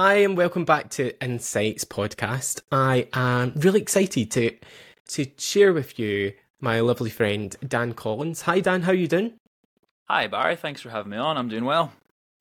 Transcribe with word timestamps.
Hi, 0.00 0.18
and 0.18 0.36
welcome 0.36 0.64
back 0.64 0.90
to 0.90 1.20
Insights 1.20 1.84
podcast. 1.84 2.60
I 2.70 3.08
am 3.12 3.52
really 3.56 3.80
excited 3.80 4.30
to 4.30 4.56
to 5.08 5.26
share 5.38 5.72
with 5.72 5.98
you 5.98 6.34
my 6.60 6.78
lovely 6.78 7.10
friend 7.10 7.56
Dan 7.66 7.94
Collins. 7.94 8.42
Hi, 8.42 8.60
Dan. 8.60 8.82
How 8.82 8.92
you 8.92 9.08
doing? 9.08 9.32
Hi, 10.08 10.28
Barry. 10.28 10.54
Thanks 10.54 10.80
for 10.80 10.90
having 10.90 11.10
me 11.10 11.16
on. 11.16 11.36
I'm 11.36 11.48
doing 11.48 11.64
well. 11.64 11.90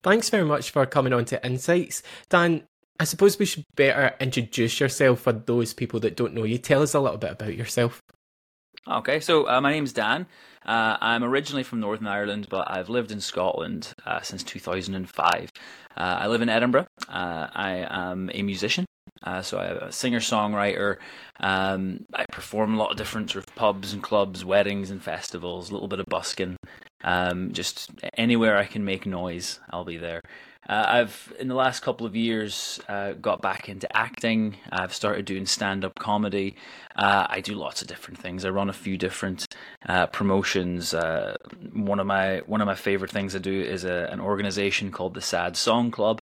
Thanks 0.04 0.30
very 0.30 0.46
much 0.46 0.70
for 0.70 0.86
coming 0.86 1.14
on 1.14 1.26
to 1.26 1.44
Insights, 1.44 2.04
Dan. 2.30 2.62
I 3.00 3.06
suppose 3.06 3.40
we 3.40 3.46
should 3.46 3.66
better 3.76 4.14
introduce 4.20 4.80
yourself 4.80 5.22
for 5.22 5.34
those 5.34 5.74
people 5.74 6.00
that 6.02 6.16
don't 6.16 6.36
know 6.36 6.44
you. 6.44 6.60
Tell 6.60 6.84
us 6.84 6.94
a 6.94 7.00
little 7.00 7.18
bit 7.18 7.32
about 7.32 7.56
yourself. 7.56 8.04
Okay, 8.88 9.20
so 9.20 9.50
uh, 9.50 9.60
my 9.62 9.72
name's 9.72 9.94
Dan. 9.94 10.28
Uh, 10.64 10.98
I'm 11.02 11.24
originally 11.24 11.64
from 11.64 11.80
Northern 11.80 12.06
Ireland, 12.06 12.50
but 12.52 12.70
I've 12.70 12.90
lived 12.90 13.12
in 13.12 13.20
Scotland 13.20 13.96
uh, 14.06 14.22
since 14.22 14.44
2005. 14.44 15.52
Uh, 15.98 16.18
I 16.22 16.28
live 16.28 16.42
in 16.42 16.50
Edinburgh. 16.50 16.88
Uh, 17.10 17.48
I 17.54 17.88
am 17.90 18.30
a 18.32 18.44
musician, 18.44 18.86
uh, 19.24 19.42
so 19.42 19.58
I'm 19.58 19.78
a 19.78 19.92
singer 19.92 20.20
songwriter. 20.20 20.98
Um, 21.40 22.06
I 22.14 22.26
perform 22.32 22.76
a 22.76 22.78
lot 22.78 22.92
of 22.92 22.98
different 22.98 23.32
sort 23.32 23.48
of 23.48 23.56
pubs 23.56 23.94
and 23.94 24.04
clubs, 24.04 24.46
weddings 24.46 24.92
and 24.92 25.02
festivals, 25.02 25.70
a 25.70 25.74
little 25.74 25.88
bit 25.88 26.00
of 26.00 26.06
busking. 26.06 26.56
Um, 27.04 27.52
just 27.52 27.90
anywhere 28.16 28.58
I 28.58 28.66
can 28.66 28.86
make 28.86 29.06
noise, 29.08 29.60
I'll 29.72 29.86
be 29.86 29.98
there. 29.98 30.22
Uh, 30.68 30.86
I've 30.86 31.34
in 31.40 31.48
the 31.48 31.56
last 31.56 31.82
couple 31.82 32.06
of 32.06 32.16
years 32.16 32.80
uh, 32.90 33.14
got 33.14 33.42
back 33.42 33.70
into 33.70 33.88
acting. 33.96 34.58
I've 34.72 34.94
started 34.94 35.26
doing 35.26 35.46
stand-up 35.46 35.96
comedy. 35.96 36.56
Uh, 36.96 37.26
I 37.30 37.42
do 37.42 37.56
lots 37.56 37.82
of 37.82 37.88
different 37.88 38.20
things. 38.20 38.44
I 38.44 38.50
run 38.50 38.70
a 38.70 38.74
few 38.74 38.98
different 38.98 39.46
uh, 39.88 40.08
promotions. 40.08 40.94
Uh, 40.94 41.38
one 41.74 42.00
of 42.00 42.08
my 42.08 42.40
one 42.46 42.60
of 42.60 42.68
my 42.68 42.76
favorite 42.76 43.12
things 43.12 43.36
I 43.36 43.40
do 43.40 43.62
is 43.62 43.86
a, 43.86 44.10
an 44.12 44.20
organization 44.20 44.92
called 44.92 45.14
the 45.14 45.22
Sad 45.22 45.56
Song 45.56 45.90
Club, 45.90 46.20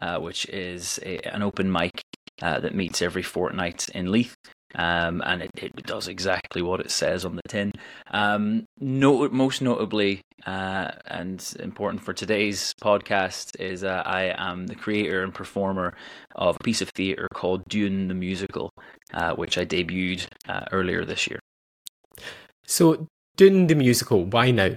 uh, 0.00 0.18
which 0.18 0.46
is 0.48 1.00
a, 1.02 1.18
an 1.28 1.42
open 1.42 1.70
mic 1.72 2.02
that 2.40 2.72
meets 2.72 3.02
every 3.02 3.22
fortnight 3.22 3.88
in 3.88 4.12
Leith. 4.12 4.36
Um, 4.74 5.22
and 5.24 5.42
it, 5.42 5.50
it, 5.56 5.86
does 5.86 6.08
exactly 6.08 6.60
what 6.60 6.80
it 6.80 6.90
says 6.90 7.24
on 7.24 7.36
the 7.36 7.42
tin. 7.48 7.72
Um, 8.10 8.66
most 8.80 9.62
notably, 9.62 10.20
uh, 10.46 10.90
and 11.06 11.42
important 11.60 12.02
for 12.02 12.12
today's 12.12 12.74
podcast, 12.82 13.58
is 13.58 13.82
uh, 13.82 14.02
I 14.04 14.34
am 14.36 14.66
the 14.66 14.74
creator 14.74 15.22
and 15.22 15.32
performer 15.32 15.94
of 16.34 16.56
a 16.56 16.64
piece 16.64 16.82
of 16.82 16.90
theatre 16.90 17.28
called 17.32 17.64
Dune 17.68 18.08
the 18.08 18.14
Musical, 18.14 18.70
uh, 19.14 19.34
which 19.34 19.56
I 19.56 19.64
debuted 19.64 20.26
uh, 20.48 20.66
earlier 20.70 21.04
this 21.04 21.26
year. 21.26 21.40
So, 22.66 23.06
Dune 23.36 23.68
the 23.68 23.74
Musical, 23.74 24.26
why 24.26 24.50
now? 24.50 24.76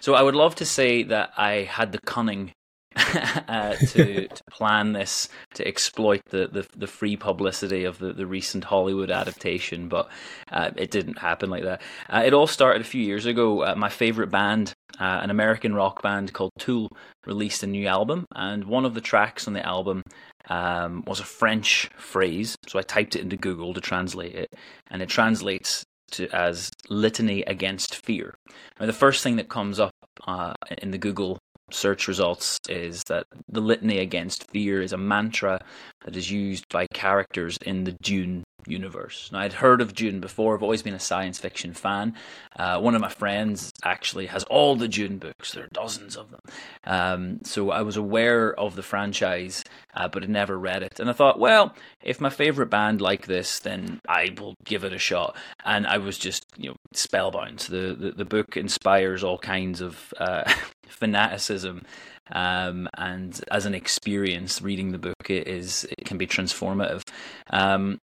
So, 0.00 0.14
I 0.14 0.22
would 0.22 0.34
love 0.34 0.56
to 0.56 0.64
say 0.64 1.04
that 1.04 1.30
I 1.36 1.62
had 1.62 1.92
the 1.92 2.00
cunning 2.00 2.52
uh, 3.48 3.74
to, 3.74 4.26
to 4.28 4.44
plan 4.50 4.92
this 4.92 5.28
to 5.54 5.66
exploit 5.66 6.22
the, 6.30 6.48
the, 6.48 6.66
the, 6.76 6.86
free 6.86 7.16
publicity 7.16 7.84
of 7.84 7.98
the, 7.98 8.12
the 8.12 8.26
recent 8.26 8.64
Hollywood 8.64 9.10
adaptation, 9.10 9.88
but 9.88 10.08
uh, 10.50 10.70
it 10.74 10.90
didn't 10.90 11.18
happen 11.18 11.50
like 11.50 11.64
that. 11.64 11.82
Uh, 12.08 12.22
it 12.24 12.32
all 12.32 12.46
started 12.46 12.80
a 12.80 12.84
few 12.86 13.02
years 13.02 13.26
ago. 13.26 13.62
Uh, 13.62 13.74
my 13.76 13.90
favorite 13.90 14.30
band, 14.30 14.72
uh, 14.98 15.20
an 15.22 15.30
American 15.30 15.74
rock 15.74 16.02
band 16.02 16.32
called 16.32 16.52
Tool, 16.58 16.88
released 17.26 17.62
a 17.62 17.66
new 17.66 17.86
album, 17.86 18.24
and 18.34 18.64
one 18.64 18.86
of 18.86 18.94
the 18.94 19.02
tracks 19.02 19.46
on 19.46 19.52
the 19.52 19.64
album 19.64 20.02
um, 20.48 21.04
was 21.06 21.20
a 21.20 21.24
French 21.24 21.90
phrase. 21.98 22.56
So 22.66 22.78
I 22.78 22.82
typed 22.82 23.16
it 23.16 23.22
into 23.22 23.36
Google 23.36 23.74
to 23.74 23.80
translate 23.80 24.34
it, 24.34 24.48
and 24.90 25.02
it 25.02 25.08
translates 25.08 25.84
to, 26.12 26.28
as 26.34 26.70
litany 26.88 27.42
against 27.42 27.94
fear. 27.94 28.34
Now, 28.80 28.86
the 28.86 28.92
first 28.92 29.22
thing 29.22 29.36
that 29.36 29.48
comes 29.48 29.78
up 29.78 29.92
uh, 30.26 30.54
in 30.78 30.90
the 30.90 30.98
Google 30.98 31.38
search 31.70 32.08
results 32.08 32.58
is 32.68 33.02
that 33.04 33.26
the 33.48 33.60
litany 33.60 33.98
against 33.98 34.50
fear 34.50 34.80
is 34.80 34.92
a 34.92 34.98
mantra 34.98 35.60
that 36.04 36.16
is 36.16 36.30
used 36.30 36.68
by 36.68 36.86
characters 36.92 37.58
in 37.64 37.84
the 37.84 37.92
Dune 37.92 38.44
universe. 38.66 39.30
Now, 39.32 39.40
I'd 39.40 39.54
heard 39.54 39.80
of 39.80 39.94
Dune 39.94 40.20
before. 40.20 40.54
I've 40.54 40.62
always 40.62 40.82
been 40.82 40.94
a 40.94 41.00
science 41.00 41.38
fiction 41.38 41.72
fan. 41.72 42.14
Uh, 42.58 42.80
one 42.80 42.94
of 42.94 43.00
my 43.00 43.08
friends 43.08 43.72
actually 43.84 44.26
has 44.26 44.44
all 44.44 44.76
the 44.76 44.88
Dune 44.88 45.18
books. 45.18 45.52
There 45.52 45.64
are 45.64 45.68
dozens 45.72 46.16
of 46.16 46.30
them. 46.30 46.40
Um, 46.84 47.38
so 47.44 47.70
I 47.70 47.82
was 47.82 47.96
aware 47.96 48.58
of 48.58 48.74
the 48.74 48.82
franchise, 48.82 49.64
uh, 49.94 50.08
but 50.08 50.22
had 50.22 50.30
never 50.30 50.58
read 50.58 50.82
it. 50.82 51.00
And 51.00 51.08
I 51.08 51.12
thought, 51.12 51.38
well, 51.38 51.74
if 52.02 52.20
my 52.20 52.30
favorite 52.30 52.70
band 52.70 53.00
like 53.00 53.26
this, 53.26 53.58
then 53.58 54.00
I 54.08 54.34
will 54.38 54.54
give 54.64 54.84
it 54.84 54.92
a 54.92 54.98
shot. 54.98 55.36
And 55.64 55.86
I 55.86 55.98
was 55.98 56.18
just, 56.18 56.44
you 56.56 56.70
know, 56.70 56.76
spellbound. 56.92 57.60
The 57.60 57.96
the, 57.98 58.12
the 58.12 58.24
book 58.24 58.56
inspires 58.56 59.24
all 59.24 59.38
kinds 59.38 59.80
of 59.80 60.12
uh, 60.18 60.50
fanaticism. 60.88 61.82
Um, 62.30 62.88
and 62.96 63.40
as 63.50 63.66
an 63.66 63.74
experience, 63.74 64.60
reading 64.60 64.92
the 64.92 64.98
book 64.98 65.30
it 65.30 65.48
is 65.48 65.86
it 65.98 66.04
can 66.04 66.18
be 66.18 66.26
transformative. 66.26 67.02
Um, 67.50 67.98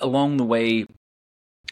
along 0.00 0.36
the 0.36 0.44
way, 0.44 0.86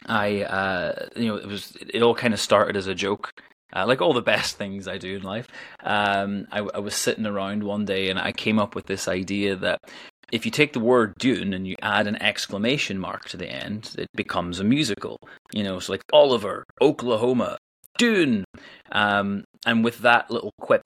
I 0.05 0.43
uh, 0.43 1.07
you 1.15 1.27
know 1.27 1.35
it 1.35 1.47
was 1.47 1.75
it 1.81 2.01
all 2.01 2.15
kind 2.15 2.33
of 2.33 2.39
started 2.39 2.75
as 2.75 2.87
a 2.87 2.95
joke. 2.95 3.31
Uh, 3.75 3.85
like 3.85 4.01
all 4.01 4.13
the 4.13 4.21
best 4.33 4.57
things 4.57 4.87
I 4.87 4.97
do 4.97 5.17
in 5.17 5.23
life, 5.23 5.47
um, 5.83 6.47
I, 6.51 6.59
I 6.59 6.79
was 6.79 6.95
sitting 6.95 7.27
around 7.27 7.63
one 7.63 7.85
day 7.85 8.09
and 8.09 8.17
I 8.17 8.31
came 8.31 8.57
up 8.57 8.73
with 8.73 8.87
this 8.87 9.07
idea 9.07 9.55
that 9.57 9.79
if 10.31 10.45
you 10.45 10.51
take 10.51 10.73
the 10.73 10.79
word 10.79 11.15
Dune 11.19 11.53
and 11.53 11.67
you 11.67 11.75
add 11.81 12.07
an 12.07 12.21
exclamation 12.21 12.99
mark 12.99 13.27
to 13.29 13.37
the 13.37 13.49
end, 13.49 13.95
it 13.97 14.07
becomes 14.15 14.59
a 14.59 14.63
musical. 14.63 15.17
You 15.51 15.63
know, 15.63 15.79
so 15.79 15.93
like 15.93 16.03
Oliver, 16.13 16.65
Oklahoma, 16.81 17.57
Dune. 17.99 18.43
Um, 18.91 19.43
and 19.67 19.83
with 19.83 19.99
that 19.99 20.31
little 20.31 20.53
quip, 20.59 20.81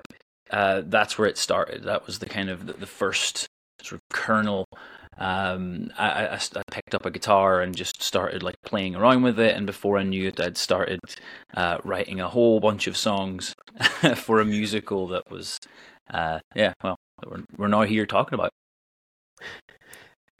uh, 0.52 0.82
that's 0.86 1.18
where 1.18 1.30
it 1.30 1.38
started. 1.38 1.84
That 1.84 2.06
was 2.06 2.20
the 2.20 2.26
kind 2.26 2.50
of 2.50 2.68
the, 2.68 2.74
the 2.74 2.86
first 2.86 3.48
sort 3.82 3.94
of 3.94 4.02
kernel 4.12 4.66
um, 5.18 5.92
I, 5.98 6.28
I, 6.28 6.36
I, 6.36 6.64
picked 6.72 6.96
up 6.96 7.06
a 7.06 7.12
guitar 7.12 7.62
and 7.62 7.76
just 7.76 8.02
started 8.02 8.42
like 8.42 8.56
playing 8.66 8.96
around 8.96 9.22
with 9.22 9.40
it. 9.40 9.56
And 9.56 9.66
before 9.66 9.98
I 9.98 10.04
knew 10.04 10.28
it, 10.28 10.40
I'd 10.40 10.58
started 10.58 11.00
uh, 11.54 11.78
writing 11.84 12.20
a 12.20 12.30
whole 12.30 12.60
bunch 12.60 12.88
of 12.88 12.98
songs 12.98 13.54
for 14.16 14.40
a 14.40 14.46
musical 14.46 15.08
that 15.10 15.30
was, 15.30 15.60
uh, 16.12 16.40
yeah, 16.56 16.74
well, 16.84 16.98
we're, 17.26 17.44
we're 17.58 17.68
now 17.68 17.84
here 17.84 18.06
talking 18.06 18.34
about. 18.34 18.52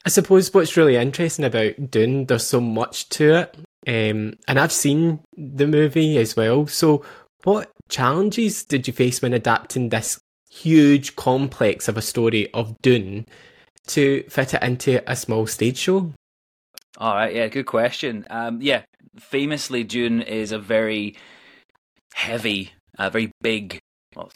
I 0.06 0.10
suppose 0.10 0.54
what's 0.54 0.76
really 0.76 0.96
interesting 0.96 1.46
about 1.46 1.92
Dune, 1.92 2.26
there's 2.26 2.48
so 2.48 2.60
much 2.60 3.10
to 3.10 3.36
it. 3.36 3.58
Um, 3.88 4.34
and 4.48 4.60
I've 4.60 4.72
seen 4.72 5.20
the 5.36 5.68
movie 5.68 6.18
as 6.18 6.36
well. 6.36 6.68
So, 6.68 7.04
what 7.44 7.72
challenges 7.90 8.64
did 8.64 8.88
you 8.88 8.94
face 8.94 9.22
when 9.22 9.34
adapting 9.34 9.90
this 9.90 10.20
huge 10.50 11.16
complex 11.16 11.88
of 11.88 11.98
a 11.98 12.02
story 12.02 12.52
of 12.54 12.76
Dune 12.82 13.26
to 13.88 14.24
fit 14.30 14.54
it 14.54 14.64
into 14.64 15.04
a 15.10 15.16
small 15.16 15.48
stage 15.48 15.78
show? 15.78 16.14
All 16.98 17.16
right, 17.16 17.34
yeah, 17.34 17.48
good 17.48 17.66
question. 17.66 18.26
Um, 18.30 18.62
yeah, 18.62 18.84
famously, 19.20 19.84
Dune 19.84 20.22
is 20.22 20.52
a 20.52 20.60
very 20.60 21.16
heavy, 22.14 22.72
uh, 22.98 23.10
very 23.10 23.32
big. 23.42 23.80
Well, 24.16 24.32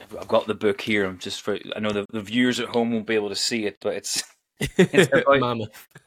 I've 0.00 0.28
got 0.28 0.46
the 0.46 0.54
book 0.54 0.80
here. 0.80 1.04
I'm 1.04 1.18
just 1.18 1.42
for. 1.42 1.58
I 1.74 1.80
know 1.80 1.90
the, 1.90 2.06
the 2.12 2.20
viewers 2.20 2.60
at 2.60 2.68
home 2.68 2.92
won't 2.92 3.06
be 3.06 3.14
able 3.14 3.30
to 3.30 3.36
see 3.36 3.66
it, 3.66 3.76
but 3.80 3.94
it's. 3.94 4.22
It's 4.60 5.08
about, 5.12 5.44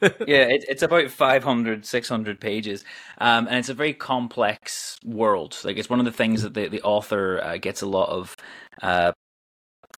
yeah, 0.26 0.42
it, 0.48 0.64
it's 0.68 0.82
about 0.82 1.10
500, 1.10 1.84
600 1.86 2.40
pages, 2.40 2.84
um, 3.18 3.46
and 3.48 3.56
it's 3.58 3.68
a 3.68 3.74
very 3.74 3.92
complex 3.94 4.98
world. 5.04 5.58
Like 5.64 5.76
it's 5.76 5.90
one 5.90 5.98
of 5.98 6.04
the 6.06 6.12
things 6.12 6.42
that 6.42 6.54
the 6.54 6.68
the 6.68 6.82
author 6.82 7.40
uh, 7.42 7.56
gets 7.58 7.82
a 7.82 7.86
lot 7.86 8.08
of 8.10 8.36
uh, 8.82 9.12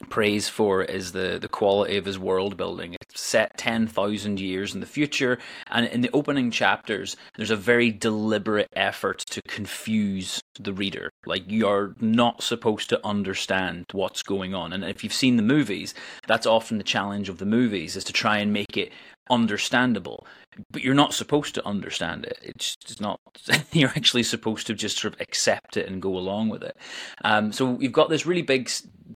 praise 0.08 0.48
for 0.48 0.82
is 0.82 1.12
the, 1.12 1.38
the 1.40 1.48
quality 1.48 1.96
of 1.96 2.04
his 2.04 2.18
world 2.18 2.56
building. 2.56 2.96
It's 3.00 3.20
set 3.20 3.56
10,000 3.58 4.40
years 4.40 4.74
in 4.74 4.80
the 4.80 4.86
future, 4.86 5.38
and 5.70 5.86
in 5.86 6.00
the 6.00 6.10
opening 6.12 6.50
chapters, 6.50 7.16
there's 7.36 7.50
a 7.50 7.56
very 7.56 7.90
deliberate 7.90 8.68
effort 8.74 9.18
to 9.30 9.42
confuse 9.42 10.40
the 10.58 10.72
reader. 10.72 11.10
Like, 11.26 11.44
you're 11.46 11.94
not 12.00 12.42
supposed 12.42 12.88
to 12.90 13.06
understand 13.06 13.86
what's 13.92 14.22
going 14.22 14.54
on. 14.54 14.72
And 14.72 14.84
if 14.84 15.04
you've 15.04 15.12
seen 15.12 15.36
the 15.36 15.42
movies, 15.42 15.94
that's 16.26 16.46
often 16.46 16.78
the 16.78 16.84
challenge 16.84 17.28
of 17.28 17.38
the 17.38 17.46
movies, 17.46 17.96
is 17.96 18.04
to 18.04 18.12
try 18.12 18.38
and 18.38 18.52
make 18.52 18.76
it 18.76 18.92
understandable 19.30 20.26
but 20.70 20.82
you're 20.82 20.94
not 20.94 21.14
supposed 21.14 21.54
to 21.54 21.66
understand 21.66 22.24
it. 22.24 22.38
It's 22.42 22.76
just 22.76 23.00
not. 23.00 23.20
You're 23.72 23.90
actually 23.90 24.22
supposed 24.22 24.66
to 24.66 24.74
just 24.74 24.98
sort 24.98 25.14
of 25.14 25.20
accept 25.20 25.76
it 25.76 25.88
and 25.88 26.02
go 26.02 26.16
along 26.16 26.48
with 26.48 26.62
it. 26.62 26.76
Um, 27.24 27.52
so 27.52 27.78
you've 27.80 27.92
got 27.92 28.10
this 28.10 28.26
really 28.26 28.42
big, 28.42 28.70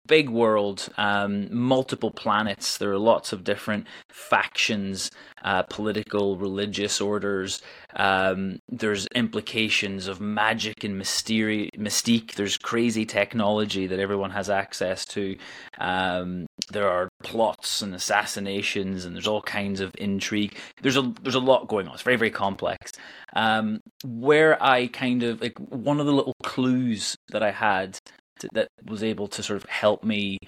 big 0.06 0.30
world, 0.30 0.88
um, 0.96 1.52
multiple 1.54 2.10
planets. 2.10 2.78
There 2.78 2.92
are 2.92 2.98
lots 2.98 3.32
of 3.32 3.44
different 3.44 3.86
factions, 4.08 5.10
uh, 5.44 5.62
political, 5.64 6.36
religious 6.36 7.00
orders. 7.00 7.60
Um, 7.96 8.58
there's 8.68 9.06
implications 9.14 10.08
of 10.08 10.20
magic 10.20 10.82
and 10.82 10.98
mystery, 10.98 11.68
mystique. 11.78 12.34
There's 12.34 12.56
crazy 12.56 13.04
technology 13.04 13.86
that 13.86 13.98
everyone 13.98 14.30
has 14.30 14.48
access 14.50 15.04
to. 15.06 15.36
Um, 15.78 16.46
there 16.72 16.88
are 16.88 17.08
plots 17.22 17.82
and 17.82 17.94
assassinations, 17.94 19.04
and 19.04 19.14
there's 19.14 19.28
all 19.28 19.42
kinds 19.42 19.80
of 19.80 19.92
intrigue. 19.98 20.56
There's 20.80 20.96
a 20.96 21.12
there's 21.22 21.34
a 21.34 21.40
lot 21.40 21.68
going 21.68 21.86
on. 21.88 21.94
It's 21.94 22.02
very 22.02 22.16
very 22.16 22.30
complex. 22.30 22.92
Um, 23.36 23.80
where 24.04 24.60
I 24.62 24.86
kind 24.88 25.22
of 25.22 25.40
like 25.40 25.58
one 25.58 26.00
of 26.00 26.06
the 26.06 26.12
little 26.12 26.34
clues 26.42 27.16
that 27.30 27.42
I 27.42 27.50
had 27.50 27.98
to, 28.40 28.48
that 28.54 28.68
was 28.84 29.02
able 29.02 29.28
to 29.28 29.42
sort 29.42 29.58
of 29.58 29.68
help 29.68 30.02
me 30.02 30.38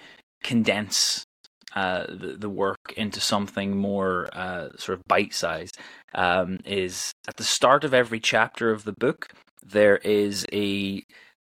condense 0.43 1.25
uh, 1.75 2.07
the, 2.09 2.37
the 2.39 2.49
work 2.49 2.95
into 2.97 3.21
something 3.21 3.77
more 3.77 4.29
uh, 4.33 4.69
sort 4.77 4.99
of 4.99 5.05
bite 5.07 5.35
sized 5.35 5.79
um, 6.15 6.59
is 6.65 7.13
at 7.29 7.37
the 7.37 7.45
start 7.45 7.85
of 7.85 7.93
every 7.93 8.21
chapter 8.21 8.71
of 8.71 8.85
the 8.85 8.93
book, 8.93 9.29
there 9.63 9.97
is 9.99 10.47
a 10.53 11.03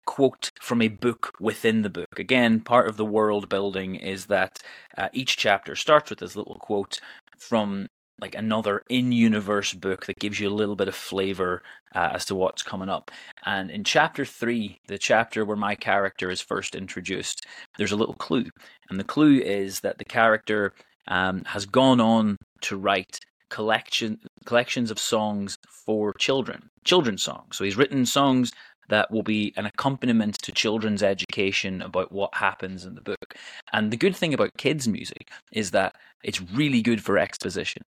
quote 0.06 0.50
from 0.60 0.82
a 0.82 0.88
book 0.88 1.32
within 1.40 1.82
the 1.82 1.90
book. 1.90 2.18
Again, 2.18 2.60
part 2.60 2.88
of 2.88 2.96
the 2.96 3.04
world 3.04 3.48
building 3.48 3.94
is 3.94 4.26
that 4.26 4.58
uh, 4.98 5.08
each 5.12 5.36
chapter 5.36 5.74
starts 5.74 6.10
with 6.10 6.18
this 6.18 6.36
little 6.36 6.58
quote 6.60 7.00
from 7.38 7.86
like 8.20 8.34
another 8.34 8.82
in-universe 8.88 9.74
book 9.74 10.06
that 10.06 10.18
gives 10.18 10.38
you 10.38 10.48
a 10.48 10.54
little 10.60 10.76
bit 10.76 10.88
of 10.88 10.94
flavor 10.94 11.62
uh, 11.94 12.10
as 12.12 12.24
to 12.26 12.34
what's 12.34 12.62
coming 12.62 12.88
up. 12.88 13.10
And 13.46 13.70
in 13.70 13.84
chapter 13.84 14.24
three, 14.24 14.78
the 14.88 14.98
chapter 14.98 15.44
where 15.44 15.56
my 15.56 15.74
character 15.74 16.30
is 16.30 16.40
first 16.40 16.74
introduced, 16.74 17.46
there's 17.78 17.92
a 17.92 17.96
little 17.96 18.14
clue, 18.14 18.46
and 18.88 19.00
the 19.00 19.04
clue 19.04 19.40
is 19.40 19.80
that 19.80 19.98
the 19.98 20.04
character 20.04 20.72
um, 21.08 21.42
has 21.46 21.66
gone 21.66 22.00
on 22.00 22.36
to 22.62 22.76
write 22.76 23.18
collection 23.48 24.20
collections 24.44 24.90
of 24.90 24.98
songs 24.98 25.56
for 25.84 26.12
children, 26.14 26.70
children's 26.84 27.22
songs. 27.22 27.56
So 27.56 27.64
he's 27.64 27.76
written 27.76 28.06
songs 28.06 28.52
that 28.90 29.10
will 29.10 29.22
be 29.22 29.52
an 29.56 29.66
accompaniment 29.66 30.36
to 30.42 30.52
children's 30.52 31.02
education 31.02 31.82
about 31.82 32.12
what 32.12 32.34
happens 32.34 32.84
in 32.84 32.94
the 32.94 33.00
book. 33.00 33.34
And 33.72 33.90
the 33.90 33.96
good 33.96 34.16
thing 34.16 34.34
about 34.34 34.56
kids' 34.56 34.88
music 34.88 35.30
is 35.52 35.70
that 35.72 35.94
it's 36.22 36.40
really 36.40 36.82
good 36.82 37.02
for 37.02 37.18
exposition. 37.18 37.82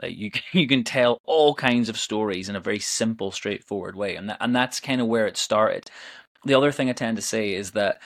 Like 0.00 0.16
you, 0.16 0.30
you 0.52 0.66
can 0.66 0.84
tell 0.84 1.18
all 1.24 1.54
kinds 1.54 1.88
of 1.88 1.98
stories 1.98 2.48
in 2.48 2.56
a 2.56 2.60
very 2.60 2.78
simple, 2.78 3.32
straightforward 3.32 3.96
way, 3.96 4.16
and 4.16 4.30
that, 4.30 4.38
and 4.40 4.54
that's 4.54 4.80
kind 4.80 5.00
of 5.00 5.06
where 5.06 5.26
it 5.26 5.36
started. 5.36 5.90
The 6.44 6.54
other 6.54 6.72
thing 6.72 6.88
I 6.88 6.92
tend 6.92 7.16
to 7.16 7.22
say 7.22 7.54
is 7.54 7.72
that 7.72 8.00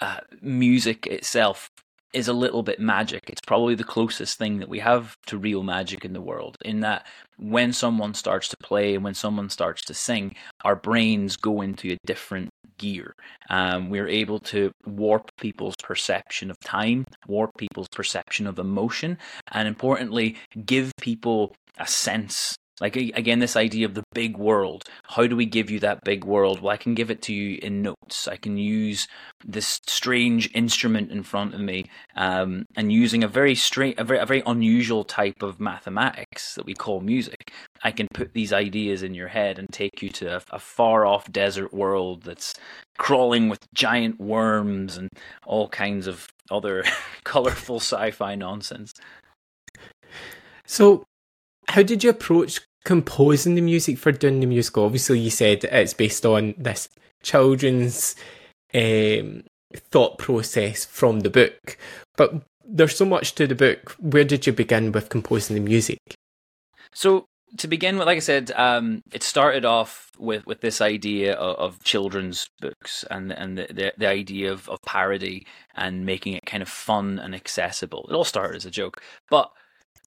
uh, 0.00 0.20
music 0.40 1.06
itself 1.06 1.70
is 2.14 2.28
a 2.28 2.32
little 2.32 2.62
bit 2.62 2.78
magic. 2.78 3.24
It's 3.28 3.40
probably 3.46 3.74
the 3.74 3.84
closest 3.84 4.38
thing 4.38 4.58
that 4.58 4.68
we 4.68 4.78
have 4.78 5.16
to 5.26 5.36
real 5.36 5.62
magic 5.62 6.04
in 6.04 6.12
the 6.12 6.20
world, 6.20 6.56
in 6.64 6.80
that 6.80 7.06
when 7.38 7.72
someone 7.72 8.14
starts 8.14 8.48
to 8.48 8.56
play 8.58 8.94
and 8.94 9.02
when 9.02 9.14
someone 9.14 9.50
starts 9.50 9.82
to 9.86 9.94
sing, 9.94 10.34
our 10.64 10.76
brains 10.76 11.36
go 11.36 11.60
into 11.60 11.92
a 11.92 11.98
different 12.06 12.50
gear. 12.78 13.14
Um, 13.50 13.90
we're 13.90 14.08
able 14.08 14.38
to 14.40 14.70
warp 14.86 15.30
people's 15.38 15.76
perception 15.82 16.50
of 16.50 16.58
time, 16.60 17.04
warp 17.26 17.50
people's 17.58 17.88
perception 17.88 18.46
of 18.46 18.58
emotion, 18.58 19.18
and 19.52 19.66
importantly, 19.68 20.36
give 20.64 20.92
people 21.00 21.54
a 21.78 21.86
sense 21.86 22.56
like 22.80 22.96
again, 22.96 23.38
this 23.38 23.56
idea 23.56 23.86
of 23.86 23.94
the 23.94 24.02
big 24.14 24.36
world. 24.36 24.84
How 25.04 25.26
do 25.26 25.36
we 25.36 25.46
give 25.46 25.70
you 25.70 25.78
that 25.80 26.02
big 26.02 26.24
world? 26.24 26.60
Well, 26.60 26.72
I 26.72 26.76
can 26.76 26.94
give 26.94 27.10
it 27.10 27.22
to 27.22 27.32
you 27.32 27.58
in 27.62 27.82
notes. 27.82 28.26
I 28.26 28.36
can 28.36 28.56
use 28.56 29.06
this 29.44 29.80
strange 29.86 30.50
instrument 30.54 31.12
in 31.12 31.22
front 31.22 31.54
of 31.54 31.60
me, 31.60 31.86
um, 32.16 32.64
and 32.76 32.92
using 32.92 33.22
a 33.22 33.28
very 33.28 33.54
straight, 33.54 33.98
a 33.98 34.04
very, 34.04 34.18
a 34.18 34.26
very 34.26 34.42
unusual 34.44 35.04
type 35.04 35.42
of 35.42 35.60
mathematics 35.60 36.56
that 36.56 36.66
we 36.66 36.74
call 36.74 37.00
music. 37.00 37.52
I 37.84 37.92
can 37.92 38.08
put 38.12 38.32
these 38.32 38.52
ideas 38.52 39.02
in 39.04 39.14
your 39.14 39.28
head 39.28 39.58
and 39.58 39.68
take 39.70 40.02
you 40.02 40.08
to 40.10 40.36
a, 40.36 40.42
a 40.50 40.58
far 40.58 41.06
off 41.06 41.30
desert 41.30 41.72
world 41.72 42.22
that's 42.22 42.54
crawling 42.98 43.48
with 43.48 43.72
giant 43.72 44.18
worms 44.18 44.96
and 44.96 45.08
all 45.46 45.68
kinds 45.68 46.08
of 46.08 46.26
other 46.50 46.82
colorful 47.24 47.76
sci-fi 47.76 48.34
nonsense. 48.34 48.92
So 50.66 51.04
how 51.68 51.82
did 51.82 52.04
you 52.04 52.10
approach 52.10 52.60
composing 52.84 53.54
the 53.54 53.60
music 53.60 53.98
for 53.98 54.12
Dune 54.12 54.40
the 54.40 54.46
musical? 54.46 54.84
Obviously, 54.84 55.18
you 55.18 55.30
said 55.30 55.64
it's 55.64 55.94
based 55.94 56.24
on 56.26 56.54
this 56.58 56.88
children's 57.22 58.16
um, 58.74 59.44
thought 59.74 60.18
process 60.18 60.84
from 60.84 61.20
the 61.20 61.30
book, 61.30 61.78
but 62.16 62.42
there's 62.66 62.96
so 62.96 63.04
much 63.04 63.34
to 63.36 63.46
the 63.46 63.54
book. 63.54 63.96
Where 63.98 64.24
did 64.24 64.46
you 64.46 64.52
begin 64.52 64.92
with 64.92 65.08
composing 65.08 65.54
the 65.54 65.62
music? 65.62 65.98
So 66.92 67.26
to 67.58 67.68
begin 67.68 67.98
with, 67.98 68.06
like 68.06 68.16
I 68.16 68.20
said, 68.20 68.50
um, 68.52 69.02
it 69.12 69.22
started 69.22 69.64
off 69.64 70.10
with, 70.18 70.46
with 70.46 70.60
this 70.60 70.80
idea 70.80 71.34
of, 71.34 71.56
of 71.56 71.84
children's 71.84 72.48
books 72.60 73.04
and 73.10 73.32
and 73.32 73.58
the, 73.58 73.66
the, 73.70 73.92
the, 73.96 74.08
idea 74.08 74.52
of, 74.52 74.68
of 74.68 74.80
parody 74.82 75.46
and 75.74 76.06
making 76.06 76.34
it 76.34 76.46
kind 76.46 76.62
of 76.62 76.68
fun 76.68 77.18
and 77.18 77.34
accessible. 77.34 78.06
It 78.08 78.14
all 78.14 78.24
started 78.24 78.56
as 78.56 78.66
a 78.66 78.70
joke, 78.70 79.02
but 79.30 79.50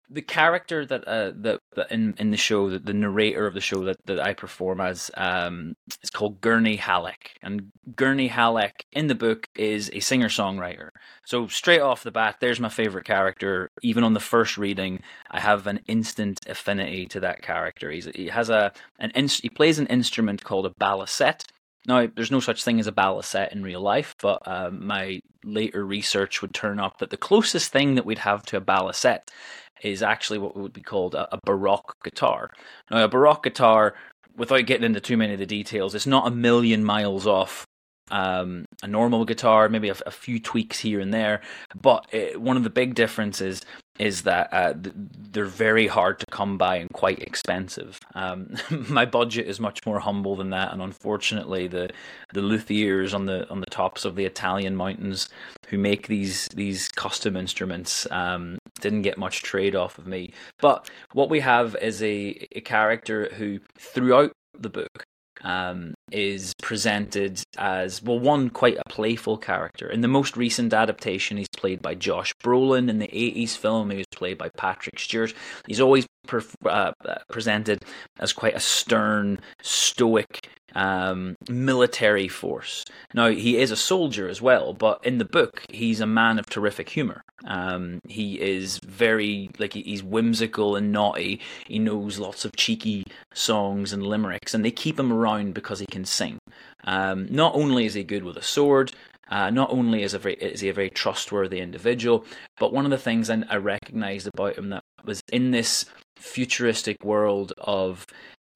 the 0.10 0.22
character 0.22 0.86
that 0.86 1.08
uh 1.08 1.32
that, 1.36 1.60
that 1.76 1.92
in 1.92 2.14
in 2.18 2.32
the 2.32 2.38
show 2.38 2.70
that 2.70 2.86
the 2.86 2.94
narrator 2.94 3.46
of 3.46 3.54
the 3.54 3.62
show 3.62 3.84
that, 3.84 3.98
that 4.06 4.20
I 4.20 4.34
perform 4.34 4.80
as 4.80 5.12
um 5.16 5.76
is 6.02 6.10
called 6.10 6.40
Gurney 6.42 6.78
Halleck. 6.78 7.38
And 7.42 7.72
Gurney 7.96 8.28
Halleck 8.28 8.86
in 8.92 9.08
the 9.08 9.16
book 9.16 9.48
is 9.56 9.90
a 9.94 10.00
singer 10.00 10.30
songwriter 10.30 10.90
so 11.26 11.48
straight 11.48 11.82
off 11.82 12.04
the 12.04 12.12
bat 12.12 12.38
there's 12.40 12.60
my 12.60 12.70
favorite 12.70 13.06
character. 13.06 13.70
Even 13.82 14.04
on 14.04 14.14
the 14.14 14.20
first 14.20 14.58
reading 14.58 15.02
I 15.30 15.40
have 15.40 15.68
an 15.68 15.82
instant 15.88 16.40
affinity 16.48 17.06
to 17.08 17.20
that 17.22 17.42
character. 17.42 17.92
He's, 17.92 18.06
he 18.16 18.28
has 18.28 18.50
a 18.50 18.72
an 19.00 19.12
he 19.28 19.50
plays 19.50 19.80
an 19.80 19.88
instrument 19.88 20.44
called 20.44 20.66
a 20.66 20.74
baliset 20.82 21.44
now, 21.88 22.06
there's 22.14 22.32
no 22.32 22.42
such 22.42 22.66
thing 22.66 22.82
as 22.82 22.88
a 22.88 22.92
baliset 22.92 23.54
in 23.54 23.64
real 23.64 23.80
life, 23.80 24.14
but 24.22 24.46
um, 24.46 24.86
my 24.86 25.22
later 25.46 25.86
research 25.86 26.42
would 26.42 26.54
turn 26.54 26.80
up 26.80 26.98
that 26.98 27.12
the 27.12 27.18
closest 27.18 27.72
thing 27.72 27.96
that 27.96 28.06
we'd 28.06 28.18
have 28.20 28.44
to 28.48 28.58
a 28.58 28.62
baliset 28.62 29.30
is 29.82 30.02
actually 30.04 30.40
what 30.40 30.58
would 30.58 30.74
be 30.74 30.82
called 30.82 31.16
a, 31.16 31.34
a 31.34 31.40
baroque 31.44 31.96
guitar. 32.04 32.50
Now, 32.92 33.04
a 33.04 33.08
baroque 33.08 33.44
guitar, 33.44 33.96
without 34.36 34.66
getting 34.66 34.86
into 34.86 35.00
too 35.00 35.18
many 35.18 35.34
of 35.34 35.40
the 35.40 35.46
details, 35.46 35.96
it's 35.96 36.08
not 36.08 36.28
a 36.28 36.32
million 36.32 36.84
miles 36.84 37.28
off 37.28 37.66
um, 38.10 38.66
a 38.84 38.88
normal 38.88 39.26
guitar, 39.26 39.70
maybe 39.70 39.90
a, 39.90 39.96
a, 40.06 40.12
few 40.12 40.40
tweaks 40.40 40.80
here 40.80 41.00
and 41.00 41.14
there. 41.14 41.42
But 41.80 42.06
it, 42.12 42.42
one 42.42 42.58
of 42.58 42.64
the 42.64 42.70
big 42.70 42.96
differences 42.96 43.62
is 44.00 44.24
that 44.24 44.54
uh, 44.54 44.74
they're 44.78 45.46
very 45.46 45.88
hard 45.88 46.20
to 46.20 46.26
come 46.28 46.58
by 46.58 46.76
and 46.78 46.90
quite 46.94 47.20
expensive. 47.20 48.00
Um, 48.16 48.56
my 48.90 49.06
budget 49.06 49.48
is 49.48 49.60
much 49.60 49.86
more 49.86 50.00
humble 50.00 50.36
than 50.36 50.52
that, 50.52 50.72
and 50.72 50.82
unfortunately, 50.82 51.68
the 51.68 51.90
the 52.34 52.42
luthiers 52.42 53.14
on 53.14 53.26
the 53.26 53.50
on 53.50 53.60
the 53.60 53.66
tops 53.68 54.06
of 54.06 54.16
the 54.16 54.26
Italian 54.26 54.76
mountains 54.76 55.30
who 55.68 55.78
make 55.78 56.08
these 56.08 56.48
these 56.50 56.88
custom 56.90 57.36
instruments 57.36 58.08
um, 58.12 58.58
didn't 58.80 59.02
get 59.02 59.18
much 59.18 59.44
trade 59.44 59.76
off 59.76 59.98
of 59.98 60.08
me. 60.08 60.32
But 60.60 60.90
what 61.14 61.30
we 61.30 61.40
have 61.40 61.76
is 61.82 62.02
a, 62.02 62.48
a 62.56 62.62
character 62.62 63.30
who, 63.34 63.60
throughout 63.78 64.32
the 64.58 64.70
book, 64.70 65.04
um, 65.44 65.94
is 66.12 66.54
presented 66.62 67.42
as 67.58 68.02
well 68.02 68.20
one 68.20 68.50
quite 68.50 68.78
a 68.78 68.90
playful 68.90 69.38
character. 69.38 69.90
In 69.90 70.02
the 70.02 70.08
most 70.08 70.38
recent 70.38 70.74
adaptation, 70.74 71.38
he's 71.38 71.48
played 71.50 71.82
by 71.82 71.96
Josh 71.96 72.34
Brolin. 72.44 72.90
In 72.90 73.00
the 73.00 73.08
'80s 73.08 73.58
film, 73.58 73.90
he 73.92 73.98
was 73.98 74.08
played 74.14 74.38
by 74.38 74.50
Patrick 74.58 75.00
Stewart. 75.00 75.34
He's 75.68 75.82
always 75.82 76.06
uh, 76.66 76.92
presented 77.30 77.84
as 78.20 78.34
quite 78.34 78.56
a 78.56 78.60
stern, 78.60 79.40
stoic 79.62 80.48
um, 80.76 81.36
military 81.50 82.28
force. 82.28 82.86
Now, 83.14 83.30
he 83.30 83.58
is 83.58 83.72
a 83.72 83.76
soldier 83.76 84.28
as 84.28 84.42
well, 84.42 84.74
but 84.74 85.06
in 85.06 85.18
the 85.18 85.26
book, 85.26 85.64
he's 85.70 86.00
a 86.00 86.08
man 86.08 86.40
of 86.40 86.46
terrific 86.46 86.90
humor. 86.90 87.22
Um, 87.46 88.00
he 88.08 88.40
is 88.40 88.80
very, 88.80 89.50
like, 89.60 89.74
he's 89.74 90.04
whimsical 90.04 90.76
and 90.76 90.92
naughty. 90.92 91.40
He 91.68 91.80
knows 91.80 92.20
lots 92.20 92.46
of 92.46 92.56
cheeky 92.56 93.06
songs 93.34 93.94
and 93.94 94.06
limericks, 94.06 94.54
and 94.54 94.64
they 94.64 94.72
keep 94.72 95.00
him 95.00 95.14
around 95.14 95.54
because 95.54 95.80
he 95.80 95.86
can 95.86 96.06
sing. 96.06 96.40
Um, 96.84 97.28
not 97.30 97.56
only 97.56 97.86
is 97.86 97.94
he 97.94 98.04
good 98.04 98.24
with 98.24 98.38
a 98.38 98.44
sword, 98.44 98.92
uh, 99.30 99.50
not 99.50 99.72
only 99.72 100.04
is, 100.04 100.14
a 100.14 100.20
very, 100.20 100.36
is 100.36 100.62
he 100.62 100.70
a 100.70 100.74
very 100.74 100.90
trustworthy 100.90 101.60
individual, 101.60 102.26
but 102.58 102.72
one 102.72 102.86
of 102.86 102.92
the 102.92 102.98
things 102.98 103.30
I, 103.30 103.44
I 103.50 103.58
recognized 103.58 104.28
about 104.28 104.58
him 104.58 104.70
that 104.70 104.84
was 105.04 105.22
in 105.32 105.52
this 105.52 105.86
futuristic 106.16 107.04
world 107.04 107.54
of 107.58 108.06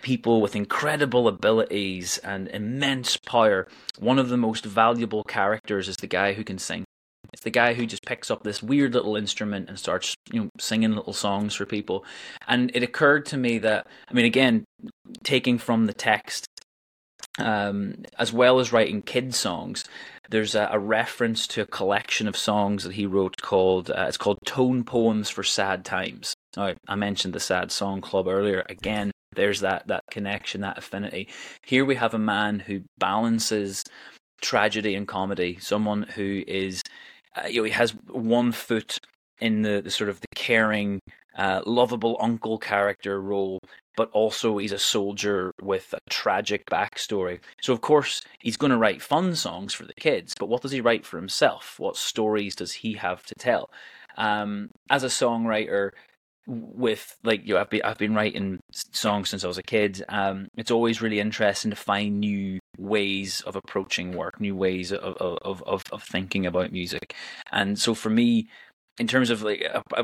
people 0.01 0.41
with 0.41 0.55
incredible 0.55 1.27
abilities 1.27 2.17
and 2.19 2.47
immense 2.49 3.17
power. 3.17 3.67
One 3.99 4.19
of 4.19 4.29
the 4.29 4.37
most 4.37 4.65
valuable 4.65 5.23
characters 5.23 5.87
is 5.87 5.97
the 5.97 6.07
guy 6.07 6.33
who 6.33 6.43
can 6.43 6.57
sing. 6.57 6.85
It's 7.33 7.43
the 7.43 7.49
guy 7.49 7.73
who 7.73 7.85
just 7.85 8.05
picks 8.05 8.29
up 8.29 8.43
this 8.43 8.61
weird 8.61 8.93
little 8.93 9.15
instrument 9.15 9.69
and 9.69 9.79
starts, 9.79 10.15
you 10.31 10.41
know, 10.41 10.49
singing 10.59 10.91
little 10.91 11.13
songs 11.13 11.55
for 11.55 11.65
people. 11.65 12.03
And 12.47 12.71
it 12.75 12.83
occurred 12.83 13.25
to 13.27 13.37
me 13.37 13.57
that, 13.59 13.87
I 14.09 14.13
mean, 14.13 14.25
again, 14.25 14.65
taking 15.23 15.57
from 15.57 15.85
the 15.85 15.93
text, 15.93 16.47
um, 17.39 18.03
as 18.19 18.33
well 18.33 18.59
as 18.59 18.73
writing 18.73 19.01
kid 19.01 19.33
songs, 19.33 19.85
there's 20.29 20.55
a, 20.55 20.69
a, 20.71 20.79
reference 20.79 21.45
to 21.47 21.61
a 21.61 21.65
collection 21.65 22.27
of 22.27 22.35
songs 22.37 22.83
that 22.83 22.93
he 22.93 23.05
wrote 23.05 23.41
called 23.41 23.89
uh, 23.89 24.05
it's 24.07 24.17
called 24.17 24.37
Tone 24.45 24.83
Poems 24.83 25.29
for 25.29 25.43
Sad 25.43 25.85
Times. 25.85 26.33
Now, 26.55 26.73
I 26.87 26.95
mentioned 26.95 27.33
the 27.33 27.39
Sad 27.39 27.71
Song 27.71 28.01
Club 28.01 28.27
earlier. 28.27 28.65
Again, 28.69 29.11
there's 29.35 29.61
that 29.61 29.87
that 29.87 30.03
connection, 30.09 30.61
that 30.61 30.77
affinity. 30.77 31.27
Here 31.65 31.85
we 31.85 31.95
have 31.95 32.13
a 32.13 32.19
man 32.19 32.59
who 32.59 32.81
balances 32.97 33.83
tragedy 34.41 34.95
and 34.95 35.07
comedy. 35.07 35.57
Someone 35.59 36.03
who 36.03 36.43
is, 36.47 36.81
uh, 37.35 37.47
you 37.47 37.61
know, 37.61 37.65
he 37.65 37.71
has 37.71 37.91
one 38.07 38.51
foot 38.51 38.97
in 39.39 39.61
the, 39.61 39.81
the 39.81 39.91
sort 39.91 40.09
of 40.09 40.19
the 40.19 40.27
caring, 40.35 40.99
uh, 41.35 41.61
lovable 41.65 42.17
uncle 42.19 42.57
character 42.57 43.21
role, 43.21 43.59
but 43.95 44.09
also 44.11 44.57
he's 44.57 44.71
a 44.71 44.79
soldier 44.79 45.51
with 45.61 45.93
a 45.93 45.99
tragic 46.09 46.65
backstory. 46.65 47.39
So, 47.61 47.73
of 47.73 47.81
course, 47.81 48.23
he's 48.39 48.57
going 48.57 48.71
to 48.71 48.77
write 48.77 49.01
fun 49.01 49.35
songs 49.35 49.73
for 49.73 49.85
the 49.85 49.93
kids, 49.93 50.33
but 50.39 50.49
what 50.49 50.61
does 50.61 50.71
he 50.71 50.81
write 50.81 51.05
for 51.05 51.17
himself? 51.17 51.75
What 51.79 51.97
stories 51.97 52.55
does 52.55 52.71
he 52.71 52.93
have 52.93 53.23
to 53.25 53.35
tell? 53.35 53.69
um, 54.17 54.69
as 54.89 55.03
a 55.03 55.07
songwriter, 55.07 55.91
with 56.47 57.15
like 57.23 57.47
you 57.47 57.53
know, 57.53 57.61
I've 57.61 57.69
been 57.69 57.81
I've 57.83 57.97
been 57.97 58.15
writing 58.15 58.59
songs 58.71 59.29
since 59.29 59.43
I 59.43 59.47
was 59.47 59.57
a 59.57 59.63
kid. 59.63 60.03
Um, 60.09 60.47
it's 60.57 60.71
always 60.71 61.01
really 61.01 61.19
interesting 61.19 61.71
to 61.71 61.77
find 61.77 62.19
new 62.19 62.59
ways 62.77 63.41
of 63.41 63.55
approaching 63.55 64.13
work, 64.13 64.39
new 64.39 64.55
ways 64.55 64.91
of 64.91 65.17
of 65.17 65.63
of, 65.63 65.83
of 65.91 66.03
thinking 66.03 66.45
about 66.45 66.71
music, 66.71 67.15
and 67.51 67.77
so 67.77 67.93
for 67.93 68.09
me. 68.09 68.47
In 68.99 69.07
terms 69.07 69.29
of 69.29 69.41
like 69.41 69.65
uh, 69.73 69.81
uh, 69.95 70.03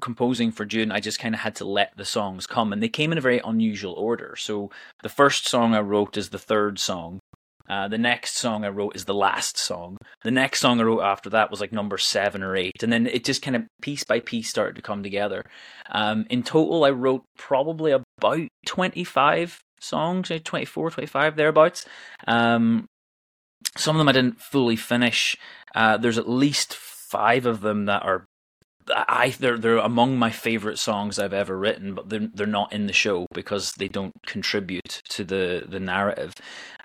composing 0.00 0.50
for 0.50 0.64
Dune, 0.64 0.90
I 0.90 1.00
just 1.00 1.20
kind 1.20 1.34
of 1.34 1.42
had 1.42 1.54
to 1.56 1.64
let 1.64 1.96
the 1.96 2.04
songs 2.04 2.46
come, 2.46 2.72
and 2.72 2.82
they 2.82 2.88
came 2.88 3.12
in 3.12 3.18
a 3.18 3.20
very 3.20 3.40
unusual 3.44 3.92
order. 3.92 4.34
So 4.36 4.70
the 5.02 5.10
first 5.10 5.46
song 5.46 5.74
I 5.74 5.80
wrote 5.80 6.16
is 6.16 6.30
the 6.30 6.38
third 6.38 6.78
song, 6.78 7.20
uh, 7.68 7.88
the 7.88 7.98
next 7.98 8.36
song 8.36 8.64
I 8.64 8.68
wrote 8.68 8.96
is 8.96 9.04
the 9.04 9.14
last 9.14 9.56
song. 9.56 9.96
The 10.22 10.30
next 10.30 10.60
song 10.60 10.80
I 10.80 10.84
wrote 10.84 11.02
after 11.02 11.30
that 11.30 11.50
was 11.50 11.60
like 11.60 11.72
number 11.72 11.98
seven 11.98 12.42
or 12.42 12.56
eight. 12.56 12.82
And 12.82 12.92
then 12.92 13.06
it 13.06 13.24
just 13.24 13.42
kind 13.42 13.56
of 13.56 13.64
piece 13.82 14.04
by 14.04 14.20
piece 14.20 14.48
started 14.48 14.76
to 14.76 14.82
come 14.82 15.02
together. 15.02 15.44
Um, 15.90 16.26
in 16.30 16.42
total, 16.42 16.84
I 16.84 16.90
wrote 16.90 17.24
probably 17.38 17.92
about 17.92 18.48
25 18.66 19.60
songs, 19.80 20.30
24, 20.44 20.90
25 20.90 21.36
thereabouts. 21.36 21.84
Um, 22.26 22.86
some 23.76 23.96
of 23.96 23.98
them 23.98 24.08
I 24.08 24.12
didn't 24.12 24.40
fully 24.40 24.76
finish. 24.76 25.36
Uh, 25.74 25.96
there's 25.96 26.18
at 26.18 26.28
least 26.28 26.74
five 26.74 27.46
of 27.46 27.60
them 27.60 27.86
that 27.86 28.02
are 28.02 28.24
I 28.94 29.30
they're 29.38 29.58
they're 29.58 29.78
among 29.78 30.18
my 30.18 30.30
favorite 30.30 30.78
songs 30.78 31.18
I've 31.18 31.32
ever 31.32 31.56
written, 31.58 31.94
but 31.94 32.08
they're 32.08 32.28
they're 32.32 32.46
not 32.46 32.72
in 32.72 32.86
the 32.86 32.92
show 32.92 33.26
because 33.32 33.72
they 33.72 33.88
don't 33.88 34.14
contribute 34.26 35.02
to 35.10 35.24
the 35.24 35.64
the 35.66 35.80
narrative. 35.80 36.34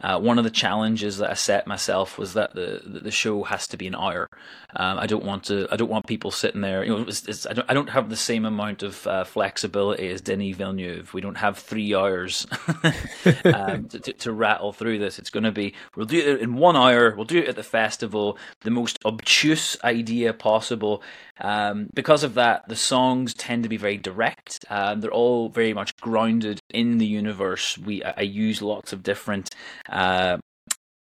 Uh, 0.03 0.19
one 0.19 0.39
of 0.39 0.43
the 0.43 0.49
challenges 0.49 1.19
that 1.19 1.29
I 1.29 1.35
set 1.35 1.67
myself 1.67 2.17
was 2.17 2.33
that 2.33 2.55
the 2.55 2.81
the 2.85 3.11
show 3.11 3.43
has 3.43 3.67
to 3.67 3.77
be 3.77 3.85
an 3.85 3.93
hour. 3.95 4.27
Um, 4.75 4.97
I 4.97 5.05
don't 5.05 5.23
want 5.23 5.43
to 5.45 5.67
I 5.71 5.75
don't 5.75 5.91
want 5.91 6.07
people 6.07 6.31
sitting 6.31 6.61
there. 6.61 6.83
You 6.83 6.97
know, 6.97 7.05
it's, 7.07 7.27
it's, 7.27 7.45
I 7.45 7.53
don't 7.53 7.69
I 7.69 7.73
don't 7.75 7.89
have 7.91 8.09
the 8.09 8.15
same 8.15 8.45
amount 8.45 8.81
of 8.81 9.05
uh, 9.05 9.23
flexibility 9.23 10.09
as 10.09 10.21
Denis 10.21 10.55
Villeneuve. 10.55 11.13
We 11.13 11.21
don't 11.21 11.37
have 11.37 11.59
three 11.59 11.93
hours 11.93 12.47
um, 13.45 13.89
to, 13.89 13.99
to, 13.99 14.13
to 14.13 14.31
rattle 14.31 14.73
through 14.73 14.97
this. 14.97 15.19
It's 15.19 15.29
going 15.29 15.43
to 15.43 15.51
be 15.51 15.75
we'll 15.95 16.07
do 16.07 16.17
it 16.17 16.41
in 16.41 16.55
one 16.55 16.75
hour. 16.75 17.13
We'll 17.15 17.25
do 17.25 17.39
it 17.39 17.49
at 17.49 17.55
the 17.55 17.63
festival. 17.63 18.39
The 18.61 18.71
most 18.71 18.97
obtuse 19.05 19.77
idea 19.83 20.33
possible. 20.33 21.03
Um, 21.39 21.87
because 21.93 22.23
of 22.23 22.33
that, 22.35 22.67
the 22.67 22.75
songs 22.75 23.33
tend 23.33 23.63
to 23.63 23.69
be 23.69 23.77
very 23.77 23.97
direct. 23.97 24.65
Um, 24.69 25.01
they're 25.01 25.11
all 25.11 25.49
very 25.49 25.73
much 25.73 25.95
grounded 25.97 26.59
in 26.73 26.97
the 26.97 27.05
universe. 27.05 27.77
We 27.77 28.03
I 28.03 28.21
use 28.21 28.61
lots 28.61 28.93
of 28.93 29.03
different 29.03 29.49
uh, 29.89 30.37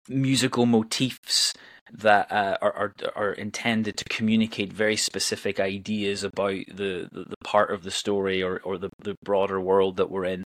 musical 0.07 0.65
motifs 0.65 1.53
that 1.93 2.31
uh, 2.31 2.57
are, 2.61 2.73
are 2.73 2.93
are 3.15 3.33
intended 3.33 3.97
to 3.97 4.05
communicate 4.05 4.71
very 4.71 4.95
specific 4.95 5.59
ideas 5.59 6.23
about 6.23 6.63
the, 6.67 7.09
the, 7.11 7.25
the, 7.29 7.35
part 7.43 7.71
of 7.71 7.83
the 7.83 7.91
story 7.91 8.41
or, 8.41 8.59
or 8.63 8.77
the, 8.77 8.89
the 8.99 9.15
broader 9.23 9.59
world 9.59 9.97
that 9.97 10.09
we're 10.09 10.25
in. 10.25 10.43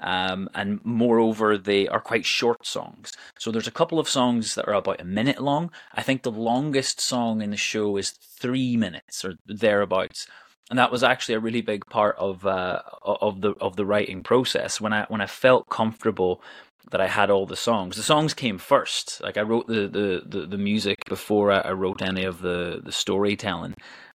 Um, 0.00 0.48
and 0.54 0.80
moreover, 0.84 1.56
they 1.56 1.86
are 1.88 2.00
quite 2.00 2.24
short 2.24 2.66
songs. 2.66 3.12
So 3.38 3.50
there's 3.50 3.68
a 3.68 3.72
couple 3.72 3.98
of 3.98 4.08
songs 4.08 4.54
that 4.54 4.66
are 4.66 4.74
about 4.74 5.00
a 5.00 5.04
minute 5.04 5.40
long. 5.40 5.70
I 5.94 6.02
think 6.02 6.22
the 6.22 6.30
longest 6.30 7.00
song 7.00 7.42
in 7.42 7.50
the 7.50 7.56
show 7.56 7.96
is 7.96 8.10
three 8.10 8.76
minutes 8.76 9.24
or 9.24 9.34
thereabouts 9.46 10.26
and 10.70 10.78
that 10.78 10.92
was 10.92 11.02
actually 11.02 11.34
a 11.34 11.40
really 11.40 11.62
big 11.62 11.86
part 11.86 12.16
of 12.18 12.44
uh, 12.44 12.82
of 13.02 13.40
the 13.40 13.52
of 13.60 13.76
the 13.76 13.86
writing 13.86 14.22
process 14.22 14.80
when 14.80 14.92
I 14.92 15.06
when 15.08 15.20
I 15.20 15.26
felt 15.26 15.68
comfortable 15.68 16.42
that 16.90 17.00
I 17.00 17.06
had 17.06 17.30
all 17.30 17.46
the 17.46 17.56
songs. 17.56 17.96
The 17.96 18.02
songs 18.02 18.34
came 18.34 18.58
first. 18.58 19.20
Like 19.22 19.36
I 19.36 19.42
wrote 19.42 19.66
the 19.66 19.88
the, 19.88 20.22
the, 20.26 20.46
the 20.46 20.58
music 20.58 21.04
before 21.08 21.52
I, 21.52 21.72
wrote 21.72 22.02
any 22.02 22.24
of 22.24 22.40
the 22.40 22.80
the 22.82 22.92
storytelling 22.92 23.74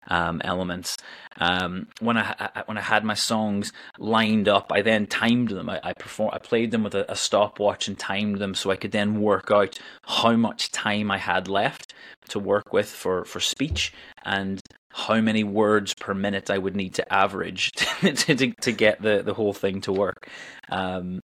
um, 0.08 0.40
elements. 0.44 0.96
Um, 1.38 1.88
when 2.00 2.16
I, 2.16 2.50
I, 2.54 2.62
when 2.66 2.76
I 2.76 2.82
had 2.82 3.04
my 3.04 3.14
songs 3.14 3.72
lined 3.98 4.48
up, 4.48 4.72
I 4.72 4.82
then 4.82 5.06
timed 5.06 5.50
them. 5.50 5.70
I, 5.70 5.80
I 5.82 5.92
perform 5.92 6.30
I 6.32 6.38
played 6.38 6.70
them 6.70 6.82
with 6.82 6.94
a, 6.94 7.10
a, 7.10 7.16
stopwatch 7.16 7.88
and 7.88 7.98
timed 7.98 8.38
them 8.38 8.54
so 8.54 8.70
I 8.70 8.76
could 8.76 8.92
then 8.92 9.20
work 9.20 9.50
out 9.50 9.78
how 10.04 10.36
much 10.36 10.72
time 10.72 11.10
I 11.10 11.18
had 11.18 11.48
left 11.48 11.94
to 12.28 12.38
work 12.38 12.72
with 12.72 12.88
for 12.88 13.24
for 13.24 13.40
speech 13.40 13.92
and 14.24 14.60
how 14.92 15.20
many 15.20 15.42
words 15.42 15.94
per 15.94 16.12
minute 16.14 16.50
I 16.50 16.58
would 16.58 16.76
need 16.76 16.94
to 16.94 17.12
average 17.12 17.72
to, 18.00 18.12
to, 18.12 18.52
to 18.52 18.72
get 18.72 19.00
the, 19.00 19.22
the 19.22 19.34
whole 19.34 19.54
thing 19.54 19.80
to 19.82 19.92
work. 19.92 20.28
Um, 20.68 21.20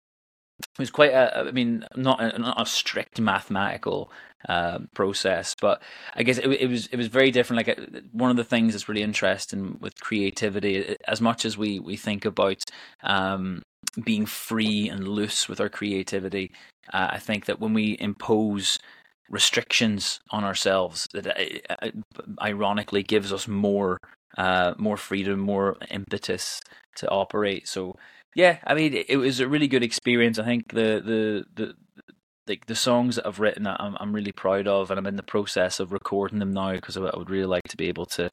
it 0.61 0.79
was 0.79 0.91
quite 0.91 1.13
a, 1.13 1.39
I 1.39 1.51
mean, 1.51 1.85
not 1.97 2.21
a, 2.21 2.39
not 2.39 2.61
a 2.61 2.67
strict 2.67 3.21
mathematical 3.21 4.11
uh, 4.49 4.81
process, 4.95 5.55
but 5.61 5.83
I 6.15 6.23
guess 6.23 6.39
it, 6.39 6.49
it, 6.49 6.69
was 6.69 6.87
it 6.89 6.97
was 6.97 7.09
very 7.09 7.31
different. 7.31 7.67
Like 7.67 7.79
uh, 7.79 8.01
one 8.13 8.31
of 8.31 8.37
the 8.37 8.45
things 8.45 8.73
that's 8.73 8.89
really 8.89 9.03
interesting 9.03 9.79
with 9.81 9.99
creativity, 10.01 10.97
as 11.09 11.21
much 11.21 11.45
as 11.45 11.59
we 11.59 11.79
we 11.79 11.97
think 11.97 12.25
about 12.25 12.63
um, 13.03 13.63
being 14.05 14.27
free 14.27 14.89
and 14.89 15.09
loose 15.09 15.49
with 15.49 15.61
our 15.61 15.69
creativity, 15.69 16.53
uh, 16.93 17.09
I 17.13 17.19
think 17.19 17.47
that 17.47 17.61
when 17.61 17.73
we 17.73 17.97
impose 17.99 18.79
restrictions 19.31 20.21
on 20.31 20.45
ourselves, 20.45 21.09
that 21.15 21.27
uh, 21.27 21.75
uh 21.83 21.91
ironically 22.41 23.03
gives 23.03 23.33
us 23.33 23.49
more 23.49 23.99
uh, 24.37 24.75
more 24.79 24.97
freedom, 24.97 25.41
more 25.41 25.77
impetus 25.91 26.61
to 26.97 27.09
operate. 27.09 27.67
So 27.69 27.97
yeah, 28.35 28.59
I 28.65 28.75
mean, 28.75 29.05
it, 29.09 29.17
was 29.17 29.41
a 29.41 29.49
really 29.49 29.69
good 29.69 29.83
experience. 29.83 30.39
I 30.39 30.45
think 30.45 30.73
the 30.73 31.01
the 31.05 31.45
the 31.55 31.75
like 32.47 32.67
the 32.67 32.75
songs 32.75 33.17
that 33.17 33.27
I've 33.27 33.41
written, 33.41 33.67
I'm 33.67 33.97
I'm 33.99 34.13
really 34.13 34.33
proud 34.33 34.67
of, 34.67 34.91
and 34.91 34.99
I'm 34.99 35.07
in 35.07 35.17
the 35.17 35.23
process 35.23 35.81
of 35.81 35.93
recording 35.93 36.41
them 36.41 36.53
now 36.53 36.73
because 36.73 36.97
I 36.97 37.01
would 37.01 37.31
really 37.31 37.47
like 37.47 37.69
to 37.69 37.77
be 37.77 37.89
able 37.89 38.07
to, 38.07 38.29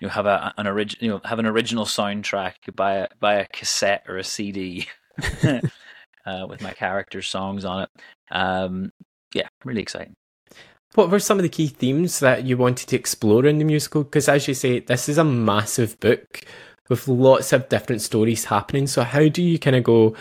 you 0.00 0.06
know, 0.06 0.12
have 0.12 0.26
a 0.26 0.52
an 0.58 0.66
original, 0.66 1.04
you 1.04 1.10
know, 1.10 1.20
have 1.24 1.38
an 1.38 1.46
original 1.46 1.86
soundtrack, 1.86 2.54
buy 2.74 2.94
a 2.94 3.08
buy 3.20 3.34
a 3.34 3.46
cassette 3.46 4.04
or 4.06 4.18
a 4.18 4.24
CD, 4.24 4.86
uh, 5.42 6.46
with 6.48 6.60
my 6.62 6.72
characters' 6.72 7.28
songs 7.28 7.64
on 7.64 7.82
it. 7.82 7.90
Um, 8.30 8.92
yeah, 9.34 9.48
really 9.64 9.82
exciting. 9.82 10.14
What 10.94 11.10
were 11.10 11.20
some 11.20 11.38
of 11.38 11.42
the 11.42 11.50
key 11.50 11.68
themes 11.68 12.20
that 12.20 12.44
you 12.44 12.56
wanted 12.56 12.88
to 12.88 12.96
explore 12.96 13.46
in 13.46 13.58
the 13.58 13.64
musical? 13.64 14.04
Because 14.04 14.28
as 14.28 14.48
you 14.48 14.54
say, 14.54 14.80
this 14.80 15.08
is 15.08 15.18
a 15.18 15.24
massive 15.24 16.00
book 16.00 16.42
with 16.88 17.08
lots 17.08 17.52
of 17.52 17.68
different 17.68 18.02
stories 18.02 18.46
happening. 18.46 18.86
So 18.86 19.02
how 19.02 19.28
do 19.28 19.42
you 19.42 19.58
kind 19.58 19.76
of 19.76 19.84
go? 19.84 20.14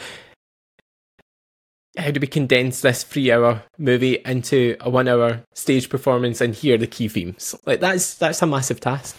How 1.97 2.11
do 2.11 2.19
we 2.19 2.27
condense 2.27 2.81
this 2.81 3.03
three-hour 3.03 3.63
movie 3.79 4.19
into 4.23 4.77
a 4.81 4.89
one-hour 4.89 5.43
stage 5.53 5.89
performance 5.89 6.41
and 6.41 6.53
hear 6.53 6.77
the 6.77 6.85
key 6.85 7.07
themes? 7.07 7.55
Like 7.65 7.79
that's 7.79 8.13
that's 8.15 8.41
a 8.41 8.47
massive 8.47 8.79
task. 8.79 9.17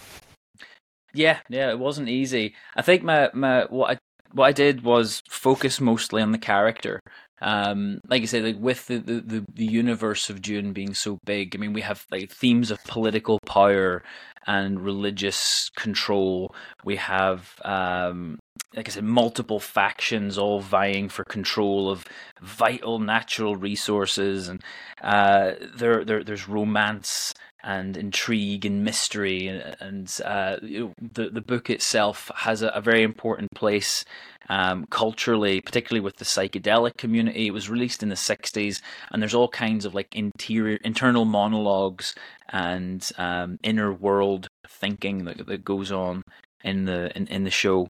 Yeah, 1.15 1.39
yeah, 1.49 1.71
it 1.71 1.79
wasn't 1.79 2.09
easy. 2.09 2.55
I 2.77 2.83
think 2.83 3.03
my 3.03 3.31
my 3.35 3.65
what 3.65 3.91
I 3.91 3.99
what 4.33 4.45
I 4.45 4.53
did 4.53 4.83
was 4.83 5.23
focus 5.29 5.81
mostly 5.81 6.23
on 6.23 6.33
the 6.33 6.39
character. 6.39 7.01
Um, 7.41 8.01
like 8.09 8.23
I 8.23 8.27
said, 8.27 8.45
like 8.45 8.59
with 8.59 8.87
the, 8.87 8.99
the, 8.99 9.45
the 9.53 9.67
universe 9.67 10.29
of 10.29 10.43
Dune 10.43 10.73
being 10.73 10.95
so 10.95 11.19
big, 11.25 11.55
I 11.55 11.59
mean, 11.59 11.73
we 11.73 11.83
have 11.83 12.05
like 12.11 12.31
themes 12.31 12.71
of 12.71 12.83
political 12.85 13.39
power 13.47 14.03
and 14.47 14.81
religious 14.81 15.71
control. 15.77 16.55
We 16.85 16.97
have, 16.97 17.55
um, 17.65 18.39
like 18.75 18.89
I 18.89 18.93
said, 18.93 19.05
multiple 19.05 19.61
factions 19.61 20.39
all 20.39 20.61
vying 20.61 21.09
for 21.09 21.25
control 21.25 21.91
of 21.91 22.05
vital 22.41 22.99
natural 22.99 23.57
resources, 23.57 24.49
and 24.49 24.63
uh, 25.03 25.53
there, 25.77 26.05
there 26.05 26.25
there's 26.25 26.49
romance 26.49 27.35
and 27.63 27.97
intrigue 27.97 28.65
and 28.65 28.85
mystery, 28.85 29.49
and, 29.49 29.77
and 29.81 30.21
uh, 30.25 30.57
the 30.63 31.31
the 31.31 31.41
book 31.41 31.71
itself 31.71 32.31
has 32.37 32.63
a, 32.63 32.69
a 32.69 32.81
very 32.81 33.03
important 33.03 33.51
place 33.55 34.05
um, 34.49 34.87
culturally, 34.91 35.61
particularly 35.61 36.01
with 36.01 36.17
the 36.17 36.25
psychedelic 36.25 36.97
community. 36.97 37.47
It 37.47 37.53
was 37.53 37.71
released 37.71 38.03
in 38.03 38.09
the 38.09 38.15
60s, 38.15 38.81
and 39.11 39.23
there's 39.23 39.35
all 39.35 39.49
kinds 39.49 39.85
of 39.85 39.95
like 39.95 40.15
interior, 40.15 40.79
internal 40.85 41.25
monologues 41.25 42.15
and 42.51 43.09
um, 43.19 43.59
inner 43.63 43.93
world 43.93 44.49
thinking 44.69 45.25
that, 45.25 45.47
that 45.47 45.65
goes 45.65 45.93
on 45.93 46.23
in 46.65 46.85
the 46.85 47.17
in, 47.17 47.27
in 47.29 47.45
the 47.45 47.51
show 47.51 47.87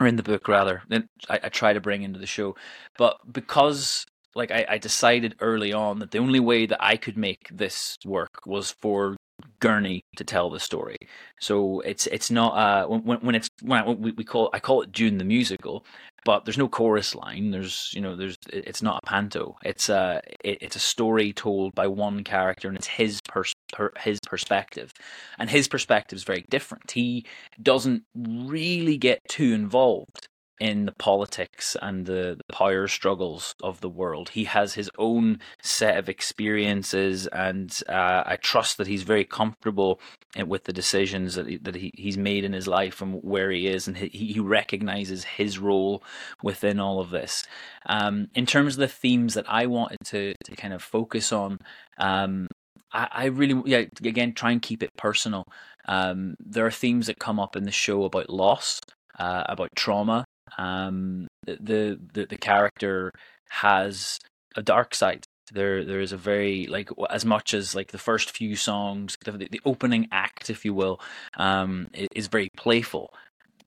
or 0.00 0.06
in 0.06 0.16
the 0.16 0.22
book 0.22 0.48
rather. 0.48 0.82
I, 1.28 1.40
I 1.44 1.48
try 1.48 1.72
to 1.72 1.80
bring 1.80 2.02
into 2.02 2.18
the 2.18 2.26
show, 2.26 2.56
but 2.98 3.16
because 3.30 4.06
like 4.34 4.50
I, 4.50 4.66
I 4.68 4.78
decided 4.78 5.36
early 5.40 5.72
on 5.72 6.00
that 6.00 6.10
the 6.10 6.18
only 6.18 6.40
way 6.40 6.66
that 6.66 6.82
I 6.82 6.96
could 6.96 7.16
make 7.16 7.48
this 7.50 7.96
work 8.04 8.46
was 8.46 8.72
for 8.80 9.16
Gurney 9.60 10.02
to 10.16 10.24
tell 10.24 10.50
the 10.50 10.60
story. 10.60 10.96
So 11.40 11.80
it's 11.80 12.06
it's 12.08 12.30
not 12.30 12.50
uh 12.54 12.86
when 12.86 13.20
when 13.20 13.34
it's 13.34 13.48
when, 13.62 13.82
I, 13.82 13.90
we, 13.90 14.12
we 14.12 14.24
call 14.24 14.50
I 14.52 14.60
call 14.60 14.82
it 14.82 14.92
Dune 14.92 15.18
the 15.18 15.24
musical, 15.24 15.84
but 16.24 16.44
there's 16.44 16.58
no 16.58 16.68
chorus 16.68 17.14
line. 17.14 17.50
There's 17.50 17.90
you 17.94 18.00
know 18.00 18.14
there's 18.14 18.36
it's 18.52 18.82
not 18.82 19.00
a 19.02 19.06
panto. 19.06 19.56
It's 19.64 19.88
a 19.88 20.20
it, 20.44 20.58
it's 20.60 20.76
a 20.76 20.80
story 20.80 21.32
told 21.32 21.74
by 21.74 21.86
one 21.86 22.24
character 22.24 22.68
and 22.68 22.76
it's 22.76 22.86
his 22.86 23.20
pers- 23.22 23.54
per, 23.72 23.92
his 23.98 24.18
perspective, 24.26 24.92
and 25.38 25.50
his 25.50 25.68
perspective 25.68 26.16
is 26.16 26.24
very 26.24 26.44
different. 26.50 26.90
He 26.90 27.26
doesn't 27.62 28.02
really 28.14 28.98
get 28.98 29.20
too 29.28 29.52
involved 29.52 30.28
in 30.60 30.86
the 30.86 30.92
politics 30.92 31.76
and 31.82 32.06
the, 32.06 32.36
the, 32.36 32.54
power 32.54 32.86
struggles 32.86 33.54
of 33.62 33.80
the 33.80 33.88
world. 33.88 34.28
He 34.30 34.44
has 34.44 34.74
his 34.74 34.88
own 34.98 35.40
set 35.60 35.98
of 35.98 36.08
experiences, 36.08 37.26
and 37.26 37.76
uh, 37.88 38.22
I 38.24 38.36
trust 38.40 38.78
that 38.78 38.86
he's 38.86 39.02
very 39.02 39.24
comfortable 39.24 40.00
with 40.46 40.64
the 40.64 40.72
decisions 40.72 41.34
that, 41.34 41.48
he, 41.48 41.56
that 41.58 41.74
he, 41.74 41.90
he's 41.94 42.16
made 42.16 42.44
in 42.44 42.52
his 42.52 42.68
life 42.68 43.02
and 43.02 43.20
where 43.22 43.50
he 43.50 43.66
is, 43.66 43.88
and 43.88 43.96
he, 43.96 44.08
he 44.08 44.40
recognizes 44.40 45.24
his 45.24 45.58
role 45.58 46.02
within 46.42 46.78
all 46.78 47.00
of 47.00 47.10
this. 47.10 47.44
Um, 47.86 48.28
in 48.34 48.46
terms 48.46 48.74
of 48.74 48.80
the 48.80 48.88
themes 48.88 49.34
that 49.34 49.46
I 49.48 49.66
wanted 49.66 49.98
to, 50.06 50.34
to 50.44 50.56
kind 50.56 50.72
of 50.72 50.82
focus 50.82 51.32
on, 51.32 51.58
um, 51.98 52.46
I, 52.92 53.08
I 53.10 53.24
really, 53.26 53.60
yeah, 53.66 53.84
again, 54.04 54.34
try 54.34 54.52
and 54.52 54.62
keep 54.62 54.82
it 54.84 54.90
personal. 54.96 55.44
Um, 55.86 56.36
there 56.38 56.64
are 56.64 56.70
themes 56.70 57.08
that 57.08 57.18
come 57.18 57.40
up 57.40 57.56
in 57.56 57.64
the 57.64 57.72
show 57.72 58.04
about 58.04 58.30
loss, 58.30 58.80
uh, 59.18 59.42
about 59.48 59.70
trauma, 59.74 60.24
um, 60.58 61.26
the, 61.46 61.98
the 62.12 62.26
the 62.26 62.38
character 62.38 63.12
has 63.48 64.18
a 64.56 64.62
dark 64.62 64.94
side. 64.94 65.24
There 65.52 65.84
there 65.84 66.00
is 66.00 66.12
a 66.12 66.16
very 66.16 66.66
like 66.66 66.88
as 67.10 67.24
much 67.24 67.52
as 67.54 67.74
like 67.74 67.90
the 67.90 67.98
first 67.98 68.30
few 68.30 68.56
songs, 68.56 69.16
the, 69.24 69.32
the 69.32 69.60
opening 69.64 70.08
act, 70.10 70.50
if 70.50 70.64
you 70.64 70.74
will, 70.74 71.00
um, 71.36 71.88
is 72.14 72.28
very 72.28 72.48
playful 72.56 73.12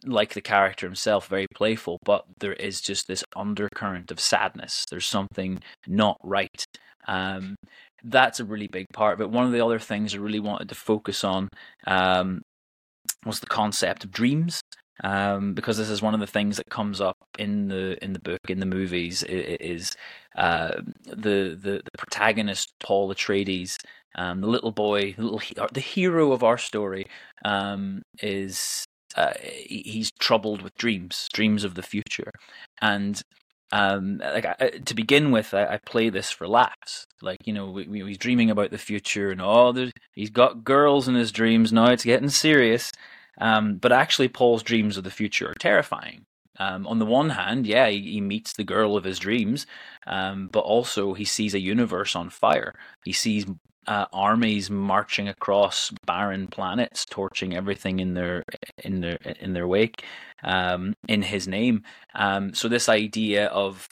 like 0.06 0.34
the 0.34 0.42
character 0.42 0.86
himself, 0.86 1.28
very 1.28 1.48
playful, 1.56 1.98
but 2.04 2.26
there 2.40 2.54
is 2.54 2.82
just 2.82 3.08
this 3.08 3.24
undercurrent 3.36 4.12
of 4.12 4.20
sadness. 4.20 4.86
There's 4.90 5.08
something 5.08 5.60
not 5.88 6.18
right. 6.24 6.64
Um, 7.08 7.56
that's 8.04 8.40
a 8.40 8.46
really 8.46 8.68
big 8.68 8.86
part 8.94 9.16
of 9.16 9.22
it. 9.22 9.30
One 9.30 9.46
of 9.46 9.52
the 9.52 9.64
other 9.64 9.80
things 9.80 10.14
I 10.14 10.20
really 10.20 10.40
wanted 10.40 10.70
to 10.70 10.76
focus 10.76 11.24
on 11.24 11.50
um, 11.86 12.42
was 13.26 13.40
the 13.40 13.48
concept 13.48 14.04
of 14.04 14.12
dreams 14.12 14.62
um, 15.04 15.54
because 15.54 15.78
this 15.78 15.90
is 15.90 16.02
one 16.02 16.14
of 16.14 16.20
the 16.20 16.28
things 16.28 16.58
that 16.58 16.70
comes 16.70 17.02
up 17.02 17.18
in 17.38 17.68
the 17.68 18.04
in 18.04 18.14
the 18.14 18.20
book 18.20 18.42
in 18.50 18.60
the 18.60 18.66
movies 18.66 19.24
is 19.24 19.96
uh, 20.36 20.72
the, 21.06 21.58
the 21.60 21.82
the 21.84 21.98
protagonist 21.98 22.74
Paul 22.80 23.14
Atreides, 23.14 23.78
um, 24.16 24.42
the 24.42 24.48
little 24.48 24.72
boy, 24.72 25.14
the, 25.14 25.24
little, 25.24 25.68
the 25.72 25.80
hero 25.80 26.32
of 26.32 26.44
our 26.44 26.58
story, 26.58 27.06
um, 27.46 28.02
is 28.22 28.86
uh, 29.16 29.34
he's 29.40 30.12
troubled 30.20 30.62
with 30.62 30.76
dreams, 30.78 31.28
dreams 31.34 31.64
of 31.64 31.76
the 31.76 31.84
future, 31.84 32.32
and 32.82 33.22
um, 33.72 34.20
like 34.20 34.46
I, 34.46 34.70
to 34.86 34.96
begin 34.96 35.32
with, 35.32 35.54
I, 35.54 35.66
I, 35.74 35.78
play 35.86 36.10
this 36.10 36.32
for 36.32 36.48
laughs. 36.48 37.06
Like 37.22 37.46
you 37.46 37.54
know, 37.54 37.70
we, 37.70 37.88
we, 37.88 38.04
he's 38.04 38.18
dreaming 38.18 38.50
about 38.50 38.72
the 38.72 38.78
future, 38.78 39.30
and 39.30 39.42
oh, 39.42 39.90
he's 40.14 40.30
got 40.30 40.64
girls 40.64 41.08
in 41.08 41.16
his 41.16 41.32
dreams. 41.32 41.74
Now 41.74 41.92
it's 41.92 42.06
getting 42.06 42.30
serious. 42.30 42.92
Um, 43.40 43.76
but 43.78 43.92
actually, 43.92 44.28
Paul's 44.28 44.64
dreams 44.64 44.98
of 44.98 45.04
the 45.04 45.12
future 45.12 45.50
are 45.50 45.56
terrifying. 45.56 46.26
Um, 46.60 46.88
on 46.88 47.00
the 47.00 47.06
one 47.06 47.30
hand, 47.30 47.68
yeah, 47.68 47.88
he, 47.88 48.02
he, 48.02 48.22
meets 48.22 48.54
the 48.54 48.64
girl 48.64 48.98
of 48.98 49.04
his 49.04 49.20
dreams, 49.20 49.68
um, 50.08 50.50
but 50.52 50.62
also 50.62 51.14
he 51.14 51.26
sees 51.26 51.54
a 51.54 51.60
universe 51.60 52.16
on 52.16 52.32
fire. 52.32 52.74
He 53.06 53.14
sees 53.14 53.46
uh, 53.86 54.06
armies 54.12 54.70
marching 54.70 55.28
across 55.28 55.92
barren 56.06 56.48
planets, 56.48 57.06
torching 57.06 57.56
everything 57.56 58.00
in 58.00 58.16
their 58.16 58.44
in 58.84 59.02
their 59.02 59.18
in 59.40 59.54
their 59.54 59.68
wake, 59.68 60.04
um, 60.44 60.96
in 61.08 61.22
his 61.22 61.48
name. 61.48 61.84
Um, 62.16 62.54
so 62.56 62.68
this 62.68 62.90
idea 62.90 63.48
of 63.48 63.88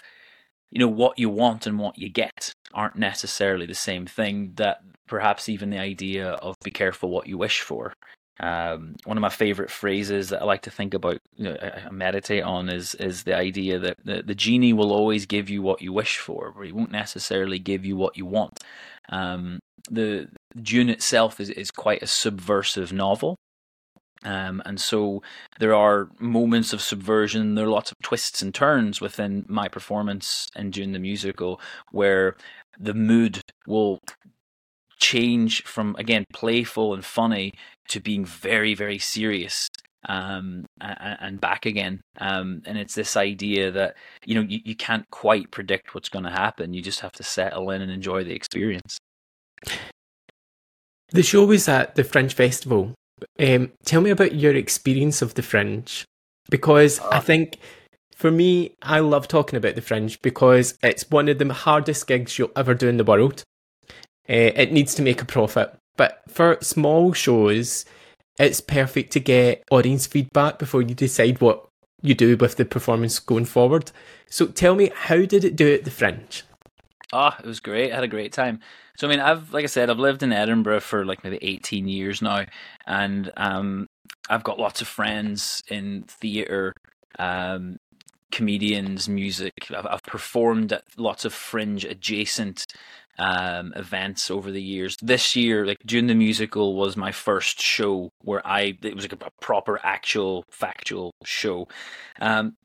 you 0.71 0.79
know 0.79 0.87
what 0.87 1.19
you 1.19 1.29
want 1.29 1.67
and 1.67 1.77
what 1.77 1.99
you 1.99 2.09
get 2.09 2.53
aren't 2.73 2.97
necessarily 2.97 3.67
the 3.67 3.75
same 3.75 4.07
thing. 4.07 4.53
That 4.55 4.79
perhaps 5.07 5.49
even 5.49 5.69
the 5.69 5.79
idea 5.79 6.29
of 6.31 6.55
be 6.63 6.71
careful 6.71 7.09
what 7.09 7.27
you 7.27 7.37
wish 7.37 7.61
for 7.61 7.93
um, 8.39 8.95
one 9.05 9.17
of 9.17 9.21
my 9.21 9.29
favorite 9.29 9.71
phrases 9.71 10.29
that 10.29 10.41
I 10.41 10.45
like 10.45 10.63
to 10.63 10.71
think 10.71 10.93
about, 10.93 11.19
you 11.35 11.45
know, 11.45 11.57
I 11.87 11.89
meditate 11.89 12.43
on, 12.43 12.69
is 12.69 12.93
is 12.95 13.23
the 13.23 13.35
idea 13.35 13.79
that 13.79 13.97
the, 14.03 14.23
the 14.23 14.35
genie 14.35 14.73
will 14.73 14.91
always 14.91 15.25
give 15.25 15.49
you 15.49 15.61
what 15.61 15.81
you 15.81 15.93
wish 15.93 16.17
for, 16.17 16.51
but 16.51 16.65
he 16.65 16.71
won't 16.73 16.91
necessarily 16.91 17.59
give 17.59 17.85
you 17.85 17.95
what 17.95 18.17
you 18.17 18.25
want. 18.25 18.59
Um, 19.09 19.59
the 19.89 20.27
Dune 20.61 20.89
itself 20.89 21.39
is 21.39 21.49
is 21.49 21.71
quite 21.71 22.03
a 22.03 22.07
subversive 22.07 22.91
novel. 22.91 23.37
Um, 24.23 24.61
and 24.65 24.81
so 24.81 25.21
there 25.59 25.75
are 25.75 26.09
moments 26.19 26.73
of 26.73 26.81
subversion. 26.81 27.55
There 27.55 27.65
are 27.65 27.69
lots 27.69 27.91
of 27.91 27.97
twists 28.01 28.41
and 28.41 28.53
turns 28.53 28.99
within 28.99 29.45
my 29.47 29.67
performance 29.67 30.49
in 30.55 30.71
Dune 30.71 30.93
the 30.93 30.99
musical, 30.99 31.61
where 31.91 32.35
the 32.79 32.95
mood 32.95 33.41
will 33.67 33.99
change 35.05 35.63
from 35.63 35.95
again 35.99 36.25
playful 36.33 36.93
and 36.93 37.05
funny 37.05 37.53
to 37.87 37.99
being 37.99 38.25
very 38.25 38.73
very 38.73 38.97
serious 38.97 39.69
um, 40.07 40.65
and, 40.79 41.17
and, 41.19 41.41
back 41.41 41.65
again. 41.65 42.01
Um, 42.19 42.61
and 42.65 42.77
it's 42.77 42.93
this 42.93 43.17
idea 43.17 43.71
that 43.71 43.95
you 44.25 44.35
know 44.35 44.41
you, 44.41 44.59
you 44.63 44.75
can't 44.75 45.09
quite 45.11 45.51
predict 45.51 45.93
what's 45.93 46.09
going 46.09 46.25
to 46.25 46.31
happen. 46.31 46.73
You 46.73 46.81
just 46.81 46.99
have 46.99 47.13
to 47.13 47.23
settle 47.23 47.69
in 47.71 47.81
and 47.81 47.91
enjoy 47.91 48.23
the 48.23 48.33
experience. 48.33 48.99
The 51.09 51.23
show 51.23 51.45
was 51.45 51.67
at 51.67 51.95
the 51.95 52.03
Fringe 52.03 52.33
Festival. 52.33 52.93
Um, 53.39 53.71
tell 53.85 54.01
me 54.01 54.09
about 54.09 54.35
your 54.35 54.55
experience 54.55 55.21
of 55.21 55.33
the 55.35 55.41
Fringe, 55.41 56.05
because 56.49 56.99
I 56.99 57.17
uh. 57.17 57.21
think 57.21 57.57
for 58.15 58.31
me, 58.31 58.75
I 58.81 58.99
love 58.99 59.27
talking 59.27 59.57
about 59.57 59.75
the 59.75 59.81
Fringe 59.81 60.21
because 60.21 60.77
it's 60.83 61.09
one 61.09 61.29
of 61.29 61.37
the 61.37 61.53
hardest 61.53 62.07
gigs 62.07 62.37
you'll 62.37 62.51
ever 62.55 62.73
do 62.73 62.87
in 62.87 62.97
the 62.97 63.03
world. 63.03 63.43
Uh, 64.29 64.51
it 64.55 64.71
needs 64.71 64.95
to 64.95 65.01
make 65.01 65.21
a 65.21 65.25
profit. 65.25 65.73
But 65.97 66.21
for 66.27 66.57
small 66.61 67.13
shows, 67.13 67.85
it's 68.37 68.61
perfect 68.61 69.11
to 69.13 69.19
get 69.19 69.63
audience 69.71 70.07
feedback 70.07 70.59
before 70.59 70.81
you 70.81 70.95
decide 70.95 71.39
what 71.41 71.67
you 72.01 72.13
do 72.13 72.35
with 72.37 72.57
the 72.57 72.65
performance 72.65 73.19
going 73.19 73.45
forward. 73.45 73.91
So 74.29 74.47
tell 74.47 74.75
me, 74.75 74.91
how 74.93 75.25
did 75.25 75.43
it 75.43 75.55
do 75.55 75.73
at 75.73 75.85
the 75.85 75.91
Fringe? 75.91 76.43
Oh, 77.13 77.31
it 77.39 77.45
was 77.45 77.59
great. 77.59 77.91
I 77.91 77.95
had 77.95 78.03
a 78.03 78.09
great 78.09 78.33
time. 78.33 78.59
So 78.97 79.07
I 79.07 79.09
mean, 79.09 79.19
I've 79.19 79.53
like 79.53 79.63
I 79.63 79.67
said, 79.67 79.89
I've 79.89 79.99
lived 79.99 80.23
in 80.23 80.33
Edinburgh 80.33 80.81
for 80.81 81.05
like 81.05 81.23
maybe 81.23 81.39
eighteen 81.41 81.87
years 81.87 82.21
now, 82.21 82.45
and 82.87 83.31
um, 83.37 83.87
I've 84.29 84.43
got 84.43 84.59
lots 84.59 84.81
of 84.81 84.87
friends 84.87 85.61
in 85.69 86.05
theatre, 86.07 86.73
um, 87.19 87.77
comedians, 88.31 89.07
music. 89.07 89.53
I've, 89.75 89.85
I've 89.85 90.03
performed 90.03 90.73
at 90.73 90.83
lots 90.97 91.25
of 91.25 91.33
fringe 91.33 91.85
adjacent 91.85 92.65
um, 93.17 93.73
events 93.75 94.29
over 94.29 94.51
the 94.51 94.61
years. 94.61 94.97
This 95.01 95.35
year, 95.35 95.65
like 95.65 95.79
Dune 95.85 96.07
the 96.07 96.15
Musical 96.15 96.75
was 96.75 96.97
my 96.97 97.11
first 97.11 97.61
show 97.61 98.11
where 98.23 98.45
I 98.45 98.77
it 98.81 98.95
was 98.95 99.05
like 99.05 99.13
a 99.13 99.31
proper, 99.41 99.79
actual, 99.83 100.43
factual 100.51 101.13
show. 101.23 101.67
Um, 102.19 102.55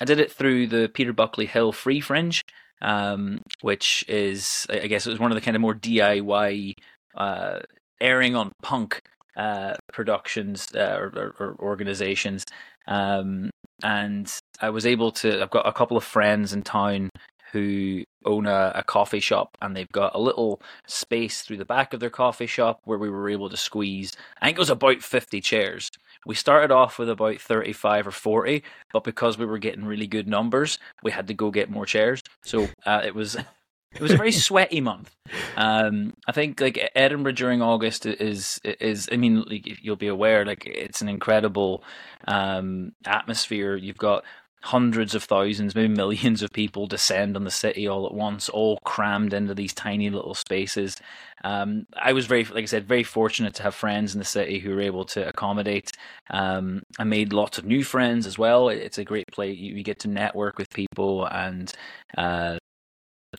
I 0.00 0.04
did 0.04 0.20
it 0.20 0.32
through 0.32 0.68
the 0.68 0.90
Peter 0.92 1.12
Buckley 1.12 1.46
Hill 1.46 1.72
Free 1.72 2.00
Fringe, 2.00 2.42
um, 2.82 3.42
which 3.60 4.04
is 4.08 4.66
I 4.70 4.86
guess 4.86 5.06
it 5.06 5.10
was 5.10 5.20
one 5.20 5.30
of 5.30 5.36
the 5.36 5.42
kind 5.42 5.56
of 5.56 5.60
more 5.60 5.74
DIY 5.74 6.74
uh, 7.14 7.60
airing 8.00 8.34
on 8.34 8.52
punk 8.62 9.02
uh, 9.36 9.74
productions 9.92 10.68
uh, 10.74 10.96
or, 10.98 11.34
or, 11.38 11.56
organizations. 11.60 12.44
Um, 12.86 13.50
and 13.82 14.30
I 14.60 14.70
was 14.70 14.86
able 14.86 15.12
to. 15.12 15.42
I've 15.42 15.50
got 15.50 15.66
a 15.66 15.72
couple 15.72 15.96
of 15.96 16.04
friends 16.04 16.52
in 16.52 16.62
town 16.62 17.10
who 17.52 18.04
own 18.24 18.46
a, 18.46 18.72
a, 18.74 18.82
coffee 18.82 19.20
shop 19.20 19.56
and 19.62 19.74
they've 19.74 19.90
got 19.92 20.14
a 20.14 20.20
little 20.20 20.60
space 20.86 21.42
through 21.42 21.56
the 21.56 21.64
back 21.64 21.94
of 21.94 22.00
their 22.00 22.10
coffee 22.10 22.46
shop 22.46 22.80
where 22.84 22.98
we 22.98 23.08
were 23.08 23.30
able 23.30 23.48
to 23.48 23.56
squeeze 23.56 24.12
i 24.40 24.46
think 24.46 24.58
it 24.58 24.60
was 24.60 24.70
about 24.70 25.02
50 25.02 25.40
chairs. 25.40 25.90
We 26.26 26.34
started 26.34 26.70
off 26.70 26.98
with 26.98 27.08
about 27.08 27.40
35 27.40 28.08
or 28.08 28.10
40 28.10 28.62
but 28.92 29.04
because 29.04 29.38
we 29.38 29.46
were 29.46 29.58
getting 29.58 29.84
really 29.84 30.06
good 30.06 30.28
numbers 30.28 30.78
we 31.02 31.12
had 31.12 31.28
to 31.28 31.34
go 31.34 31.50
get 31.50 31.70
more 31.70 31.86
chairs. 31.86 32.22
So 32.42 32.68
uh, 32.84 33.02
it 33.04 33.14
was 33.14 33.36
it 33.94 34.00
was 34.00 34.12
a 34.12 34.16
very 34.16 34.32
sweaty 34.32 34.80
month. 34.80 35.14
Um, 35.56 36.14
i 36.26 36.32
think 36.32 36.60
like 36.60 36.90
edinburgh 36.94 37.32
during 37.32 37.62
august 37.62 38.04
is 38.06 38.60
is 38.64 39.08
i 39.12 39.16
mean 39.16 39.44
you'll 39.48 39.96
be 39.96 40.08
aware 40.08 40.44
like 40.44 40.66
it's 40.66 41.00
an 41.00 41.08
incredible 41.08 41.82
um, 42.26 42.92
atmosphere. 43.06 43.76
You've 43.76 43.98
got 43.98 44.24
hundreds 44.62 45.14
of 45.14 45.24
thousands, 45.24 45.74
maybe 45.74 45.88
millions 45.88 46.42
of 46.42 46.52
people 46.52 46.86
descend 46.86 47.36
on 47.36 47.44
the 47.44 47.50
city 47.50 47.86
all 47.86 48.06
at 48.06 48.12
once, 48.12 48.48
all 48.48 48.78
crammed 48.84 49.32
into 49.32 49.54
these 49.54 49.72
tiny 49.72 50.10
little 50.10 50.34
spaces. 50.34 50.96
Um, 51.42 51.86
I 51.96 52.12
was 52.12 52.26
very, 52.26 52.44
like 52.44 52.62
I 52.62 52.66
said, 52.66 52.86
very 52.86 53.02
fortunate 53.02 53.54
to 53.54 53.62
have 53.62 53.74
friends 53.74 54.14
in 54.14 54.18
the 54.18 54.24
city 54.24 54.58
who 54.58 54.70
were 54.74 54.82
able 54.82 55.04
to 55.06 55.26
accommodate. 55.26 55.90
Um, 56.28 56.82
I 56.98 57.04
made 57.04 57.32
lots 57.32 57.56
of 57.56 57.64
new 57.64 57.82
friends 57.82 58.26
as 58.26 58.38
well. 58.38 58.68
It's 58.68 58.98
a 58.98 59.04
great 59.04 59.28
place. 59.32 59.56
You, 59.56 59.76
you 59.76 59.82
get 59.82 60.00
to 60.00 60.08
network 60.08 60.58
with 60.58 60.68
people 60.70 61.24
and 61.24 61.72
uh, 62.18 62.58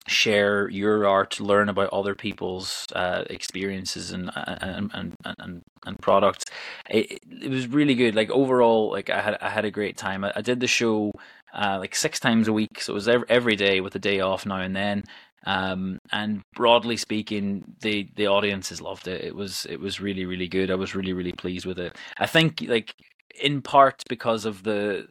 share 0.07 0.69
your 0.69 1.07
art, 1.07 1.39
learn 1.39 1.69
about 1.69 1.89
other 1.91 2.15
people's 2.15 2.87
uh, 2.95 3.23
experiences 3.29 4.11
and 4.11 4.31
and, 4.35 4.91
and 4.93 5.15
and 5.25 5.61
and 5.85 5.99
products. 5.99 6.45
It, 6.89 7.19
it 7.41 7.49
was 7.49 7.67
really 7.67 7.95
good. 7.95 8.15
Like 8.15 8.29
overall, 8.31 8.91
like 8.91 9.09
I 9.09 9.21
had 9.21 9.37
I 9.41 9.49
had 9.49 9.65
a 9.65 9.71
great 9.71 9.97
time. 9.97 10.23
I, 10.23 10.33
I 10.35 10.41
did 10.41 10.59
the 10.59 10.67
show 10.67 11.11
uh, 11.53 11.77
like 11.79 11.95
six 11.95 12.19
times 12.19 12.47
a 12.47 12.53
week, 12.53 12.81
so 12.81 12.93
it 12.93 12.95
was 12.95 13.07
every, 13.07 13.25
every 13.29 13.55
day 13.55 13.81
with 13.81 13.95
a 13.95 13.99
day 13.99 14.19
off 14.19 14.45
now 14.45 14.57
and 14.57 14.75
then. 14.75 15.03
Um, 15.45 15.99
and 16.11 16.43
broadly 16.55 16.97
speaking, 16.97 17.63
the 17.81 18.07
the 18.15 18.27
audiences 18.27 18.81
loved 18.81 19.07
it. 19.07 19.23
It 19.23 19.35
was 19.35 19.65
it 19.69 19.79
was 19.79 19.99
really 19.99 20.25
really 20.25 20.47
good. 20.47 20.71
I 20.71 20.75
was 20.75 20.95
really 20.95 21.13
really 21.13 21.33
pleased 21.33 21.65
with 21.65 21.79
it. 21.79 21.97
I 22.17 22.27
think 22.27 22.61
like 22.67 22.95
in 23.39 23.61
part 23.61 24.03
because 24.07 24.45
of 24.45 24.63
the 24.63 25.07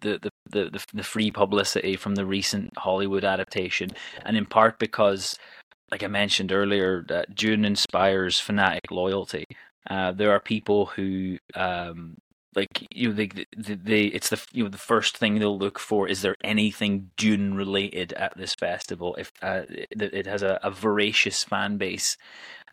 the, 0.00 0.30
the, 0.50 0.70
the, 0.70 0.84
the 0.92 1.02
free 1.02 1.30
publicity 1.30 1.96
from 1.96 2.14
the 2.14 2.26
recent 2.26 2.76
Hollywood 2.76 3.24
adaptation, 3.24 3.90
and 4.24 4.36
in 4.36 4.46
part 4.46 4.78
because, 4.78 5.38
like 5.90 6.02
I 6.02 6.08
mentioned 6.08 6.52
earlier, 6.52 7.04
that 7.08 7.34
Dune 7.34 7.64
inspires 7.64 8.40
fanatic 8.40 8.90
loyalty. 8.90 9.44
Uh, 9.88 10.12
there 10.12 10.30
are 10.30 10.40
people 10.40 10.86
who 10.86 11.38
um, 11.54 12.16
like 12.54 12.86
you 12.90 13.08
know, 13.08 13.14
they, 13.14 13.28
they, 13.56 13.74
they, 13.74 14.04
it's 14.06 14.30
the 14.30 14.42
you 14.52 14.64
know 14.64 14.70
the 14.70 14.78
first 14.78 15.16
thing 15.16 15.38
they'll 15.38 15.58
look 15.58 15.78
for 15.78 16.08
is 16.08 16.22
there 16.22 16.34
anything 16.42 17.10
Dune 17.16 17.54
related 17.54 18.12
at 18.14 18.36
this 18.36 18.54
festival? 18.54 19.14
If 19.16 19.30
uh, 19.42 19.62
it, 19.68 19.88
it, 20.00 20.26
has 20.26 20.42
a, 20.42 20.58
a, 20.62 20.70
voracious 20.70 21.44
fan 21.44 21.76
base, 21.76 22.16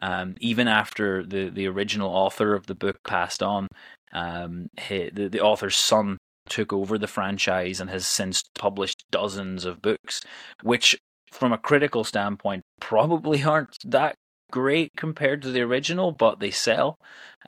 um, 0.02 0.36
even 0.40 0.68
after 0.68 1.24
the 1.24 1.50
the 1.50 1.68
original 1.68 2.10
author 2.10 2.56
of 2.56 2.66
the 2.66 2.76
book 2.76 2.98
passed 3.06 3.44
on, 3.44 3.68
um, 4.14 4.68
he, 4.80 5.10
the 5.14 5.30
the 5.30 5.42
author's 5.42 5.78
son 5.78 6.18
took 6.50 6.74
over 6.74 6.98
the 6.98 7.08
franchise 7.08 7.80
and 7.80 7.90
has 7.90 8.08
since 8.08 8.44
published 8.56 9.06
dozens 9.12 9.66
of 9.66 9.82
books, 9.82 10.22
which 10.64 11.00
from 11.32 11.54
a 11.54 11.58
critical 11.58 12.04
standpoint 12.04 12.64
probably 12.80 13.44
aren't 13.44 13.78
that 13.86 14.16
great 14.52 14.92
compared 14.96 15.42
to 15.42 15.52
the 15.52 15.62
original, 15.62 16.12
but 16.12 16.40
they 16.40 16.52
sell. 16.52 16.98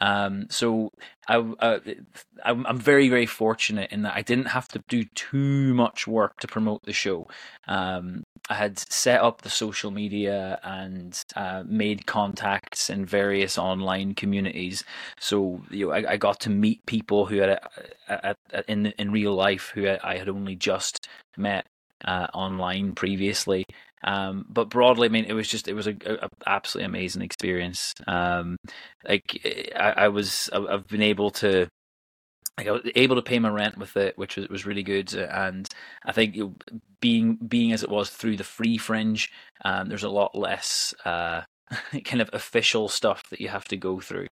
Um, 0.02 0.48
so 0.50 0.90
I, 1.28 1.36
I'm, 2.44 2.66
I'm 2.66 2.78
very 2.78 3.10
very 3.10 3.26
fortunate 3.26 3.92
in 3.92 4.04
that 4.04 4.16
I 4.16 4.22
didn't 4.22 4.46
have 4.46 4.68
to 4.70 4.84
do 4.88 5.06
too 5.16 5.74
much 5.74 6.08
work 6.08 6.40
to 6.42 6.48
promote 6.48 6.84
the 6.84 6.94
show. 6.94 7.28
Um, 7.68 8.24
I 8.50 8.56
had 8.56 8.80
set 8.80 9.22
up 9.22 9.42
the 9.42 9.50
social 9.50 9.92
media 9.92 10.60
and 10.64 11.22
uh, 11.36 11.64
made 11.66 12.06
contacts 12.06 12.90
in 12.90 13.06
various 13.06 13.58
online 13.58 14.16
communities. 14.16 14.84
So 15.20 15.62
you 15.70 15.88
know, 15.88 15.94
I, 15.94 16.14
I 16.14 16.18
got 16.18 16.40
to 16.42 16.50
meet 16.50 16.86
people 16.86 17.26
who 17.26 17.38
had 17.38 17.60
uh, 18.08 18.34
in 18.68 18.88
in 18.98 19.12
real 19.12 19.34
life 19.34 19.72
who 19.74 19.88
I 20.04 20.18
had 20.18 20.30
only 20.30 20.56
just 20.56 21.08
met 21.38 21.66
uh, 22.06 22.28
online 22.34 22.94
previously. 22.94 23.66
Um, 24.04 24.46
but 24.50 24.70
broadly, 24.70 25.08
I 25.08 25.10
mean, 25.10 25.26
it 25.26 25.34
was 25.34 25.48
just 25.48 25.68
it 25.68 25.74
was 25.74 25.88
a, 25.88 25.96
a 26.06 26.30
absolutely 26.48 26.86
amazing 26.86 27.22
experience. 27.22 27.94
Um, 28.08 28.58
like 29.08 29.72
I, 29.76 29.94
I 29.98 30.08
was, 30.08 30.50
I've 30.54 30.88
been 30.88 31.02
able 31.02 31.32
to 31.32 31.68
I 32.58 32.72
was 32.72 32.82
able 32.96 33.16
to 33.16 33.22
pay 33.22 33.40
my 33.40 33.50
rent 33.50 33.78
with 33.78 33.96
it, 33.98 34.18
which 34.18 34.36
was 34.36 34.48
was 34.50 34.66
really 34.66 34.84
good. 34.84 35.14
And 35.14 35.68
I 36.06 36.12
think 36.12 36.36
you 36.36 36.44
know, 36.44 36.80
being 37.00 37.36
being 37.36 37.72
as 37.72 37.84
it 37.84 37.90
was 37.90 38.10
through 38.10 38.38
the 38.38 38.44
free 38.44 38.78
fringe, 38.78 39.32
um, 39.64 39.90
there's 39.90 40.04
a 40.04 40.10
lot 40.10 40.36
less 40.36 40.94
uh, 41.06 41.42
kind 42.04 42.22
of 42.22 42.30
official 42.34 42.88
stuff 42.88 43.24
that 43.30 43.42
you 43.42 43.48
have 43.48 43.66
to 43.66 43.78
go 43.78 44.00
through. 44.00 44.28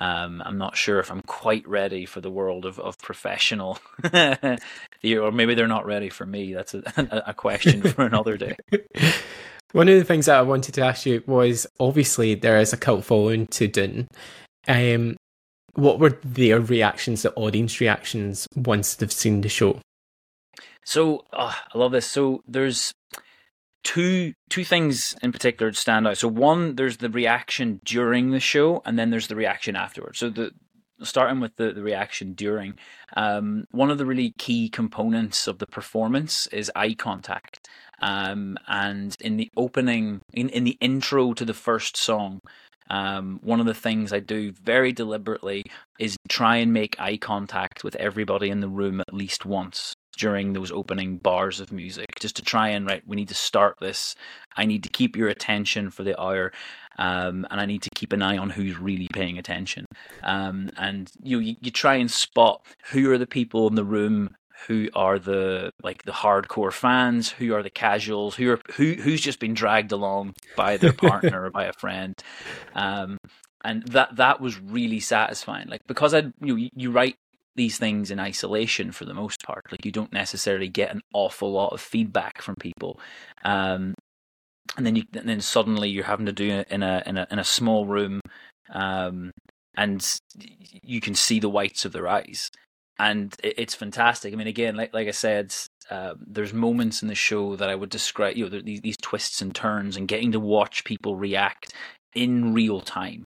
Um, 0.00 0.42
I'm 0.44 0.58
not 0.58 0.76
sure 0.76 0.98
if 0.98 1.10
I'm 1.10 1.22
quite 1.22 1.66
ready 1.68 2.06
for 2.06 2.20
the 2.20 2.30
world 2.30 2.64
of, 2.64 2.78
of 2.78 2.98
professional 2.98 3.78
or 4.14 5.32
maybe 5.32 5.54
they're 5.54 5.66
not 5.66 5.86
ready 5.86 6.10
for 6.10 6.26
me. 6.26 6.54
That's 6.54 6.74
a, 6.74 6.82
a 7.26 7.34
question 7.34 7.82
for 7.82 8.04
another 8.04 8.36
day. 8.36 8.56
One 9.72 9.88
of 9.88 9.98
the 9.98 10.04
things 10.04 10.26
that 10.26 10.38
I 10.38 10.42
wanted 10.42 10.74
to 10.76 10.82
ask 10.82 11.06
you 11.06 11.22
was 11.26 11.66
obviously 11.80 12.34
there 12.34 12.58
is 12.58 12.72
a 12.72 12.76
cult 12.76 13.04
following 13.04 13.46
to 13.48 13.66
Dune. 13.66 14.08
Um, 14.68 15.16
what 15.76 15.98
were 15.98 16.18
their 16.24 16.60
reactions, 16.60 17.22
the 17.22 17.32
audience 17.34 17.80
reactions, 17.80 18.46
once 18.54 18.94
they've 18.94 19.12
seen 19.12 19.42
the 19.42 19.48
show? 19.48 19.80
So 20.84 21.24
oh, 21.32 21.54
I 21.74 21.78
love 21.78 21.92
this. 21.92 22.06
So 22.06 22.42
there's 22.46 22.92
two 23.84 24.32
two 24.50 24.64
things 24.64 25.14
in 25.22 25.32
particular 25.32 25.72
stand 25.72 26.06
out. 26.08 26.18
So 26.18 26.28
one, 26.28 26.76
there's 26.76 26.98
the 26.98 27.10
reaction 27.10 27.80
during 27.84 28.30
the 28.30 28.40
show, 28.40 28.82
and 28.84 28.98
then 28.98 29.10
there's 29.10 29.28
the 29.28 29.36
reaction 29.36 29.76
afterwards. 29.76 30.18
So 30.18 30.30
the 30.30 30.52
starting 31.02 31.40
with 31.40 31.56
the, 31.56 31.72
the 31.72 31.82
reaction 31.82 32.32
during, 32.32 32.78
um, 33.16 33.66
one 33.70 33.90
of 33.90 33.98
the 33.98 34.06
really 34.06 34.32
key 34.38 34.68
components 34.68 35.46
of 35.46 35.58
the 35.58 35.66
performance 35.66 36.46
is 36.48 36.72
eye 36.74 36.94
contact. 36.94 37.68
Um, 38.00 38.56
and 38.66 39.14
in 39.20 39.36
the 39.36 39.50
opening, 39.56 40.22
in, 40.32 40.48
in 40.48 40.64
the 40.64 40.78
intro 40.80 41.34
to 41.34 41.44
the 41.44 41.54
first 41.54 41.96
song, 41.96 42.40
um, 42.90 43.40
one 43.42 43.60
of 43.60 43.66
the 43.66 43.74
things 43.74 44.12
I 44.12 44.20
do 44.20 44.52
very 44.52 44.92
deliberately 44.92 45.64
is 45.98 46.16
try 46.28 46.56
and 46.56 46.72
make 46.72 46.98
eye 47.00 47.16
contact 47.16 47.84
with 47.84 47.96
everybody 47.96 48.50
in 48.50 48.60
the 48.60 48.68
room 48.68 49.00
at 49.00 49.14
least 49.14 49.44
once 49.44 49.94
during 50.16 50.52
those 50.52 50.72
opening 50.72 51.18
bars 51.18 51.60
of 51.60 51.72
music 51.72 52.06
just 52.18 52.36
to 52.36 52.42
try 52.42 52.68
and 52.68 52.86
right 52.86 53.02
we 53.06 53.16
need 53.16 53.28
to 53.28 53.34
start 53.34 53.76
this. 53.80 54.14
I 54.56 54.64
need 54.64 54.82
to 54.84 54.88
keep 54.88 55.16
your 55.16 55.28
attention 55.28 55.90
for 55.90 56.04
the 56.04 56.18
hour 56.20 56.52
um, 56.98 57.46
and 57.50 57.60
i 57.60 57.66
need 57.66 57.82
to 57.82 57.90
keep 57.94 58.12
an 58.14 58.22
eye 58.22 58.38
on 58.38 58.50
who's 58.50 58.78
really 58.78 59.08
paying 59.12 59.38
attention. 59.38 59.84
Um, 60.22 60.70
and 60.78 61.10
you, 61.22 61.38
you 61.40 61.56
you 61.60 61.70
try 61.70 61.96
and 61.96 62.10
spot 62.10 62.64
who 62.92 63.12
are 63.12 63.18
the 63.18 63.26
people 63.26 63.68
in 63.68 63.74
the 63.74 63.84
room 63.84 64.34
who 64.66 64.88
are 64.94 65.18
the 65.18 65.70
like 65.82 66.02
the 66.04 66.12
hardcore 66.12 66.72
fans 66.72 67.30
who 67.30 67.54
are 67.54 67.62
the 67.62 67.70
casuals 67.70 68.34
who 68.36 68.50
are 68.50 68.60
who 68.74 68.94
who's 68.94 69.20
just 69.20 69.38
been 69.38 69.54
dragged 69.54 69.92
along 69.92 70.34
by 70.56 70.76
their 70.76 70.92
partner 70.94 71.44
or 71.44 71.50
by 71.50 71.64
a 71.64 71.72
friend. 71.72 72.14
Um, 72.74 73.18
and 73.64 73.82
that 73.88 74.16
that 74.16 74.40
was 74.40 74.60
really 74.60 75.00
satisfying. 75.00 75.68
Like 75.68 75.82
because 75.86 76.14
i 76.14 76.18
you 76.40 76.56
know, 76.56 76.68
you 76.74 76.90
write 76.90 77.16
these 77.56 77.78
things 77.78 78.10
in 78.10 78.20
isolation 78.20 78.92
for 78.92 79.04
the 79.04 79.14
most 79.14 79.42
part. 79.42 79.64
Like 79.70 79.84
you 79.84 79.92
don't 79.92 80.12
necessarily 80.12 80.68
get 80.68 80.94
an 80.94 81.00
awful 81.12 81.52
lot 81.52 81.72
of 81.72 81.80
feedback 81.80 82.42
from 82.42 82.54
people, 82.56 83.00
um, 83.44 83.94
and 84.76 84.86
then 84.86 84.96
you 84.96 85.04
and 85.14 85.28
then 85.28 85.40
suddenly 85.40 85.88
you're 85.88 86.04
having 86.04 86.26
to 86.26 86.32
do 86.32 86.48
it 86.48 86.68
in 86.70 86.82
a 86.82 87.02
in 87.06 87.16
a 87.16 87.26
in 87.30 87.38
a 87.38 87.44
small 87.44 87.86
room, 87.86 88.20
um, 88.72 89.30
and 89.76 90.18
you 90.82 91.00
can 91.00 91.14
see 91.14 91.40
the 91.40 91.48
whites 91.48 91.84
of 91.84 91.92
their 91.92 92.06
eyes, 92.06 92.50
and 92.98 93.34
it, 93.42 93.54
it's 93.58 93.74
fantastic. 93.74 94.32
I 94.32 94.36
mean, 94.36 94.46
again, 94.46 94.76
like 94.76 94.94
like 94.94 95.08
I 95.08 95.12
said. 95.12 95.54
Uh, 95.88 96.14
there's 96.18 96.52
moments 96.52 97.00
in 97.00 97.06
the 97.06 97.14
show 97.14 97.54
that 97.54 97.70
I 97.70 97.76
would 97.76 97.90
describe, 97.90 98.36
you 98.36 98.50
know, 98.50 98.60
these, 98.60 98.80
these 98.80 98.96
twists 99.00 99.40
and 99.40 99.54
turns, 99.54 99.96
and 99.96 100.08
getting 100.08 100.32
to 100.32 100.40
watch 100.40 100.82
people 100.82 101.14
react 101.14 101.72
in 102.12 102.52
real 102.52 102.80
time 102.80 103.24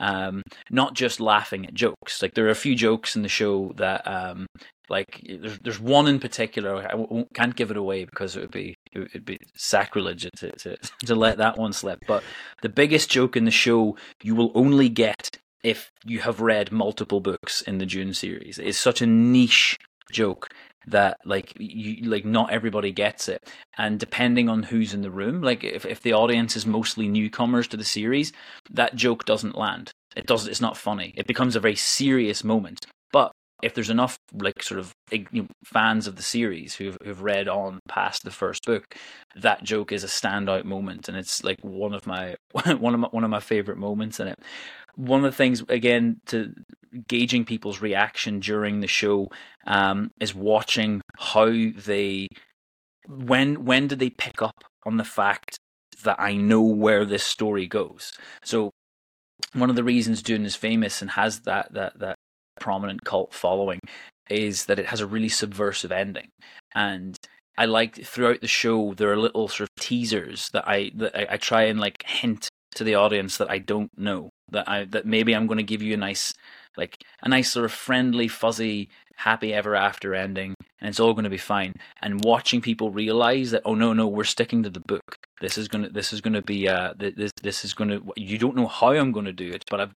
um, 0.00 0.42
not 0.70 0.94
just 0.94 1.20
laughing 1.20 1.66
at 1.66 1.74
jokes. 1.74 2.22
Like 2.22 2.34
there 2.34 2.46
are 2.46 2.50
a 2.50 2.54
few 2.54 2.74
jokes 2.74 3.16
in 3.16 3.22
the 3.22 3.28
show 3.28 3.72
that, 3.76 4.06
um, 4.06 4.46
like 4.88 5.22
there's 5.28 5.58
there's 5.58 5.80
one 5.80 6.08
in 6.08 6.18
particular. 6.18 6.76
I 6.76 7.24
can't 7.34 7.54
give 7.54 7.70
it 7.70 7.76
away 7.76 8.04
because 8.04 8.36
it 8.36 8.40
would 8.40 8.50
be 8.50 8.74
it 8.92 9.12
would 9.12 9.24
be 9.24 9.38
sacrilege 9.54 10.26
to, 10.36 10.50
to 10.50 10.76
to 11.06 11.14
let 11.14 11.38
that 11.38 11.58
one 11.58 11.72
slip. 11.72 11.98
But 12.06 12.22
the 12.62 12.70
biggest 12.70 13.10
joke 13.10 13.36
in 13.36 13.44
the 13.44 13.50
show 13.50 13.96
you 14.22 14.34
will 14.34 14.50
only 14.54 14.88
get 14.88 15.38
if 15.62 15.90
you 16.04 16.20
have 16.20 16.40
read 16.40 16.72
multiple 16.72 17.20
books 17.20 17.62
in 17.62 17.78
the 17.78 17.86
Dune 17.86 18.14
series. 18.14 18.58
It's 18.58 18.78
such 18.78 19.02
a 19.02 19.06
niche 19.06 19.76
joke 20.10 20.48
that 20.86 21.18
like 21.24 21.52
you 21.58 22.08
like 22.08 22.24
not 22.24 22.50
everybody 22.50 22.92
gets 22.92 23.28
it. 23.28 23.48
And 23.76 23.98
depending 24.00 24.48
on 24.48 24.64
who's 24.64 24.94
in 24.94 25.02
the 25.02 25.10
room 25.10 25.42
like 25.42 25.64
if, 25.64 25.84
if 25.84 26.00
the 26.00 26.14
audience 26.14 26.56
is 26.56 26.66
mostly 26.66 27.08
newcomers 27.08 27.68
to 27.68 27.76
the 27.76 27.84
series 27.84 28.32
that 28.70 28.94
joke 28.94 29.24
doesn't 29.24 29.58
land. 29.58 29.90
It 30.16 30.26
does 30.26 30.46
it's 30.46 30.60
not 30.60 30.76
funny. 30.76 31.12
It 31.16 31.26
becomes 31.26 31.56
a 31.56 31.60
very 31.60 31.76
serious 31.76 32.42
moment. 32.42 32.86
But 33.12 33.32
if 33.62 33.74
there's 33.74 33.90
enough 33.90 34.18
like 34.32 34.62
sort 34.62 34.78
of 34.78 34.94
you 35.10 35.26
know, 35.32 35.46
fans 35.64 36.06
of 36.06 36.16
the 36.16 36.22
series 36.22 36.76
who've 36.76 36.96
who've 37.04 37.22
read 37.22 37.48
on 37.48 37.80
past 37.88 38.22
the 38.24 38.30
first 38.30 38.64
book, 38.64 38.84
that 39.36 39.64
joke 39.64 39.92
is 39.92 40.04
a 40.04 40.08
standout 40.08 40.64
moment, 40.64 41.08
and 41.08 41.16
it's 41.16 41.42
like 41.42 41.58
one 41.62 41.92
of 41.92 42.06
my 42.06 42.36
one 42.52 42.94
of 42.94 43.00
my 43.00 43.08
one 43.08 43.24
of 43.24 43.30
my 43.30 43.40
favorite 43.40 43.78
moments 43.78 44.20
in 44.20 44.28
it. 44.28 44.38
One 44.98 45.24
of 45.24 45.30
the 45.30 45.36
things 45.36 45.62
again 45.68 46.20
to 46.26 46.52
gauging 47.06 47.44
people's 47.44 47.80
reaction 47.80 48.40
during 48.40 48.80
the 48.80 48.88
show 48.88 49.28
um, 49.66 50.10
is 50.20 50.34
watching 50.34 51.00
how 51.16 51.46
they 51.46 52.26
when 53.06 53.64
when 53.64 53.86
did 53.86 54.00
they 54.00 54.10
pick 54.10 54.42
up 54.42 54.64
on 54.84 54.96
the 54.96 55.04
fact 55.04 55.58
that 56.02 56.16
I 56.18 56.36
know 56.36 56.62
where 56.62 57.04
this 57.04 57.24
story 57.24 57.66
goes. 57.66 58.12
So 58.42 58.70
one 59.52 59.70
of 59.70 59.76
the 59.76 59.84
reasons 59.84 60.22
Dune 60.22 60.44
is 60.44 60.56
famous 60.56 61.00
and 61.00 61.12
has 61.12 61.40
that 61.40 61.72
that 61.74 61.98
that 62.00 62.16
prominent 62.60 63.04
cult 63.04 63.32
following 63.32 63.78
is 64.28 64.66
that 64.66 64.80
it 64.80 64.86
has 64.86 65.00
a 65.00 65.06
really 65.06 65.28
subversive 65.28 65.92
ending 65.92 66.28
and 66.74 67.16
I 67.56 67.66
like 67.66 68.04
throughout 68.04 68.40
the 68.40 68.48
show 68.48 68.94
there 68.94 69.12
are 69.12 69.16
little 69.16 69.48
sort 69.48 69.68
of 69.68 69.82
teasers 69.82 70.50
that 70.52 70.66
I 70.66 70.90
that 70.96 71.16
I, 71.16 71.34
I 71.34 71.36
try 71.36 71.62
and 71.64 71.78
like 71.78 72.04
hint 72.04 72.48
to 72.74 72.84
the 72.84 72.96
audience 72.96 73.36
that 73.38 73.50
I 73.50 73.58
don't 73.58 73.96
know 73.96 74.30
that 74.50 74.68
I 74.68 74.84
that 74.86 75.06
maybe 75.06 75.34
I'm 75.34 75.46
going 75.46 75.58
to 75.58 75.62
give 75.62 75.82
you 75.82 75.94
a 75.94 75.98
nice 75.98 76.34
like 76.76 77.04
a 77.22 77.28
nice 77.28 77.50
sort 77.50 77.64
of 77.64 77.72
friendly 77.72 78.28
fuzzy 78.28 78.88
happy 79.16 79.52
ever 79.52 79.74
after 79.74 80.14
ending 80.14 80.54
and 80.80 80.88
it's 80.88 81.00
all 81.00 81.12
going 81.12 81.24
to 81.24 81.30
be 81.30 81.36
fine. 81.36 81.74
And 82.00 82.24
watching 82.24 82.60
people 82.60 82.90
realize 82.90 83.50
that 83.50 83.62
oh 83.64 83.74
no 83.74 83.92
no 83.92 84.06
we're 84.06 84.24
sticking 84.24 84.62
to 84.62 84.70
the 84.70 84.80
book. 84.80 85.18
This 85.40 85.58
is 85.58 85.68
going 85.68 85.84
to 85.84 85.90
this 85.90 86.12
is 86.12 86.20
to 86.20 86.42
be 86.42 86.68
uh 86.68 86.94
this 86.96 87.32
this 87.42 87.64
is 87.64 87.74
to 87.90 88.02
you 88.16 88.38
don't 88.38 88.56
know 88.56 88.68
how 88.68 88.92
I'm 88.92 89.12
going 89.12 89.26
to 89.26 89.32
do 89.32 89.50
it 89.50 89.64
but 89.70 89.80
I'm 89.80 89.94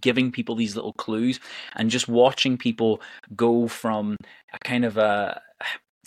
giving 0.00 0.30
people 0.30 0.54
these 0.54 0.76
little 0.76 0.92
clues 0.92 1.40
and 1.76 1.90
just 1.90 2.08
watching 2.08 2.58
people 2.58 3.00
go 3.34 3.68
from 3.68 4.16
a 4.52 4.58
kind 4.58 4.84
of 4.84 4.96
a, 4.96 5.40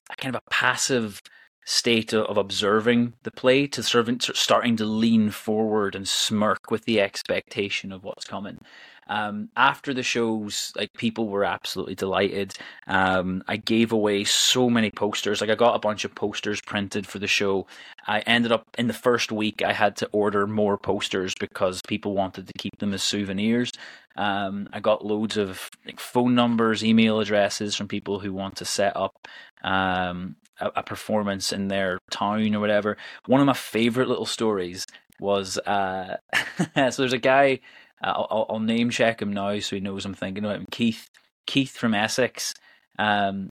a 0.09 0.15
kind 0.17 0.35
of 0.35 0.41
a 0.45 0.49
passive 0.49 1.21
state 1.65 2.13
of 2.13 2.37
observing 2.37 3.13
the 3.23 3.31
play 3.31 3.67
to 3.67 3.83
servant 3.83 4.23
starting 4.33 4.75
to 4.77 4.85
lean 4.85 5.29
forward 5.29 5.95
and 5.95 6.07
smirk 6.07 6.71
with 6.71 6.85
the 6.85 6.99
expectation 6.99 7.91
of 7.91 8.03
what's 8.03 8.25
coming. 8.25 8.59
Um, 9.07 9.49
after 9.57 9.93
the 9.93 10.03
shows, 10.03 10.71
like 10.77 10.93
people 10.93 11.27
were 11.27 11.43
absolutely 11.43 11.95
delighted. 11.95 12.53
Um, 12.87 13.43
I 13.45 13.57
gave 13.57 13.91
away 13.91 14.23
so 14.23 14.69
many 14.69 14.89
posters. 14.89 15.41
Like 15.41 15.49
I 15.49 15.55
got 15.55 15.75
a 15.75 15.79
bunch 15.79 16.05
of 16.05 16.15
posters 16.15 16.61
printed 16.61 17.05
for 17.05 17.19
the 17.19 17.27
show. 17.27 17.67
I 18.07 18.21
ended 18.21 18.53
up 18.53 18.67
in 18.77 18.87
the 18.87 18.93
first 18.93 19.29
week 19.31 19.61
I 19.63 19.73
had 19.73 19.97
to 19.97 20.09
order 20.13 20.47
more 20.47 20.77
posters 20.77 21.33
because 21.37 21.81
people 21.87 22.13
wanted 22.13 22.47
to 22.47 22.53
keep 22.57 22.79
them 22.79 22.93
as 22.93 23.03
souvenirs. 23.03 23.71
Um, 24.15 24.69
I 24.73 24.79
got 24.79 25.05
loads 25.05 25.37
of 25.37 25.69
like, 25.85 25.99
phone 25.99 26.35
numbers, 26.35 26.83
email 26.83 27.19
addresses 27.19 27.75
from 27.75 27.87
people 27.87 28.19
who 28.19 28.33
want 28.33 28.57
to 28.57 28.65
set 28.65 28.95
up 28.95 29.27
um, 29.63 30.35
a, 30.59 30.71
a, 30.77 30.83
performance 30.83 31.53
in 31.53 31.67
their 31.67 31.99
town 32.09 32.53
or 32.53 32.59
whatever. 32.59 32.97
One 33.25 33.39
of 33.39 33.47
my 33.47 33.53
favorite 33.53 34.09
little 34.09 34.25
stories 34.25 34.85
was 35.19 35.57
uh, 35.59 36.17
so 36.75 36.91
there's 36.97 37.13
a 37.13 37.17
guy 37.17 37.59
uh, 38.03 38.25
I'll, 38.29 38.45
I'll, 38.49 38.59
name 38.59 38.89
check 38.89 39.21
him 39.21 39.31
now 39.31 39.59
so 39.59 39.75
he 39.75 39.79
knows 39.79 40.05
I'm 40.05 40.13
thinking 40.13 40.43
about 40.43 40.57
him. 40.57 40.65
Keith, 40.71 41.09
Keith 41.45 41.77
from 41.77 41.93
Essex, 41.93 42.53
um, 42.97 43.49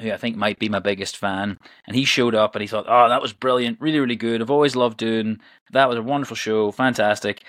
who 0.00 0.10
I 0.12 0.16
think 0.16 0.36
might 0.36 0.58
be 0.58 0.68
my 0.68 0.78
biggest 0.78 1.16
fan, 1.16 1.58
and 1.86 1.96
he 1.96 2.04
showed 2.04 2.34
up 2.34 2.54
and 2.54 2.62
he 2.62 2.68
thought, 2.68 2.86
"Oh, 2.88 3.08
that 3.08 3.22
was 3.22 3.32
brilliant, 3.32 3.80
really, 3.80 4.00
really 4.00 4.16
good. 4.16 4.40
I've 4.40 4.50
always 4.50 4.76
loved 4.76 4.98
doing 4.98 5.40
that. 5.72 5.88
Was 5.88 5.98
a 5.98 6.02
wonderful 6.02 6.36
show, 6.36 6.70
fantastic." 6.70 7.42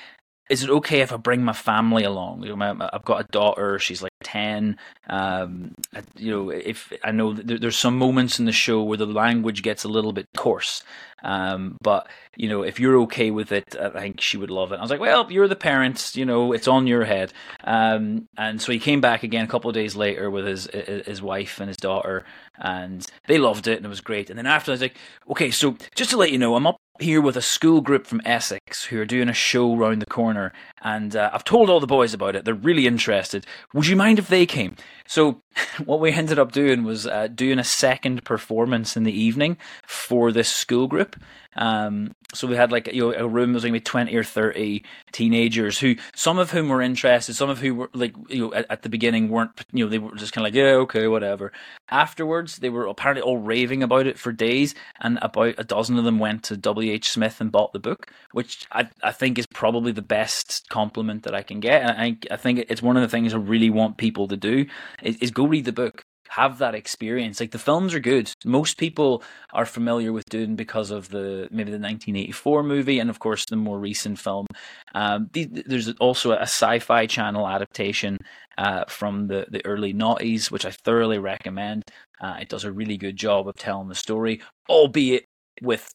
Is 0.49 0.63
it 0.63 0.69
okay 0.69 1.01
if 1.01 1.11
I 1.11 1.17
bring 1.17 1.43
my 1.43 1.53
family 1.53 2.03
along? 2.03 2.43
You 2.43 2.55
know, 2.55 2.89
I've 2.93 3.05
got 3.05 3.21
a 3.21 3.27
daughter; 3.31 3.79
she's 3.79 4.01
like 4.01 4.13
ten. 4.23 4.77
Um, 5.09 5.73
you 6.15 6.31
know, 6.31 6.49
if 6.49 6.91
I 7.03 7.11
know 7.11 7.33
there's 7.33 7.77
some 7.77 7.97
moments 7.97 8.39
in 8.39 8.45
the 8.45 8.51
show 8.51 8.81
where 8.83 8.97
the 8.97 9.05
language 9.05 9.61
gets 9.61 9.83
a 9.83 9.89
little 9.89 10.13
bit 10.13 10.27
coarse, 10.35 10.83
um, 11.23 11.77
but 11.81 12.07
you 12.35 12.47
know, 12.47 12.61
if 12.61 12.79
you're 12.79 12.97
okay 12.99 13.31
with 13.31 13.51
it, 13.51 13.75
I 13.75 13.89
think 13.89 14.21
she 14.21 14.37
would 14.37 14.51
love 14.51 14.71
it. 14.71 14.77
I 14.77 14.81
was 14.81 14.91
like, 14.91 14.99
well, 14.99 15.31
you're 15.31 15.47
the 15.47 15.55
parents, 15.55 16.15
you 16.15 16.25
know, 16.25 16.53
it's 16.53 16.67
on 16.67 16.87
your 16.87 17.03
head. 17.03 17.33
Um, 17.63 18.27
and 18.37 18.61
so 18.61 18.71
he 18.71 18.79
came 18.79 19.01
back 19.01 19.23
again 19.23 19.43
a 19.43 19.47
couple 19.47 19.69
of 19.69 19.73
days 19.73 19.95
later 19.95 20.29
with 20.29 20.45
his 20.45 20.67
his 21.05 21.21
wife 21.21 21.59
and 21.59 21.67
his 21.67 21.77
daughter, 21.77 22.25
and 22.57 23.05
they 23.27 23.37
loved 23.37 23.67
it 23.67 23.77
and 23.77 23.85
it 23.85 23.89
was 23.89 24.01
great. 24.01 24.29
And 24.29 24.37
then 24.37 24.45
after, 24.45 24.71
I 24.71 24.73
was 24.73 24.81
like, 24.81 24.97
okay, 25.29 25.51
so 25.51 25.75
just 25.95 26.11
to 26.11 26.17
let 26.17 26.31
you 26.31 26.37
know, 26.37 26.55
I'm 26.55 26.67
up 26.67 26.77
here 27.01 27.21
with 27.21 27.37
a 27.37 27.41
school 27.41 27.81
group 27.81 28.05
from 28.07 28.21
Essex 28.25 28.85
who 28.85 28.99
are 28.99 29.05
doing 29.05 29.29
a 29.29 29.33
show 29.33 29.75
round 29.75 30.01
the 30.01 30.05
corner, 30.05 30.53
and 30.81 31.15
uh, 31.15 31.29
I've 31.33 31.43
told 31.43 31.69
all 31.69 31.79
the 31.79 31.87
boys 31.87 32.13
about 32.13 32.35
it. 32.35 32.45
They're 32.45 32.53
really 32.53 32.87
interested. 32.87 33.45
Would 33.73 33.87
you 33.87 33.95
mind 33.95 34.19
if 34.19 34.27
they 34.27 34.45
came? 34.45 34.75
So, 35.07 35.41
what 35.85 35.99
we 35.99 36.11
ended 36.11 36.39
up 36.39 36.51
doing 36.51 36.83
was 36.83 37.07
uh, 37.07 37.27
doing 37.27 37.59
a 37.59 37.63
second 37.63 38.23
performance 38.23 38.97
in 38.97 39.03
the 39.03 39.17
evening 39.17 39.57
for 39.85 40.31
this 40.31 40.49
school 40.49 40.87
group. 40.87 41.15
Um, 41.57 42.15
so 42.33 42.47
we 42.47 42.55
had 42.55 42.71
like 42.71 42.87
you 42.93 43.01
know 43.01 43.13
a 43.13 43.27
room 43.27 43.53
was 43.53 43.63
maybe 43.63 43.79
twenty 43.79 44.15
or 44.15 44.23
thirty 44.23 44.83
teenagers 45.11 45.79
who 45.79 45.95
some 46.15 46.37
of 46.37 46.51
whom 46.51 46.69
were 46.69 46.81
interested, 46.81 47.33
some 47.33 47.49
of 47.49 47.59
who 47.59 47.73
were 47.75 47.89
like 47.93 48.13
you 48.29 48.39
know 48.39 48.53
at, 48.53 48.65
at 48.69 48.81
the 48.83 48.89
beginning 48.89 49.29
weren't 49.29 49.51
you 49.71 49.83
know 49.83 49.89
they 49.89 49.97
were 49.97 50.15
just 50.15 50.33
kind 50.33 50.45
of 50.45 50.53
like 50.53 50.57
yeah 50.57 50.73
okay 50.73 51.07
whatever. 51.07 51.51
Afterwards 51.89 52.57
they 52.57 52.69
were 52.69 52.85
apparently 52.85 53.21
all 53.21 53.37
raving 53.37 53.81
about 53.81 54.07
it 54.07 54.19
for 54.19 54.31
days, 54.31 54.75
and 54.99 55.17
about 55.21 55.55
a 55.57 55.63
dozen 55.63 55.97
of 55.97 56.03
them 56.03 56.19
went 56.19 56.43
to 56.43 56.57
W 56.57 56.91
H 56.91 57.09
Smith 57.09 57.41
and 57.41 57.51
bought 57.51 57.73
the 57.73 57.79
book, 57.79 58.11
which 58.31 58.65
I 58.71 58.89
I 59.01 59.11
think 59.11 59.39
is 59.39 59.47
probably 59.47 59.91
the 59.91 60.01
best 60.01 60.67
compliment 60.69 61.23
that 61.23 61.35
I 61.35 61.43
can 61.43 61.59
get. 61.59 61.81
And 61.81 61.91
I 61.99 62.17
I 62.33 62.37
think 62.37 62.65
it's 62.69 62.81
one 62.81 62.97
of 62.97 63.01
the 63.01 63.09
things 63.09 63.33
I 63.33 63.37
really 63.37 63.69
want 63.69 63.97
people 63.97 64.27
to 64.27 64.37
do 64.37 64.65
is, 65.01 65.17
is 65.17 65.31
go 65.31 65.45
read 65.45 65.65
the 65.65 65.71
book 65.71 66.03
have 66.29 66.57
that 66.59 66.75
experience. 66.75 67.39
Like 67.39 67.51
the 67.51 67.59
films 67.59 67.93
are 67.93 67.99
good. 67.99 68.31
Most 68.45 68.77
people 68.77 69.23
are 69.53 69.65
familiar 69.65 70.13
with 70.13 70.25
Dune 70.29 70.55
because 70.55 70.91
of 70.91 71.09
the 71.09 71.47
maybe 71.51 71.71
the 71.71 71.79
1984 71.79 72.63
movie 72.63 72.99
and 72.99 73.09
of 73.09 73.19
course 73.19 73.45
the 73.45 73.55
more 73.55 73.79
recent 73.79 74.19
film. 74.19 74.45
Um, 74.93 75.29
there's 75.33 75.89
also 75.99 76.31
a 76.31 76.41
sci-fi 76.41 77.05
channel 77.05 77.47
adaptation 77.47 78.17
uh, 78.57 78.85
from 78.87 79.27
the 79.27 79.45
the 79.49 79.65
early 79.65 79.93
noughties, 79.93 80.51
which 80.51 80.65
I 80.65 80.71
thoroughly 80.71 81.19
recommend. 81.19 81.83
Uh, 82.19 82.37
it 82.41 82.49
does 82.49 82.63
a 82.63 82.71
really 82.71 82.97
good 82.97 83.15
job 83.15 83.47
of 83.47 83.55
telling 83.55 83.87
the 83.87 83.95
story, 83.95 84.41
albeit 84.69 85.25
with 85.61 85.91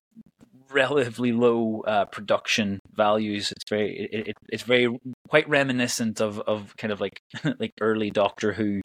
relatively 0.72 1.32
low 1.32 1.82
uh, 1.86 2.04
production 2.06 2.80
values. 2.94 3.52
It's 3.52 3.68
very 3.68 4.08
it, 4.12 4.28
it, 4.28 4.36
it's 4.48 4.62
very 4.62 4.88
quite 5.28 5.48
reminiscent 5.48 6.20
of, 6.20 6.40
of 6.40 6.76
kind 6.76 6.92
of 6.92 7.00
like 7.00 7.20
like 7.58 7.72
early 7.80 8.10
Doctor 8.10 8.52
Who. 8.52 8.80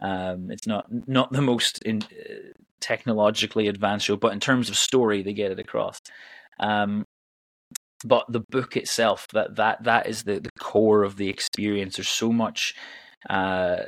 Um, 0.00 0.50
it's 0.50 0.66
not 0.66 0.86
not 0.90 1.32
the 1.32 1.42
most 1.42 1.82
in, 1.82 2.02
uh, 2.02 2.52
technologically 2.80 3.68
advanced 3.68 4.06
show, 4.06 4.16
but 4.16 4.32
in 4.32 4.40
terms 4.40 4.68
of 4.68 4.76
story, 4.76 5.22
they 5.22 5.32
get 5.32 5.50
it 5.50 5.58
across. 5.58 6.00
Um, 6.60 7.04
but 8.04 8.24
the 8.28 8.40
book 8.50 8.76
itself, 8.76 9.26
that 9.32 9.56
that 9.56 9.84
that 9.84 10.06
is 10.06 10.22
the, 10.22 10.40
the 10.40 10.50
core 10.60 11.02
of 11.02 11.16
the 11.16 11.28
experience. 11.28 11.96
There's 11.96 12.08
so 12.08 12.32
much 12.32 12.74
uh, 13.28 13.84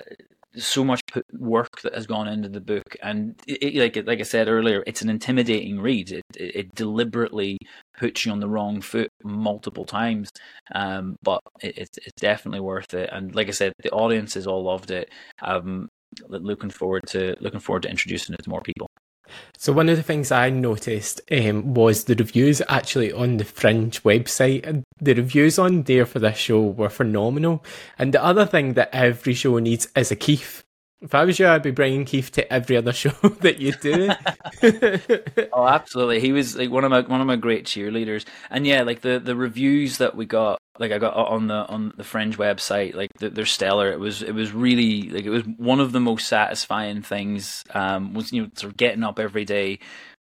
so 0.56 0.84
much 0.84 1.00
work 1.32 1.80
that 1.82 1.94
has 1.94 2.06
gone 2.06 2.28
into 2.28 2.48
the 2.48 2.60
book, 2.60 2.96
and 3.02 3.40
it, 3.46 3.76
like 3.76 4.06
like 4.06 4.20
I 4.20 4.24
said 4.24 4.48
earlier, 4.48 4.82
it's 4.86 5.02
an 5.02 5.10
intimidating 5.10 5.80
read. 5.80 6.10
It, 6.12 6.24
it, 6.36 6.56
it 6.56 6.74
deliberately 6.74 7.58
puts 7.98 8.24
you 8.26 8.32
on 8.32 8.40
the 8.40 8.48
wrong 8.48 8.80
foot 8.80 9.10
multiple 9.22 9.84
times, 9.84 10.30
um, 10.74 11.16
but 11.22 11.40
it, 11.62 11.78
it's 11.78 11.98
it's 11.98 12.20
definitely 12.20 12.60
worth 12.60 12.94
it. 12.94 13.10
And 13.12 13.34
like 13.34 13.48
I 13.48 13.52
said, 13.52 13.72
the 13.82 13.90
audiences 13.90 14.46
all 14.46 14.64
loved 14.64 14.90
it. 14.90 15.10
Um, 15.42 15.88
looking 16.28 16.70
forward 16.70 17.02
to 17.08 17.36
looking 17.40 17.60
forward 17.60 17.84
to 17.84 17.90
introducing 17.90 18.34
it 18.34 18.42
to 18.42 18.50
more 18.50 18.62
people. 18.62 18.90
So 19.56 19.72
one 19.72 19.88
of 19.88 19.96
the 19.96 20.02
things 20.02 20.32
I 20.32 20.50
noticed 20.50 21.20
um, 21.30 21.74
was 21.74 22.04
the 22.04 22.14
reviews 22.14 22.62
actually 22.68 23.12
on 23.12 23.36
the 23.36 23.44
Fringe 23.44 24.02
website. 24.02 24.84
The 25.00 25.14
reviews 25.14 25.58
on 25.58 25.82
there 25.82 26.06
for 26.06 26.18
this 26.18 26.38
show 26.38 26.62
were 26.62 26.88
phenomenal. 26.88 27.64
And 27.98 28.14
the 28.14 28.24
other 28.24 28.46
thing 28.46 28.74
that 28.74 28.90
every 28.92 29.34
show 29.34 29.58
needs 29.58 29.88
is 29.94 30.10
a 30.10 30.16
Keith. 30.16 30.64
If 31.02 31.14
I 31.14 31.24
was 31.24 31.38
you, 31.38 31.48
I'd 31.48 31.62
be 31.62 31.70
bringing 31.70 32.04
Keith 32.04 32.30
to 32.32 32.52
every 32.52 32.76
other 32.76 32.92
show 32.94 33.10
that 33.40 33.58
you 33.58 33.72
do. 33.72 34.10
oh, 35.52 35.66
absolutely. 35.66 36.20
He 36.20 36.32
was 36.32 36.56
like 36.56 36.70
one 36.70 36.84
of 36.84 36.90
my 36.90 37.00
one 37.00 37.20
of 37.20 37.26
my 37.26 37.36
great 37.36 37.64
cheerleaders. 37.64 38.26
And 38.50 38.66
yeah, 38.66 38.82
like 38.82 39.00
the 39.00 39.18
the 39.18 39.34
reviews 39.34 39.98
that 39.98 40.14
we 40.14 40.26
got 40.26 40.60
like 40.78 40.92
I 40.92 40.98
got 40.98 41.14
on 41.14 41.46
the 41.46 41.66
on 41.66 41.92
the 41.96 42.04
Fringe 42.04 42.36
website, 42.36 42.94
like 42.94 43.10
they're 43.18 43.46
stellar. 43.46 43.90
It 43.90 43.98
was 43.98 44.22
it 44.22 44.32
was 44.32 44.52
really 44.52 45.08
like 45.10 45.24
it 45.24 45.30
was 45.30 45.44
one 45.56 45.80
of 45.80 45.92
the 45.92 46.00
most 46.00 46.28
satisfying 46.28 47.02
things. 47.02 47.64
Um, 47.72 48.12
was 48.12 48.32
you 48.32 48.42
know 48.42 48.48
sort 48.54 48.72
of 48.72 48.76
getting 48.76 49.02
up 49.02 49.18
every 49.18 49.46
day, 49.46 49.78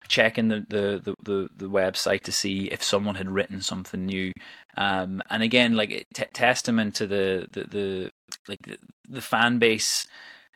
checking 0.10 0.50
the 0.50 0.66
the 0.70 1.02
the 1.04 1.16
the, 1.24 1.50
the 1.56 1.70
website 1.70 2.24
to 2.24 2.32
see 2.34 2.66
if 2.66 2.84
someone 2.84 3.16
had 3.16 3.30
written 3.30 3.62
something 3.62 4.06
new. 4.06 4.34
Um, 4.76 5.22
and 5.30 5.42
again, 5.42 5.76
like 5.76 6.06
t- 6.14 6.26
testament 6.34 6.96
to 6.96 7.08
the 7.08 7.48
the 7.52 7.64
the 7.64 8.12
like 8.48 8.62
the, 8.64 8.78
the 9.08 9.22
fan 9.22 9.58
base 9.60 10.06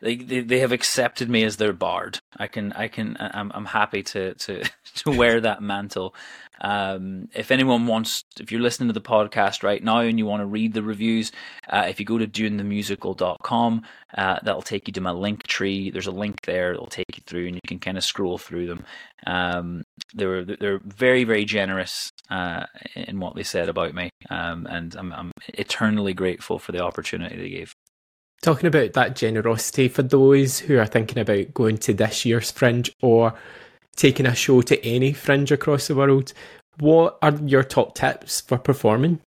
they, 0.02 0.16
they 0.16 0.40
they 0.40 0.58
have 0.60 0.72
accepted 0.72 1.28
me 1.28 1.44
as 1.44 1.56
their 1.56 1.72
bard. 1.72 2.20
I 2.36 2.46
can 2.46 2.72
I 2.72 2.88
can 2.88 3.16
I'm 3.18 3.50
I'm 3.54 3.66
happy 3.66 4.02
to 4.04 4.34
to 4.34 4.64
to 4.96 5.10
wear 5.10 5.40
that 5.40 5.62
mantle. 5.62 6.14
Um, 6.62 7.28
if 7.34 7.50
anyone 7.50 7.86
wants, 7.86 8.24
if 8.38 8.52
you're 8.52 8.60
listening 8.60 8.88
to 8.88 8.92
the 8.92 9.00
podcast 9.00 9.62
right 9.62 9.82
now 9.82 10.00
and 10.00 10.18
you 10.18 10.26
want 10.26 10.42
to 10.42 10.46
read 10.46 10.74
the 10.74 10.82
reviews, 10.82 11.32
uh, 11.70 11.86
if 11.88 11.98
you 11.98 12.04
go 12.04 12.18
to 12.18 12.26
dunethemusical.com, 12.26 13.82
uh, 14.16 14.38
that'll 14.42 14.60
take 14.60 14.86
you 14.86 14.92
to 14.92 15.00
my 15.00 15.10
link 15.10 15.46
tree. 15.46 15.90
There's 15.90 16.06
a 16.06 16.12
link 16.12 16.42
there 16.42 16.72
that'll 16.72 16.86
take 16.86 17.16
you 17.16 17.22
through, 17.26 17.46
and 17.46 17.54
you 17.54 17.60
can 17.66 17.78
kind 17.78 17.96
of 17.96 18.04
scroll 18.04 18.36
through 18.36 18.66
them. 18.66 18.84
Um, 19.26 19.84
they're 20.14 20.44
they're 20.44 20.80
very 20.84 21.24
very 21.24 21.44
generous 21.44 22.10
uh, 22.30 22.66
in 22.94 23.20
what 23.20 23.36
they 23.36 23.42
said 23.42 23.68
about 23.68 23.94
me, 23.94 24.10
um, 24.28 24.66
and 24.66 24.94
I'm 24.96 25.12
I'm 25.12 25.32
eternally 25.48 26.14
grateful 26.14 26.58
for 26.58 26.72
the 26.72 26.82
opportunity 26.82 27.36
they 27.36 27.50
gave. 27.50 27.74
Talking 28.42 28.68
about 28.68 28.94
that 28.94 29.16
generosity 29.16 29.88
for 29.88 30.02
those 30.02 30.58
who 30.58 30.78
are 30.78 30.86
thinking 30.86 31.18
about 31.18 31.52
going 31.52 31.76
to 31.78 31.92
this 31.92 32.24
year's 32.24 32.50
Fringe 32.50 32.90
or 33.02 33.34
taking 33.96 34.24
a 34.26 34.34
show 34.34 34.62
to 34.62 34.82
any 34.84 35.12
Fringe 35.12 35.52
across 35.52 35.88
the 35.88 35.94
world, 35.94 36.32
what 36.78 37.18
are 37.20 37.34
your 37.44 37.62
top 37.62 37.94
tips 37.94 38.40
for 38.40 38.56
performing? 38.56 39.20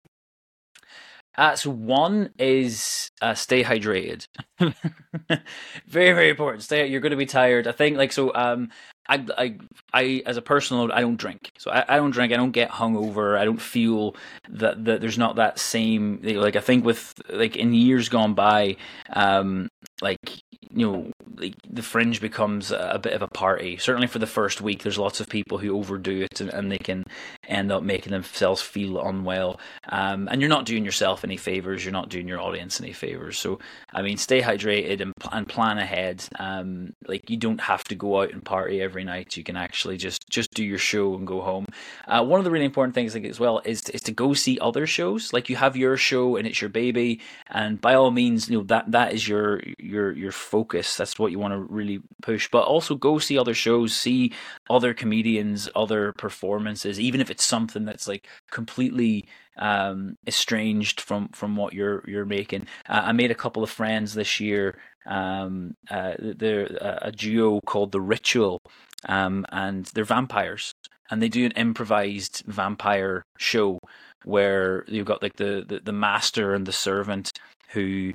Uh, 1.36 1.56
so 1.56 1.70
one 1.70 2.30
is 2.38 3.10
uh, 3.22 3.34
stay 3.34 3.64
hydrated. 3.64 4.26
very 4.58 6.12
very 6.12 6.28
important. 6.28 6.62
Stay. 6.62 6.86
You're 6.86 7.00
going 7.00 7.10
to 7.10 7.16
be 7.16 7.26
tired. 7.26 7.66
I 7.66 7.72
think 7.72 7.96
like 7.96 8.12
so. 8.12 8.34
Um, 8.34 8.70
I, 9.08 9.26
I, 9.36 9.58
I, 9.92 10.22
as 10.26 10.36
a 10.36 10.42
personal 10.42 10.86
note, 10.86 10.94
I 10.94 11.00
don't 11.00 11.16
drink. 11.16 11.52
So 11.58 11.70
I, 11.70 11.84
I 11.88 11.96
don't 11.96 12.12
drink. 12.12 12.32
I 12.32 12.36
don't 12.36 12.52
get 12.52 12.70
hungover. 12.70 13.38
I 13.38 13.44
don't 13.44 13.60
feel 13.60 14.14
that, 14.48 14.84
that 14.84 15.00
there's 15.00 15.18
not 15.18 15.36
that 15.36 15.58
same, 15.58 16.20
like, 16.22 16.56
I 16.56 16.60
think 16.60 16.84
with, 16.84 17.20
like, 17.28 17.56
in 17.56 17.74
years 17.74 18.08
gone 18.08 18.34
by, 18.34 18.76
um, 19.12 19.68
like 20.02 20.42
you 20.74 20.90
know 20.90 21.12
like 21.38 21.54
the 21.68 21.82
fringe 21.82 22.20
becomes 22.20 22.70
a, 22.70 22.98
bit 23.02 23.14
of 23.14 23.22
a 23.22 23.28
party. 23.28 23.76
Certainly 23.76 24.08
for 24.08 24.18
the 24.18 24.26
first 24.26 24.60
week 24.60 24.82
there's 24.82 24.98
lots 24.98 25.20
of 25.20 25.28
people 25.28 25.58
who 25.58 25.76
overdo 25.76 26.22
it 26.22 26.40
and, 26.40 26.50
and 26.50 26.70
they 26.70 26.78
can 26.78 27.04
end 27.48 27.72
up 27.72 27.82
making 27.82 28.12
themselves 28.12 28.62
feel 28.62 29.00
unwell. 29.00 29.58
Um, 29.88 30.28
and 30.30 30.40
you're 30.40 30.50
not 30.50 30.66
doing 30.66 30.84
yourself 30.84 31.24
any 31.24 31.36
favors. 31.36 31.84
You're 31.84 31.92
not 31.92 32.08
doing 32.08 32.28
your 32.28 32.40
audience 32.40 32.80
any 32.80 32.92
favors. 32.92 33.38
So 33.38 33.58
i 33.92 34.02
mean 34.02 34.16
stay 34.16 34.40
hydrated 34.40 35.00
and, 35.00 35.12
and 35.30 35.48
plan 35.48 35.78
ahead. 35.78 36.24
Um, 36.38 36.92
like 37.06 37.28
you 37.28 37.36
don't 37.36 37.60
have 37.60 37.84
to 37.84 37.94
go 37.94 38.22
out 38.22 38.32
and 38.32 38.44
party 38.44 38.80
every 38.80 39.04
night. 39.04 39.36
You 39.36 39.44
can 39.44 39.56
actually 39.56 39.96
just 39.96 40.28
just 40.30 40.52
do 40.54 40.64
your 40.64 40.78
show 40.78 41.14
and 41.14 41.26
go 41.26 41.40
home. 41.40 41.66
Uh, 42.06 42.24
one 42.24 42.40
of 42.40 42.44
the 42.44 42.50
really 42.50 42.64
important 42.64 42.94
things 42.94 43.14
like 43.14 43.24
as 43.24 43.40
well 43.40 43.60
is 43.64 43.88
is 43.90 44.02
to 44.02 44.12
go 44.12 44.34
see 44.34 44.58
other 44.60 44.86
shows. 44.86 45.32
Like 45.32 45.48
you 45.48 45.56
have 45.56 45.76
your 45.76 45.96
show 45.96 46.36
and 46.36 46.46
it's 46.46 46.60
your 46.60 46.70
baby. 46.70 47.20
And 47.50 47.80
by 47.80 47.94
all 47.94 48.10
means 48.10 48.48
you 48.48 48.58
know 48.58 48.64
that 48.64 48.90
that 48.92 49.12
is 49.12 49.26
your 49.26 49.60
your 49.92 50.12
your 50.12 50.32
focus. 50.32 50.96
That's 50.96 51.18
what 51.18 51.32
you 51.32 51.38
want 51.38 51.54
to 51.54 51.60
really 51.60 52.00
push. 52.22 52.48
But 52.50 52.64
also 52.64 52.94
go 52.94 53.18
see 53.18 53.38
other 53.38 53.54
shows 53.54 53.94
see 53.94 54.32
other 54.70 54.94
comedians 54.94 55.68
other 55.76 56.12
performances 56.14 56.98
even 56.98 57.20
if 57.20 57.30
it's 57.30 57.44
something 57.44 57.84
that's 57.84 58.08
like 58.08 58.26
completely 58.50 59.26
um, 59.58 60.16
estranged 60.26 61.00
from 61.00 61.28
from 61.28 61.56
what 61.56 61.74
you're 61.74 62.02
you're 62.08 62.24
making. 62.24 62.66
Uh, 62.88 63.02
i 63.04 63.12
made 63.12 63.30
a 63.30 63.36
couple 63.36 63.62
of 63.62 63.70
friends 63.70 64.14
this 64.14 64.40
year 64.40 64.78
um, 65.06 65.74
uh, 65.90 66.14
they're 66.18 66.68
uh, 66.80 66.98
a 67.02 67.12
duo 67.12 67.60
called 67.66 67.92
the 67.92 68.00
ritual 68.00 68.62
um, 69.08 69.44
and 69.50 69.86
they're 69.86 70.04
vampires. 70.04 70.74
And 71.10 71.20
they 71.20 71.28
do 71.28 71.44
an 71.44 71.52
improvised 71.52 72.42
vampire 72.46 73.22
show 73.38 73.78
where 74.24 74.84
you've 74.88 75.06
got 75.06 75.22
like 75.22 75.36
the, 75.36 75.64
the, 75.66 75.80
the 75.80 75.92
master 75.92 76.54
and 76.54 76.66
the 76.66 76.72
servant 76.72 77.32
who 77.70 78.12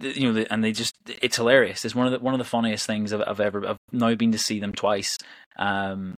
you 0.00 0.32
know, 0.32 0.44
and 0.50 0.62
they 0.62 0.72
just 0.72 0.99
it's 1.06 1.36
hilarious. 1.36 1.84
It's 1.84 1.94
one 1.94 2.06
of 2.06 2.12
the 2.12 2.18
one 2.18 2.34
of 2.34 2.38
the 2.38 2.44
funniest 2.44 2.86
things 2.86 3.12
I've, 3.12 3.22
I've 3.26 3.40
ever. 3.40 3.66
I've 3.66 3.78
now 3.92 4.14
been 4.14 4.32
to 4.32 4.38
see 4.38 4.60
them 4.60 4.72
twice, 4.72 5.18
um, 5.58 6.14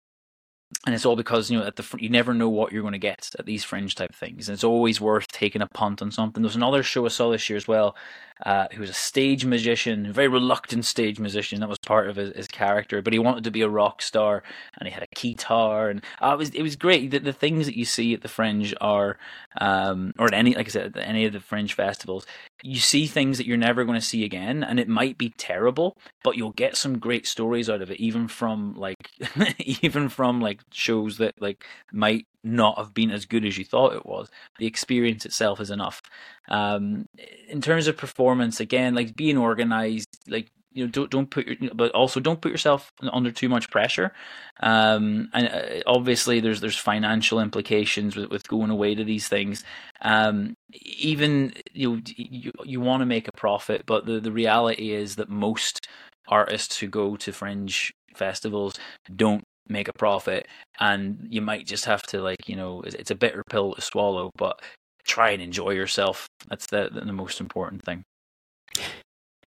and 0.87 0.95
it's 0.95 1.05
all 1.05 1.17
because 1.17 1.51
you 1.51 1.59
know 1.59 1.67
at 1.67 1.77
the 1.77 1.85
you 1.99 2.09
never 2.09 2.35
know 2.35 2.49
what 2.49 2.73
you're 2.73 2.83
going 2.83 2.93
to 2.93 2.99
get 2.99 3.31
at 3.39 3.47
these 3.47 3.65
fringe 3.65 3.95
type 3.95 4.15
things, 4.15 4.49
and 4.49 4.55
it's 4.55 4.65
always 4.65 5.01
worth 5.01 5.29
taking 5.29 5.63
a 5.63 5.69
punt 5.69 6.03
on 6.03 6.11
something. 6.11 6.43
There's 6.43 6.57
another 6.57 6.83
show 6.83 7.05
I 7.05 7.09
saw 7.09 7.31
this 7.31 7.49
year 7.49 7.57
as 7.57 7.69
well, 7.69 7.97
uh, 8.45 8.67
who 8.73 8.81
was 8.81 8.91
a 8.91 8.95
stage 8.95 9.45
musician, 9.45 10.07
a 10.07 10.13
very 10.13 10.29
reluctant 10.29 10.85
stage 10.85 11.19
musician. 11.19 11.61
That 11.61 11.69
was 11.69 11.79
part 11.79 12.09
of 12.09 12.17
his, 12.17 12.35
his, 12.37 12.49
character, 12.49 13.03
but 13.03 13.13
he 13.13 13.19
wanted 13.19 13.45
to 13.45 13.51
be 13.51 13.63
a 13.63 13.69
rock 13.69 14.03
star, 14.03 14.43
and 14.79 14.89
he 14.89 14.93
had 14.93 15.03
a 15.03 15.15
guitar, 15.15 15.89
and 15.91 16.03
uh, 16.21 16.33
it 16.33 16.39
was 16.39 16.51
it 16.51 16.63
was 16.63 16.77
great. 16.77 17.11
The, 17.11 17.19
the 17.19 17.33
things 17.33 17.67
that 17.67 17.77
you 17.77 17.85
see 17.85 18.15
at 18.15 18.23
the 18.23 18.29
fringe 18.29 18.75
are, 18.81 19.19
um, 19.61 20.13
or 20.19 20.27
at 20.27 20.35
any 20.35 20.55
like 20.55 20.67
I 20.67 20.71
said, 20.71 20.97
any 20.97 21.25
of 21.25 21.33
the 21.33 21.41
fringe 21.41 21.75
festivals, 21.75 22.27
you 22.63 22.79
see 22.79 23.07
things 23.07 23.39
that 23.39 23.47
you're 23.47 23.57
never 23.57 23.85
going 23.85 23.99
to 23.99 24.05
see 24.05 24.25
again 24.25 24.63
and 24.63 24.79
it 24.79 24.89
might 24.89 25.17
be 25.17 25.31
terrible 25.37 25.97
but 26.23 26.37
you'll 26.37 26.53
get 26.53 26.77
some 26.77 26.99
great 26.99 27.27
stories 27.27 27.71
out 27.71 27.83
of 27.83 27.91
it 27.91 27.99
even 28.01 28.29
from 28.29 28.75
like 28.75 29.11
even 29.59 30.09
from 30.09 30.41
like 30.41 30.61
shows 30.71 31.19
that 31.19 31.41
like 31.41 31.65
might 31.93 32.27
not 32.43 32.79
have 32.79 32.95
been 32.95 33.11
as 33.11 33.27
good 33.27 33.45
as 33.45 33.59
you 33.59 33.65
thought 33.65 33.95
it 33.95 34.07
was. 34.07 34.29
The 34.59 34.67
experience 34.67 35.25
itself 35.27 35.61
is 35.61 35.71
enough. 35.71 36.03
Um 36.49 37.07
in 37.49 37.61
terms 37.61 37.87
of 37.87 37.97
performance 37.97 38.61
again 38.61 38.95
like 38.95 39.17
being 39.17 39.39
organized 39.39 40.09
like 40.29 40.49
you 40.73 40.85
know 40.85 40.91
don't 40.91 41.11
don't 41.11 41.31
put 41.31 41.47
your 41.47 41.57
but 41.75 41.91
also 41.93 42.21
don't 42.21 42.41
put 42.41 42.53
yourself 42.53 42.93
under 43.13 43.31
too 43.31 43.49
much 43.49 43.71
pressure. 43.71 44.13
Um 44.61 45.29
and 45.33 45.49
uh, 45.49 45.83
obviously 45.87 46.41
there's 46.41 46.61
there's 46.61 46.77
financial 46.77 47.41
implications 47.41 48.17
with, 48.17 48.31
with 48.31 48.49
going 48.49 48.71
away 48.71 48.95
to 48.95 49.05
these 49.05 49.29
things. 49.29 49.65
Um 50.03 50.55
even 50.73 51.53
you 51.73 51.97
know, 51.97 52.03
you 52.17 52.53
you 52.65 52.81
want 52.81 53.01
to 53.01 53.07
make 53.07 53.29
a 53.29 53.33
profit 53.33 53.85
but 53.87 54.07
the 54.07 54.21
the 54.21 54.33
reality 54.33 54.93
is 54.93 55.17
that 55.17 55.29
most 55.29 55.87
artists 56.29 56.79
who 56.79 56.87
go 56.87 57.17
to 57.17 57.33
fringe 57.33 57.93
festivals 58.15 58.79
don't 59.17 59.45
make 59.69 59.89
a 59.89 59.93
profit 59.93 60.49
and 60.81 61.27
you 61.31 61.41
might 61.41 61.67
just 61.67 61.85
have 61.85 62.03
to 62.03 62.21
like 62.21 62.49
you 62.49 62.57
know 62.57 62.83
it's 62.83 63.11
a 63.11 63.15
bitter 63.15 63.43
pill 63.51 63.75
to 63.75 63.81
swallow 63.81 64.31
but 64.37 64.61
try 65.05 65.31
and 65.31 65.43
enjoy 65.43 65.71
yourself 65.71 66.27
that's 66.49 66.67
the 66.67 66.91
the 66.93 67.13
most 67.13 67.41
important 67.41 67.83
thing 67.83 68.03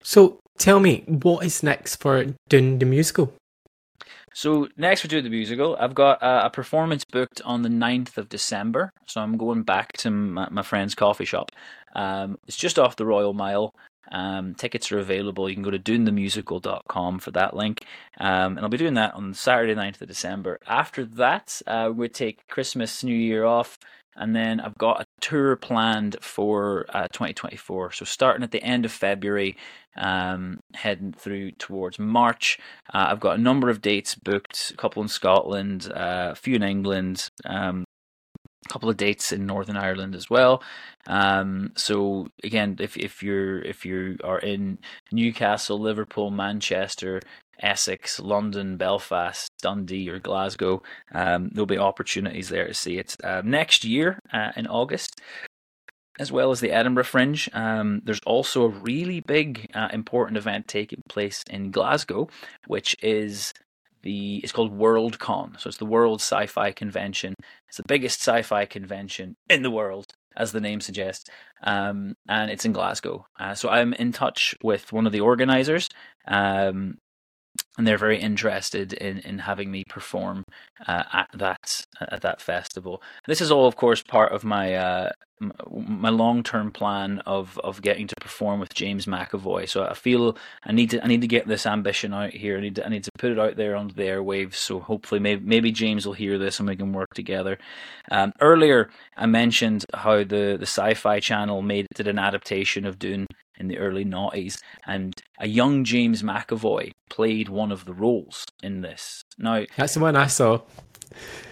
so 0.04 0.38
tell 0.58 0.80
me, 0.80 1.02
what 1.06 1.44
is 1.44 1.62
next 1.62 1.96
for 1.96 2.26
Dune 2.48 2.78
the 2.78 2.86
musical? 2.86 3.32
So 4.34 4.68
next 4.76 5.00
for 5.00 5.08
Dune 5.08 5.24
the 5.24 5.30
musical, 5.30 5.76
I've 5.80 5.94
got 5.94 6.22
a, 6.22 6.46
a, 6.46 6.50
performance 6.50 7.04
booked 7.10 7.40
on 7.44 7.62
the 7.62 7.68
9th 7.70 8.18
of 8.18 8.28
December. 8.28 8.90
So 9.06 9.20
I'm 9.20 9.38
going 9.38 9.62
back 9.62 9.92
to 9.98 10.10
my, 10.10 10.48
my 10.50 10.62
friend's 10.62 10.94
coffee 10.94 11.24
shop. 11.24 11.50
Um, 11.94 12.36
it's 12.46 12.56
just 12.56 12.78
off 12.78 12.96
the 12.96 13.06
Royal 13.06 13.32
Mile. 13.32 13.70
Um, 14.10 14.54
tickets 14.54 14.92
are 14.92 14.98
available. 14.98 15.48
You 15.48 15.54
can 15.54 15.64
go 15.64 15.70
to 15.70 15.78
dunethemusical.com 15.78 17.18
for 17.18 17.30
that 17.32 17.56
link. 17.56 17.84
Um, 18.18 18.56
and 18.56 18.60
I'll 18.60 18.68
be 18.68 18.76
doing 18.76 18.94
that 18.94 19.14
on 19.14 19.34
Saturday, 19.34 19.74
9th 19.74 20.00
of 20.00 20.08
December. 20.08 20.60
After 20.66 21.04
that, 21.04 21.60
uh, 21.66 21.90
we 21.94 22.08
take 22.08 22.46
Christmas, 22.48 23.02
New 23.02 23.16
Year 23.16 23.44
off. 23.44 23.78
And 24.16 24.34
then 24.34 24.60
I've 24.60 24.78
got 24.78 25.00
a 25.00 25.06
tour 25.20 25.56
planned 25.56 26.16
for 26.20 26.86
uh, 26.90 27.08
2024. 27.08 27.92
So 27.92 28.04
starting 28.04 28.44
at 28.44 28.52
the 28.52 28.62
end 28.62 28.84
of 28.84 28.92
February, 28.92 29.56
um, 29.96 30.60
heading 30.74 31.12
through 31.12 31.52
towards 31.52 31.98
March. 31.98 32.58
Uh, 32.92 33.06
I've 33.10 33.20
got 33.20 33.38
a 33.38 33.42
number 33.42 33.70
of 33.70 33.80
dates 33.80 34.14
booked, 34.14 34.70
a 34.72 34.76
couple 34.76 35.02
in 35.02 35.08
Scotland, 35.08 35.90
uh, 35.92 36.30
a 36.32 36.34
few 36.34 36.56
in 36.56 36.62
England, 36.62 37.28
um, 37.44 37.84
couple 38.68 38.88
of 38.88 38.96
dates 38.96 39.32
in 39.32 39.46
Northern 39.46 39.76
Ireland 39.76 40.14
as 40.14 40.28
well. 40.30 40.62
Um, 41.06 41.72
so 41.76 42.28
again, 42.42 42.76
if 42.80 42.96
if 42.96 43.22
you're 43.22 43.60
if 43.62 43.84
you 43.84 44.16
are 44.24 44.38
in 44.38 44.78
Newcastle, 45.12 45.78
Liverpool, 45.78 46.30
Manchester, 46.30 47.20
Essex, 47.60 48.18
London, 48.20 48.76
Belfast, 48.76 49.50
Dundee, 49.60 50.08
or 50.08 50.18
Glasgow, 50.18 50.82
um, 51.12 51.50
there'll 51.52 51.66
be 51.66 51.78
opportunities 51.78 52.48
there 52.48 52.66
to 52.66 52.74
see 52.74 52.98
it 52.98 53.16
uh, 53.22 53.42
next 53.44 53.84
year 53.84 54.18
uh, 54.32 54.52
in 54.56 54.66
August. 54.66 55.20
As 56.16 56.30
well 56.30 56.52
as 56.52 56.60
the 56.60 56.70
Edinburgh 56.70 57.04
Fringe, 57.04 57.48
um, 57.52 58.00
there's 58.04 58.20
also 58.24 58.62
a 58.62 58.68
really 58.68 59.18
big, 59.18 59.68
uh, 59.74 59.88
important 59.92 60.36
event 60.36 60.68
taking 60.68 61.02
place 61.08 61.42
in 61.50 61.72
Glasgow, 61.72 62.28
which 62.68 62.94
is 63.02 63.52
the 64.04 64.36
it's 64.44 64.52
called 64.52 64.78
Worldcon. 64.78 65.58
So 65.58 65.68
it's 65.68 65.78
the 65.78 65.86
World 65.86 66.20
Sci-Fi 66.20 66.72
Convention. 66.72 67.34
It's 67.68 67.78
the 67.78 67.84
biggest 67.88 68.20
sci-fi 68.20 68.66
convention 68.66 69.34
in 69.50 69.62
the 69.62 69.70
world, 69.70 70.06
as 70.36 70.52
the 70.52 70.60
name 70.60 70.80
suggests, 70.80 71.28
um, 71.64 72.14
and 72.28 72.50
it's 72.50 72.64
in 72.64 72.72
Glasgow. 72.72 73.26
Uh, 73.40 73.54
so 73.54 73.68
I'm 73.68 73.92
in 73.94 74.12
touch 74.12 74.54
with 74.62 74.92
one 74.92 75.06
of 75.06 75.12
the 75.12 75.20
organizers. 75.20 75.88
Um, 76.28 76.98
and 77.76 77.86
they're 77.86 77.98
very 77.98 78.20
interested 78.20 78.92
in, 78.92 79.18
in 79.18 79.38
having 79.38 79.70
me 79.70 79.84
perform 79.88 80.44
uh, 80.86 81.04
at 81.12 81.28
that 81.34 81.86
at 82.00 82.22
that 82.22 82.40
festival. 82.40 83.02
This 83.26 83.40
is 83.40 83.50
all, 83.50 83.66
of 83.66 83.76
course, 83.76 84.02
part 84.02 84.32
of 84.32 84.44
my 84.44 84.74
uh, 84.74 85.10
my 85.40 86.10
long 86.10 86.42
term 86.42 86.70
plan 86.70 87.18
of, 87.26 87.58
of 87.62 87.82
getting 87.82 88.06
to 88.06 88.14
perform 88.20 88.60
with 88.60 88.72
James 88.72 89.06
McAvoy. 89.06 89.68
So 89.68 89.84
I 89.84 89.94
feel 89.94 90.36
I 90.62 90.72
need 90.72 90.90
to 90.90 91.02
I 91.02 91.08
need 91.08 91.20
to 91.22 91.26
get 91.26 91.48
this 91.48 91.66
ambition 91.66 92.14
out 92.14 92.30
here. 92.30 92.56
I 92.56 92.60
need 92.60 92.76
to 92.76 92.86
I 92.86 92.88
need 92.88 93.04
to 93.04 93.10
put 93.18 93.32
it 93.32 93.38
out 93.38 93.56
there 93.56 93.74
onto 93.76 93.94
the 93.94 94.02
airwaves. 94.02 94.54
So 94.54 94.80
hopefully, 94.80 95.20
maybe 95.20 95.44
maybe 95.44 95.72
James 95.72 96.06
will 96.06 96.14
hear 96.14 96.38
this 96.38 96.60
and 96.60 96.68
we 96.68 96.76
can 96.76 96.92
work 96.92 97.14
together. 97.14 97.58
Um, 98.10 98.32
earlier, 98.40 98.90
I 99.16 99.26
mentioned 99.26 99.84
how 99.92 100.18
the 100.18 100.56
the 100.58 100.66
Sci-Fi 100.66 101.20
Channel 101.20 101.62
made 101.62 101.86
did 101.94 102.08
an 102.08 102.18
adaptation 102.18 102.86
of 102.86 102.98
Dune 102.98 103.26
in 103.58 103.68
the 103.68 103.78
early 103.78 104.04
noughties, 104.04 104.60
and 104.86 105.14
a 105.38 105.48
young 105.48 105.84
James 105.84 106.22
McAvoy 106.22 106.92
played 107.08 107.48
one 107.48 107.72
of 107.72 107.84
the 107.84 107.94
roles 107.94 108.46
in 108.62 108.80
this. 108.80 109.24
Now 109.38 109.64
that's 109.76 109.94
the 109.94 110.00
one 110.00 110.16
I 110.16 110.26
saw. 110.26 110.60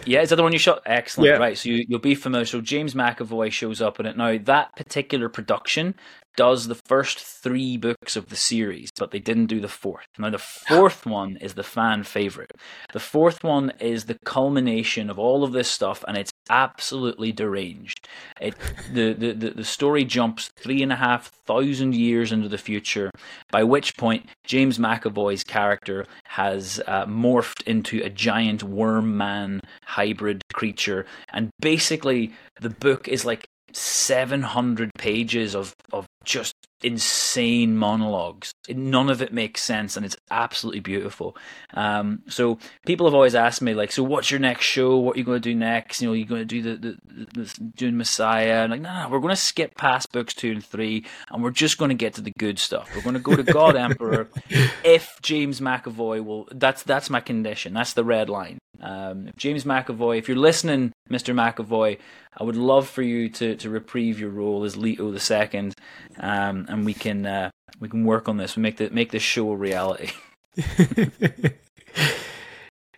Yeah, 0.05 0.21
is 0.21 0.29
that 0.29 0.35
the 0.35 0.43
one 0.43 0.51
you 0.51 0.59
shot? 0.59 0.81
Excellent. 0.85 1.29
Yeah. 1.29 1.37
Right, 1.37 1.57
so 1.57 1.69
you, 1.69 1.85
you'll 1.87 1.99
be 1.99 2.15
familiar. 2.15 2.45
So 2.45 2.59
James 2.59 2.93
McAvoy 2.93 3.51
shows 3.51 3.81
up 3.81 3.99
in 3.99 4.05
it. 4.05 4.17
Now, 4.17 4.37
that 4.37 4.75
particular 4.75 5.29
production 5.29 5.95
does 6.35 6.67
the 6.67 6.75
first 6.75 7.19
three 7.19 7.77
books 7.77 8.15
of 8.15 8.29
the 8.29 8.35
series, 8.35 8.89
but 8.97 9.11
they 9.11 9.19
didn't 9.19 9.47
do 9.47 9.59
the 9.59 9.67
fourth. 9.67 10.07
Now, 10.17 10.29
the 10.29 10.37
fourth 10.37 11.05
one 11.05 11.37
is 11.37 11.53
the 11.53 11.63
fan 11.63 12.03
favorite. 12.03 12.51
The 12.91 12.99
fourth 12.99 13.43
one 13.43 13.71
is 13.79 14.05
the 14.05 14.17
culmination 14.25 15.09
of 15.09 15.19
all 15.19 15.43
of 15.43 15.51
this 15.51 15.69
stuff, 15.69 16.03
and 16.07 16.17
it's 16.17 16.31
absolutely 16.49 17.31
deranged. 17.31 18.07
It, 18.41 18.55
the, 18.91 19.13
the, 19.13 19.33
the, 19.33 19.49
the 19.51 19.63
story 19.63 20.05
jumps 20.05 20.49
three 20.57 20.81
and 20.81 20.91
a 20.91 20.97
half 20.97 21.27
thousand 21.45 21.95
years 21.95 22.31
into 22.31 22.49
the 22.49 22.57
future, 22.57 23.11
by 23.51 23.63
which 23.63 23.95
point 23.97 24.29
James 24.43 24.77
McAvoy's 24.77 25.43
character 25.43 26.05
has 26.25 26.81
uh, 26.87 27.05
morphed 27.05 27.63
into 27.63 28.01
a 28.03 28.09
giant 28.09 28.63
worm 28.63 29.17
man 29.17 29.61
hybrid 29.83 30.41
creature. 30.53 31.05
And 31.31 31.49
basically, 31.59 32.33
the 32.59 32.69
book 32.69 33.07
is 33.07 33.25
like 33.25 33.47
700 33.73 34.91
pages 34.97 35.55
of, 35.55 35.75
of 35.91 36.05
just 36.23 36.55
insane 36.83 37.75
monologues. 37.75 38.53
None 38.69 39.09
of 39.09 39.21
it 39.21 39.33
makes 39.33 39.63
sense, 39.63 39.95
and 39.97 40.05
it's 40.05 40.15
absolutely 40.29 40.81
beautiful. 40.81 41.35
Um, 41.73 42.21
so 42.27 42.59
people 42.85 43.07
have 43.07 43.13
always 43.13 43.35
asked 43.35 43.61
me, 43.61 43.73
like, 43.73 43.91
so 43.91 44.03
what's 44.03 44.29
your 44.29 44.39
next 44.39 44.65
show? 44.65 44.97
What 44.97 45.15
are 45.15 45.19
you 45.19 45.25
going 45.25 45.41
to 45.41 45.49
do 45.49 45.55
next? 45.55 46.01
You 46.01 46.09
know, 46.09 46.13
you're 46.13 46.27
going 46.27 46.41
to 46.41 46.45
do 46.45 46.61
the, 46.61 46.75
the, 46.75 47.27
the 47.33 47.71
Dune 47.75 47.97
Messiah? 47.97 48.63
And 48.63 48.71
like, 48.71 48.81
no, 48.81 48.93
nah, 48.93 49.09
we're 49.09 49.19
going 49.19 49.35
to 49.35 49.35
skip 49.35 49.75
past 49.75 50.11
books 50.11 50.33
two 50.33 50.51
and 50.51 50.63
three, 50.65 51.05
and 51.31 51.43
we're 51.43 51.51
just 51.51 51.77
going 51.77 51.89
to 51.89 51.95
get 51.95 52.13
to 52.15 52.21
the 52.21 52.33
good 52.37 52.59
stuff. 52.59 52.89
We're 52.95 53.01
going 53.03 53.15
to 53.15 53.19
go 53.19 53.35
to 53.35 53.43
God 53.43 53.75
Emperor. 53.75 54.29
if 54.83 55.17
James 55.21 55.59
McAvoy 55.59 56.23
will, 56.23 56.47
that's 56.51 56.83
that's 56.83 57.09
my 57.09 57.19
condition. 57.19 57.73
That's 57.73 57.93
the 57.93 58.03
red 58.03 58.29
line. 58.29 58.59
Um, 58.83 59.29
James 59.37 59.63
McAvoy, 59.63 60.17
if 60.17 60.27
you're 60.27 60.37
listening, 60.37 60.91
Mr. 61.09 61.33
McAvoy, 61.33 61.97
I 62.37 62.43
would 62.43 62.57
love 62.57 62.89
for 62.89 63.01
you 63.01 63.29
to, 63.29 63.55
to 63.55 63.69
reprieve 63.69 64.19
your 64.19 64.29
role 64.29 64.65
as 64.65 64.75
Leto 64.75 65.09
the 65.09 65.21
Second, 65.21 65.73
um, 66.19 66.65
and 66.67 66.85
we 66.85 66.93
can 66.93 67.25
uh, 67.25 67.49
we 67.79 67.87
can 67.87 68.03
work 68.03 68.27
on 68.27 68.37
this. 68.37 68.57
We 68.57 68.61
make 68.61 68.77
the 68.77 68.89
make 68.89 69.11
this 69.11 69.23
show 69.23 69.51
a 69.51 69.55
reality. 69.55 70.11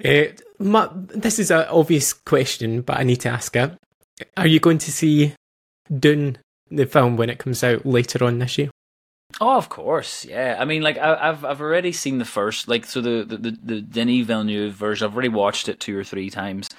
uh, 0.03 0.23
my, 0.59 0.89
this 0.93 1.37
is 1.37 1.51
an 1.51 1.67
obvious 1.69 2.13
question, 2.13 2.81
but 2.81 2.97
I 2.97 3.03
need 3.03 3.21
to 3.21 3.29
ask 3.29 3.55
it. 3.55 3.73
Are 4.35 4.47
you 4.47 4.59
going 4.59 4.79
to 4.79 4.91
see 4.91 5.33
Dune 5.93 6.39
the 6.71 6.87
film 6.87 7.15
when 7.15 7.29
it 7.29 7.37
comes 7.37 7.63
out 7.63 7.85
later 7.85 8.23
on 8.23 8.39
this 8.39 8.57
year? 8.57 8.69
Oh, 9.41 9.57
of 9.57 9.67
course, 9.67 10.23
yeah. 10.23 10.55
I 10.57 10.65
mean, 10.65 10.81
like 10.81 10.97
I, 10.97 11.27
have 11.27 11.43
I've 11.43 11.59
already 11.59 11.91
seen 11.91 12.19
the 12.19 12.25
first, 12.25 12.67
like 12.67 12.85
so 12.85 13.01
the 13.01 13.25
the 13.25 13.37
the, 13.37 13.57
the 13.63 13.81
Denis 13.81 14.25
Villeneuve 14.25 14.73
version. 14.73 15.05
I've 15.05 15.13
already 15.13 15.29
watched 15.29 15.67
it 15.67 15.79
two 15.79 15.97
or 15.97 16.03
three 16.03 16.29
times. 16.29 16.69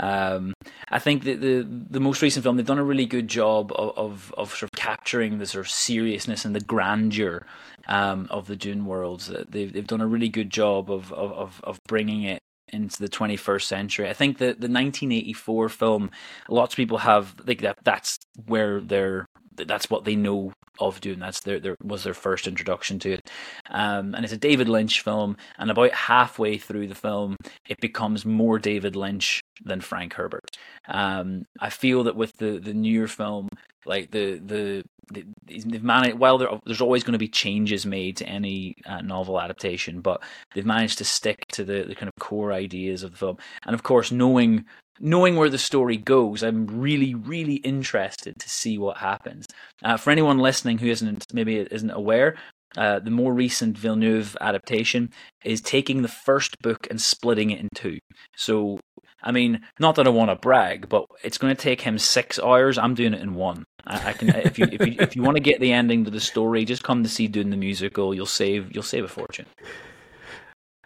Um, 0.00 0.54
I 0.90 0.98
think 0.98 1.24
that 1.24 1.40
the 1.40 1.66
the 1.68 2.00
most 2.00 2.22
recent 2.22 2.44
film 2.44 2.56
they've 2.56 2.64
done 2.64 2.78
a 2.78 2.84
really 2.84 3.06
good 3.06 3.28
job 3.28 3.72
of 3.72 3.96
of, 3.98 4.34
of 4.38 4.50
sort 4.50 4.64
of 4.64 4.72
capturing 4.72 5.38
the 5.38 5.46
sort 5.46 5.66
of 5.66 5.70
seriousness 5.70 6.44
and 6.44 6.54
the 6.54 6.60
grandeur 6.60 7.46
um, 7.88 8.26
of 8.30 8.46
the 8.46 8.56
Dune 8.56 8.86
worlds. 8.86 9.30
They've 9.48 9.72
they've 9.72 9.86
done 9.86 10.00
a 10.00 10.06
really 10.06 10.28
good 10.30 10.50
job 10.50 10.90
of 10.90 11.12
of 11.12 11.60
of 11.64 11.78
bringing 11.88 12.22
it 12.22 12.40
into 12.70 13.00
the 13.00 13.08
21st 13.08 13.62
century. 13.62 14.08
I 14.08 14.12
think 14.12 14.38
that 14.38 14.60
the 14.60 14.68
1984 14.68 15.68
film, 15.70 16.10
lots 16.48 16.74
of 16.74 16.76
people 16.76 16.98
have 16.98 17.34
like 17.46 17.62
that. 17.62 17.78
That's 17.82 18.18
where 18.46 18.80
they're 18.80 19.26
that's 19.66 19.90
what 19.90 20.04
they 20.04 20.16
know 20.16 20.52
of 20.80 21.00
Dune. 21.00 21.18
That's 21.18 21.40
their, 21.40 21.58
their 21.58 21.76
was 21.82 22.04
their 22.04 22.14
first 22.14 22.46
introduction 22.46 22.98
to 23.00 23.12
it. 23.14 23.30
Um, 23.70 24.14
and 24.14 24.24
it's 24.24 24.32
a 24.32 24.38
David 24.38 24.68
Lynch 24.68 25.00
film, 25.00 25.36
and 25.58 25.70
about 25.70 25.92
halfway 25.92 26.58
through 26.58 26.88
the 26.88 26.94
film, 26.94 27.36
it 27.68 27.80
becomes 27.80 28.24
more 28.24 28.58
David 28.58 28.94
Lynch 28.94 29.40
than 29.64 29.80
Frank 29.80 30.14
Herbert. 30.14 30.56
Um, 30.86 31.44
I 31.60 31.70
feel 31.70 32.04
that 32.04 32.16
with 32.16 32.36
the 32.36 32.58
the 32.58 32.74
newer 32.74 33.08
film, 33.08 33.48
like 33.86 34.10
the 34.10 34.38
the, 34.38 34.84
the 34.97 34.97
they've 35.12 35.82
managed. 35.82 36.18
Well, 36.18 36.60
there's 36.64 36.80
always 36.80 37.04
going 37.04 37.12
to 37.12 37.18
be 37.18 37.28
changes 37.28 37.86
made 37.86 38.16
to 38.18 38.28
any 38.28 38.74
uh, 38.86 39.00
novel 39.00 39.40
adaptation, 39.40 40.00
but 40.00 40.22
they've 40.54 40.66
managed 40.66 40.98
to 40.98 41.04
stick 41.04 41.46
to 41.52 41.64
the, 41.64 41.84
the 41.84 41.94
kind 41.94 42.08
of 42.08 42.14
core 42.20 42.52
ideas 42.52 43.02
of 43.02 43.12
the 43.12 43.18
film. 43.18 43.38
And 43.66 43.74
of 43.74 43.82
course, 43.82 44.12
knowing 44.12 44.64
knowing 45.00 45.36
where 45.36 45.48
the 45.48 45.58
story 45.58 45.96
goes, 45.96 46.42
I'm 46.42 46.66
really, 46.66 47.14
really 47.14 47.56
interested 47.56 48.38
to 48.38 48.48
see 48.48 48.78
what 48.78 48.96
happens. 48.96 49.46
Uh, 49.84 49.96
for 49.96 50.10
anyone 50.10 50.38
listening 50.38 50.78
who 50.78 50.88
isn't 50.88 51.24
maybe 51.32 51.58
isn't 51.58 51.90
aware, 51.90 52.36
uh, 52.76 52.98
the 52.98 53.10
more 53.10 53.32
recent 53.32 53.78
Villeneuve 53.78 54.36
adaptation 54.40 55.10
is 55.44 55.60
taking 55.60 56.02
the 56.02 56.08
first 56.08 56.58
book 56.62 56.86
and 56.90 57.00
splitting 57.00 57.50
it 57.50 57.60
in 57.60 57.68
two. 57.74 57.98
So, 58.36 58.80
I 59.22 59.32
mean, 59.32 59.60
not 59.80 59.94
that 59.96 60.06
I 60.06 60.10
want 60.10 60.30
to 60.30 60.36
brag, 60.36 60.88
but 60.88 61.06
it's 61.24 61.38
going 61.38 61.54
to 61.54 61.60
take 61.60 61.80
him 61.80 61.98
six 61.98 62.38
hours. 62.38 62.78
I'm 62.78 62.94
Dune 62.94 63.14
it 63.14 63.22
in 63.22 63.34
one. 63.34 63.64
I, 63.86 64.10
I 64.10 64.12
can 64.12 64.28
if 64.30 64.58
you 64.58 64.66
if 64.70 64.86
you 64.86 64.96
if 65.00 65.16
you 65.16 65.22
want 65.22 65.36
to 65.36 65.42
get 65.42 65.60
the 65.60 65.72
ending 65.72 66.04
to 66.04 66.10
the 66.10 66.20
story, 66.20 66.64
just 66.64 66.84
come 66.84 67.02
to 67.02 67.08
see 67.08 67.26
doing 67.26 67.50
the 67.50 67.56
musical. 67.56 68.14
You'll 68.14 68.26
save 68.26 68.74
you'll 68.74 68.82
save 68.82 69.04
a 69.04 69.08
fortune. 69.08 69.46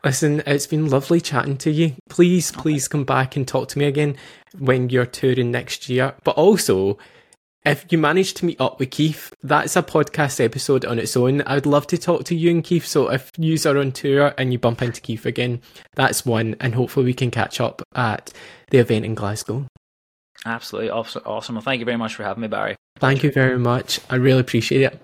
Listen, 0.05 0.43
it's 0.47 0.67
been 0.67 0.89
lovely 0.89 1.21
chatting 1.21 1.57
to 1.59 1.71
you. 1.71 1.95
Please, 2.09 2.51
please 2.51 2.89
come 2.89 3.05
back 3.05 3.37
and 3.37 3.47
talk 3.47 3.69
to 3.69 3.79
me 3.79 3.85
again 3.85 4.17
when 4.59 4.91
you're 4.91 5.07
touring 5.07 5.53
next 5.53 5.89
year. 5.89 6.15
But 6.25 6.35
also, 6.37 6.99
if 7.65 7.87
you 7.91 7.99
manage 7.99 8.35
to 8.35 8.45
meet 8.45 8.61
up 8.61 8.81
with 8.81 8.91
Keith, 8.91 9.33
that's 9.43 9.77
a 9.77 9.83
podcast 9.83 10.45
episode 10.45 10.85
on 10.85 10.99
its 10.99 11.17
own. 11.17 11.43
I'd 11.43 11.67
love 11.67 11.87
to 11.89 11.99
talk 11.99 12.25
to 12.25 12.35
you 12.35 12.51
and 12.51 12.65
Keith. 12.65 12.85
So 12.85 13.09
if 13.09 13.31
you 13.39 13.57
are 13.67 13.79
on 13.79 13.93
tour 13.93 14.35
and 14.37 14.53
you 14.53 14.59
bump 14.59 14.83
into 14.83 15.01
Keith 15.01 15.27
again, 15.27 15.61
that's 15.95 16.27
one. 16.27 16.57
And 16.61 16.75
hopefully 16.75 17.07
we 17.07 17.15
can 17.15 17.31
catch 17.31 17.61
up 17.61 17.83
at 17.95 18.33
the 18.71 18.79
event 18.79 19.05
in 19.05 19.15
Glasgow. 19.15 19.67
Absolutely 20.45 20.91
awesome. 20.91 21.23
Well, 21.25 21.63
thank 21.63 21.79
you 21.79 21.85
very 21.85 21.99
much 21.99 22.17
for 22.17 22.25
having 22.25 22.41
me, 22.41 22.49
Barry. 22.49 22.75
Thank 22.97 23.23
you 23.23 23.31
very 23.31 23.59
much. 23.59 24.01
I 24.11 24.17
really 24.17 24.41
appreciate 24.41 24.83
it. 24.83 25.01